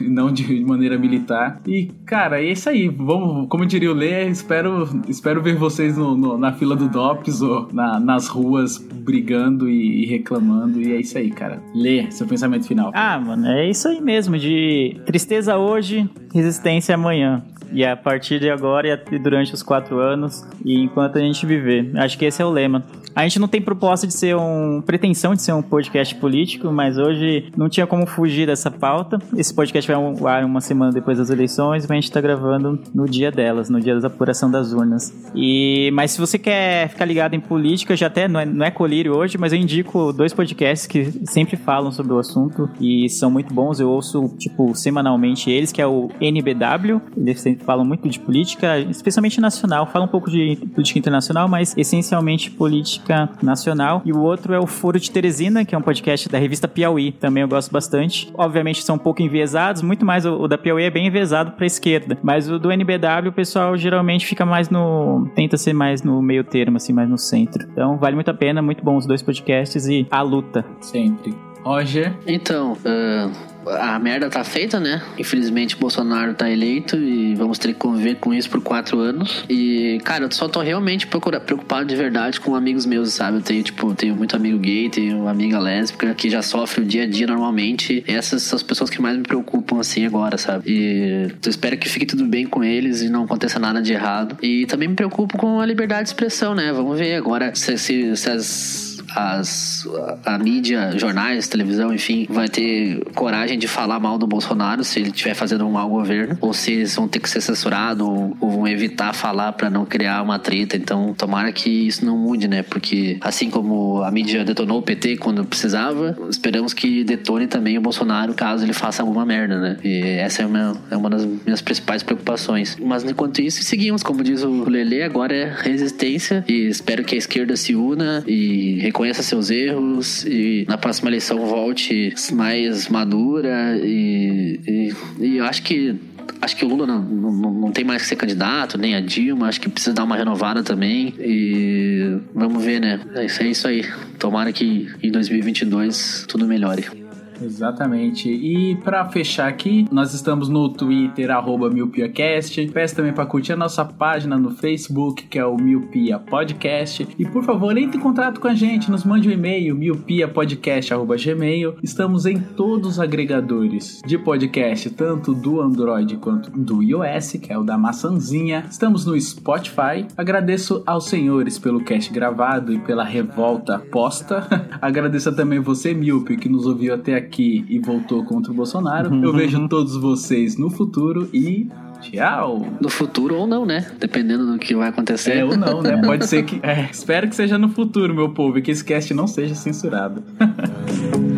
e 0.01 0.09
não 0.09 0.33
de 0.33 0.65
maneira 0.65 0.99
militar. 0.99 1.61
E, 1.67 1.91
cara, 2.05 2.41
é 2.41 2.53
isso 2.53 2.69
aí. 2.69 2.89
Vamos, 2.89 3.49
como 3.49 3.67
diria 3.67 3.91
o 3.91 3.95
Lê, 3.95 4.29
espero, 4.29 4.89
espero 5.09 5.43
ver 5.43 5.57
vocês 5.57 5.97
no, 5.97 6.17
no, 6.17 6.39
na 6.39 6.53
fila 6.53 6.77
do 6.77 6.89
DOPS 6.89 7.43
ou 7.43 7.69
na, 7.73 7.99
nas 7.99 8.29
ruas 8.29 8.79
brigando 8.79 9.69
e, 9.69 10.05
e, 10.05 10.07
reclamando. 10.07 10.81
E 10.81 10.93
é 10.93 11.01
isso 11.01 11.19
aí, 11.19 11.31
cara. 11.31 11.63
Lê, 11.75 12.11
seu 12.11 12.27
pensamento 12.27 12.67
final. 12.67 12.91
Ah, 12.95 13.19
mano, 13.19 13.47
é 13.47 13.69
isso 13.69 13.89
aí 13.89 14.01
mesmo. 14.01 14.39
De 14.39 15.01
tristeza 15.07 15.57
hoje, 15.57 16.09
resistência 16.33 16.95
amanhã. 16.95 17.43
E 17.73 17.85
a 17.85 17.97
partir 17.97 18.41
de 18.41 18.51
agora 18.51 19.01
e 19.13 19.19
durante 19.19 19.55
os 19.55 19.63
quatro 19.63 19.99
anos, 20.01 20.45
e 20.65 20.81
enquanto 20.81 21.17
a 21.19 21.21
gente 21.21 21.47
viver. 21.47 21.93
Acho 21.97 22.19
que 22.19 22.25
esse 22.25 22.43
é 22.43 22.45
o 22.45 22.51
lema. 22.51 22.85
A 23.15 23.23
gente 23.23 23.39
não 23.39 23.49
tem 23.49 23.61
proposta 23.61 24.07
de 24.07 24.15
ser 24.15 24.37
um. 24.37 24.81
pretensão 24.81 25.35
de 25.35 25.43
ser 25.43 25.53
um 25.53 25.63
podcast 25.63 26.15
político, 26.17 26.71
mas 26.73 26.97
hoje 26.97 27.51
não 27.57 27.69
tinha 27.69 27.87
como 27.87 28.07
fugir 28.07 28.47
dessa 28.47 28.71
pauta. 28.71 29.19
Esse 29.41 29.55
podcast 29.55 29.91
vai 29.91 29.97
ar 30.31 30.45
uma 30.45 30.61
semana 30.61 30.93
depois 30.93 31.17
das 31.17 31.31
eleições, 31.31 31.85
mas 31.85 31.91
a 31.91 31.95
gente 31.95 32.13
tá 32.13 32.21
gravando 32.21 32.79
no 32.95 33.07
dia 33.07 33.31
delas, 33.31 33.71
no 33.71 33.81
dia 33.81 33.99
da 33.99 34.09
apuração 34.09 34.51
das 34.51 34.73
urnas. 34.73 35.15
E, 35.35 35.91
mas 35.95 36.11
se 36.11 36.21
você 36.21 36.39
quer 36.39 36.89
ficar 36.91 37.07
ligado 37.07 37.35
em 37.35 37.41
política, 37.41 37.97
já 37.97 38.09
até 38.09 38.29
não 38.29 38.39
é, 38.39 38.45
não 38.45 38.67
é 38.67 38.71
colírio 38.71 39.17
hoje, 39.17 39.39
mas 39.39 39.53
eu 39.53 39.59
indico 39.59 40.13
dois 40.13 40.35
podcasts 40.35 40.87
que 40.87 41.11
sempre 41.27 41.57
falam 41.57 41.91
sobre 41.91 42.13
o 42.13 42.19
assunto 42.19 42.69
e 42.79 43.09
são 43.09 43.31
muito 43.31 43.55
bons. 43.55 43.81
Eu 43.81 43.89
ouço, 43.89 44.29
tipo, 44.39 44.75
semanalmente 44.75 45.51
eles, 45.51 45.73
que 45.73 45.81
é 45.81 45.87
o 45.87 46.11
NBW. 46.21 47.01
Eles 47.17 47.41
sempre 47.41 47.65
falam 47.65 47.85
muito 47.85 48.09
de 48.09 48.21
política, 48.21 48.79
especialmente 48.79 49.41
nacional. 49.41 49.87
Falam 49.87 50.07
um 50.07 50.11
pouco 50.11 50.31
de 50.31 50.57
política 50.75 50.99
internacional, 50.99 51.49
mas 51.49 51.75
essencialmente 51.79 52.51
política 52.51 53.31
nacional. 53.43 54.03
E 54.05 54.13
o 54.13 54.21
outro 54.21 54.53
é 54.53 54.59
o 54.59 54.67
Foro 54.67 55.01
de 55.01 55.11
Teresina, 55.11 55.65
que 55.65 55.75
é 55.75 55.79
um 55.79 55.83
podcast 55.83 56.29
da 56.29 56.39
revista 56.39 56.69
Piauí. 56.69 57.13
Também 57.13 57.43
eu 57.43 57.49
gosto 57.49 57.73
bastante. 57.73 58.31
Obviamente 58.35 58.83
são 58.83 58.97
um 58.97 58.99
pouco 58.99 59.23
enviesados, 59.31 59.83
muito 59.83 60.05
mais 60.05 60.27
o, 60.27 60.35
o 60.35 60.49
da 60.49 60.59
Piauí 60.59 60.85
é 60.85 60.91
bem 60.91 61.07
enviesado 61.07 61.53
pra 61.53 61.65
esquerda. 61.65 62.19
Mas 62.23 62.51
o 62.51 62.59
do 62.59 62.71
NBW, 62.71 63.29
o 63.29 63.33
pessoal 63.33 63.77
geralmente 63.77 64.27
fica 64.27 64.45
mais 64.45 64.69
no. 64.69 65.31
tenta 65.35 65.57
ser 65.57 65.73
mais 65.73 66.03
no 66.03 66.21
meio 66.21 66.45
termo, 66.45 66.77
assim, 66.77 66.93
mais 66.93 67.09
no 67.09 67.17
centro. 67.17 67.67
Então 67.71 67.97
vale 67.97 68.15
muito 68.15 68.31
a 68.31 68.35
pena, 68.35 68.61
muito 68.61 68.85
bom 68.85 68.97
os 68.97 69.07
dois 69.07 69.23
podcasts 69.23 69.87
e 69.87 70.07
a 70.11 70.21
luta. 70.23 70.65
Sempre. 70.81 71.35
Roger. 71.63 72.17
Então, 72.27 72.73
uh, 72.73 73.31
a 73.67 73.99
merda 73.99 74.29
tá 74.31 74.43
feita, 74.45 74.81
né? 74.81 75.03
Infelizmente 75.19 75.77
Bolsonaro 75.77 76.35
tá 76.35 76.51
eleito 76.51 76.97
e 76.97 77.35
vamos 77.35 77.59
ter 77.59 77.69
que 77.69 77.75
conviver 77.75 78.17
com 78.17 78.33
isso 78.33 78.49
por 78.49 78.61
quatro 78.61 78.99
anos. 78.99 79.45
E, 79.49 80.01
cara, 80.05 80.25
eu 80.25 80.33
só 80.33 80.49
tô 80.49 80.61
realmente 80.61 81.07
preocupado 81.07 81.85
de 81.85 81.97
verdade 81.97 82.41
com 82.41 82.55
amigos 82.55 82.87
meus, 82.87 83.13
sabe? 83.13 83.39
Eu 83.39 83.43
tenho, 83.43 83.63
tipo, 83.63 83.95
tenho 83.95 84.15
muito 84.17 84.35
amigo 84.37 84.59
gay, 84.59 84.89
tenho 84.89 85.29
amiga 85.29 85.59
lésbica 85.59 86.15
que 86.15 86.31
já 86.31 86.43
sofre 86.43 86.83
o 86.83 86.85
dia 86.85 87.05
a 87.05 87.07
dia 87.07 87.27
normalmente. 87.27 88.05
Essas 88.07 88.43
são 88.43 88.57
as 88.57 88.63
pessoas 88.63 88.91
que 88.91 89.01
mais 89.01 89.17
me 89.17 89.23
preocupam, 89.23 89.81
assim, 89.81 90.07
agora, 90.07 90.39
sabe? 90.39 90.71
E 90.71 91.29
eu 91.45 91.51
espero 91.51 91.77
que 91.77 91.89
fique 91.89 92.07
tudo 92.07 92.25
bem 92.25 92.47
com 92.47 92.65
eles 92.65 93.03
e 93.03 93.09
não 93.09 93.25
aconteça 93.25 93.59
nada 93.59 93.83
de 93.83 93.93
errado. 93.93 94.37
E 94.43 94.67
também 94.67 94.89
me 94.89 94.95
preocupo 94.95 95.37
com 95.37 95.61
a 95.61 95.67
liberdade 95.67 96.05
de 96.05 96.09
expressão, 96.11 96.55
né? 96.55 96.73
Vamos 96.73 96.99
ver 96.99 97.15
agora 97.15 97.55
se, 97.55 97.77
se, 97.79 98.17
se 98.17 98.31
as 98.31 98.90
as, 99.15 99.87
a, 100.25 100.39
mídia, 100.39 100.93
jornais, 100.97 101.49
televisão, 101.49 101.93
enfim, 101.93 102.27
vai 102.29 102.49
ter 102.49 103.03
coragem 103.15 103.59
de 103.59 103.67
falar 103.69 103.99
mal 103.99 104.19
do 104.19 104.27
Bolsonaro 104.27 104.85
se 104.85 105.01
ele 105.01 105.11
estiver 105.11 105.35
fazendo 105.35 105.67
um 105.67 105.71
mau 105.73 105.89
governo, 105.89 106.39
ou 106.41 106.53
se 106.53 106.73
eles 106.73 106.95
vão 106.95 107.09
ter 107.09 107.21
que 107.21 107.29
ser 107.29 107.41
censurados 107.41 108.07
ou, 108.07 108.37
ou 108.41 108.51
vão 108.51 108.69
evitar 108.69 109.13
falar 109.13 109.53
para 109.53 109.69
não 109.69 109.85
criar 109.85 110.23
uma 110.23 110.39
treta. 110.39 110.77
Então, 110.77 111.15
tomara 111.15 111.53
que 111.53 111.69
isso 111.69 112.05
não 112.05 112.17
mude, 112.17 112.49
né? 112.49 112.63
Porque 112.63 113.19
assim 113.21 113.51
como 113.51 114.03
a 114.03 114.11
mídia 114.11 114.45
detonou 114.45 114.79
o 114.79 114.83
PT 114.83 115.17
quando 115.17 115.45
precisava, 115.45 116.17
esperamos 116.31 116.73
que 116.73 117.05
detone 117.05 117.47
também 117.47 117.77
o 117.79 117.81
Bolsonaro 117.81 118.35
caso 118.35 118.65
ele 118.65 118.73
faça 118.73 119.03
alguma 119.03 119.25
merda, 119.27 119.59
né? 119.59 119.77
E 119.83 120.03
essa 120.03 120.43
é 120.43 120.47
uma, 120.47 120.77
é 120.91 120.97
uma 120.97 121.11
das 121.11 121.25
minhas 121.25 121.61
principais 121.61 122.03
preocupações. 122.03 122.77
Mas 122.81 123.05
enquanto 123.05 123.41
isso, 123.41 123.63
seguimos, 123.63 124.03
como 124.03 124.23
diz 124.23 124.43
o 124.43 124.69
Lele, 124.69 125.03
agora 125.03 125.35
é 125.35 125.53
resistência 125.55 126.45
e 126.49 126.69
espero 126.69 127.05
que 127.05 127.15
a 127.15 127.19
esquerda 127.19 127.57
se 127.57 127.75
una 127.75 128.23
e 128.27 128.79
reconheça 128.81 129.00
seus 129.23 129.51
erros 129.51 130.25
e 130.25 130.65
na 130.69 130.79
próxima 130.79 131.09
eleição 131.11 131.39
volte 131.47 132.15
mais 132.33 132.89
madura 132.89 133.79
e, 133.83 134.61
e, 134.67 134.95
e 135.19 135.37
eu 135.39 135.45
acho 135.45 135.63
que 135.63 135.97
acho 136.41 136.57
que 136.57 136.65
o 136.65 136.69
Lula 136.69 136.87
não, 136.87 137.03
não, 137.03 137.33
não 137.53 137.73
tem 137.73 137.85
mais 137.85 138.03
que 138.03 138.09
ser 138.09 138.17
candidato, 138.17 138.79
nem 138.79 138.95
a 138.95 139.01
Dilma, 139.01 139.49
acho 139.49 139.61
que 139.61 139.69
precisa 139.69 139.95
dar 139.95 140.05
uma 140.05 140.17
renovada 140.17 140.63
também 140.63 141.15
e 141.19 142.19
vamos 142.35 142.65
ver, 142.65 142.81
né? 142.81 143.01
É 143.15 143.25
isso, 143.25 143.43
é 143.43 143.47
isso 143.47 143.69
aí. 143.69 143.85
Tomara 144.19 144.53
que 144.53 144.89
em 145.03 145.11
2022 145.11 146.25
tudo 146.29 146.47
melhore. 146.47 147.10
Exatamente. 147.43 148.31
E 148.31 148.77
pra 148.77 149.09
fechar 149.09 149.49
aqui, 149.49 149.87
nós 149.91 150.15
estamos 150.15 150.49
no 150.49 150.69
Twitter, 150.69 151.31
arroba 151.31 151.71
MiopiaCast. 151.71 152.69
Peço 152.69 152.97
também 152.97 153.13
pra 153.13 153.27
curtir 153.27 153.53
a 153.53 153.57
nossa 153.57 153.85
página 153.85 154.39
no 154.39 154.51
Facebook, 154.51 155.27
que 155.27 155.39
é 155.39 155.45
o 155.45 155.57
Miopia 155.57 156.19
Podcast. 156.19 157.07
E 157.19 157.27
por 157.27 157.45
favor, 157.45 157.77
entre 157.77 157.99
em 157.99 158.01
contato 158.01 158.41
com 158.41 158.49
a 158.49 158.55
gente, 158.55 158.91
nos 158.91 159.05
mande 159.05 159.29
um 159.29 159.33
e-mail, 159.33 159.75
miopiapodcast.gmail. 159.75 161.77
Estamos 161.83 162.27
em 162.27 162.39
todos 162.39 162.91
os 162.91 163.01
agregadores 163.01 164.01
de 164.07 164.19
podcast, 164.19 164.91
tanto 164.91 165.35
do 165.35 165.61
Android 165.61 166.17
quanto 166.17 166.51
do 166.51 166.83
iOS, 166.83 167.33
que 167.41 167.53
é 167.53 167.59
o 167.59 167.63
da 167.63 167.79
maçãzinha. 167.79 168.65
Estamos 168.71 169.07
no 169.07 169.19
Spotify. 169.21 170.07
Agradeço 170.17 170.83
aos 170.87 171.07
senhores 171.07 171.59
pelo 171.59 171.83
cast 171.83 172.13
gravado 172.13 172.73
e 172.73 172.79
pela 172.81 173.05
revolta 173.05 173.79
posta. 173.79 174.47
Agradeço 174.81 175.35
também 175.35 175.61
você, 175.61 175.95
Miopi, 175.95 176.37
que 176.37 176.49
nos 176.49 176.67
ouviu 176.67 176.95
até 176.95 177.15
aqui 177.15 177.30
aqui 177.31 177.65
e 177.69 177.79
voltou 177.79 178.25
contra 178.25 178.51
o 178.51 178.55
Bolsonaro. 178.55 179.15
Eu 179.15 179.33
vejo 179.33 179.69
todos 179.69 179.97
vocês 179.97 180.59
no 180.59 180.69
futuro 180.69 181.31
e 181.33 181.69
tchau. 182.03 182.67
No 182.81 182.89
futuro 182.89 183.37
ou 183.37 183.47
não, 183.47 183.65
né? 183.65 183.87
Dependendo 183.99 184.51
do 184.51 184.59
que 184.59 184.75
vai 184.75 184.89
acontecer. 184.89 185.37
É 185.37 185.45
ou 185.45 185.57
não, 185.57 185.81
né? 185.81 185.97
Pode 186.05 186.27
ser 186.27 186.43
que. 186.45 186.59
É, 186.63 186.89
espero 186.91 187.29
que 187.29 187.37
seja 187.37 187.57
no 187.57 187.69
futuro, 187.69 188.13
meu 188.13 188.31
povo, 188.31 188.59
e 188.59 188.63
que 188.63 188.73
esse 188.73 188.85
cast 188.85 189.15
não 189.15 189.29
seja 189.29 189.55
censurado. 189.55 190.23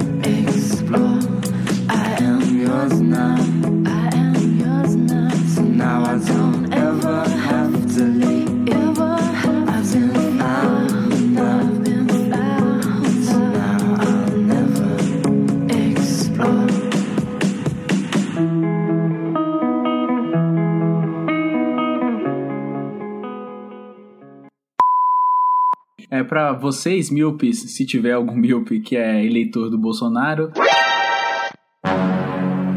É, 26.23 26.25
pra 26.25 26.53
vocês, 26.53 27.11
míopes, 27.11 27.59
se 27.75 27.85
tiver 27.85 28.13
algum 28.13 28.37
míope 28.37 28.79
que 28.79 28.97
é 28.97 29.25
eleitor 29.25 29.69
do 29.69 29.77
Bolsonaro. 29.77 30.53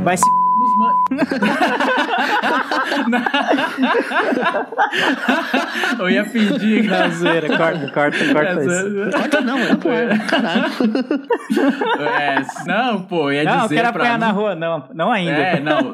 Vai 0.04 0.18
se. 0.18 0.24
Eu 6.00 6.10
ia 6.10 6.24
pedir. 6.26 6.84
Não, 6.84 7.10
zoeira, 7.12 7.48
corta, 7.58 7.91
corta, 7.91 8.34
corta 8.34 8.64
isso. 8.64 9.12
Corta 9.18 9.41
não, 9.41 9.58
é 9.60 9.76
pô, 9.76 9.89
caralho. 10.30 10.72
É, 12.20 12.41
não, 12.66 13.02
pô, 13.04 13.32
ia 13.32 13.43
Não, 13.43 13.54
eu 13.54 13.62
dizer 13.64 13.76
quero 13.76 13.93
pra 13.93 14.04
apanhar 14.04 14.20
não- 14.20 14.28
na 14.28 14.34
rua, 14.34 14.56
não, 14.56 14.84
não 14.93 15.12
ainda. 15.12 15.32
É, 15.32 15.60
não. 15.60 15.93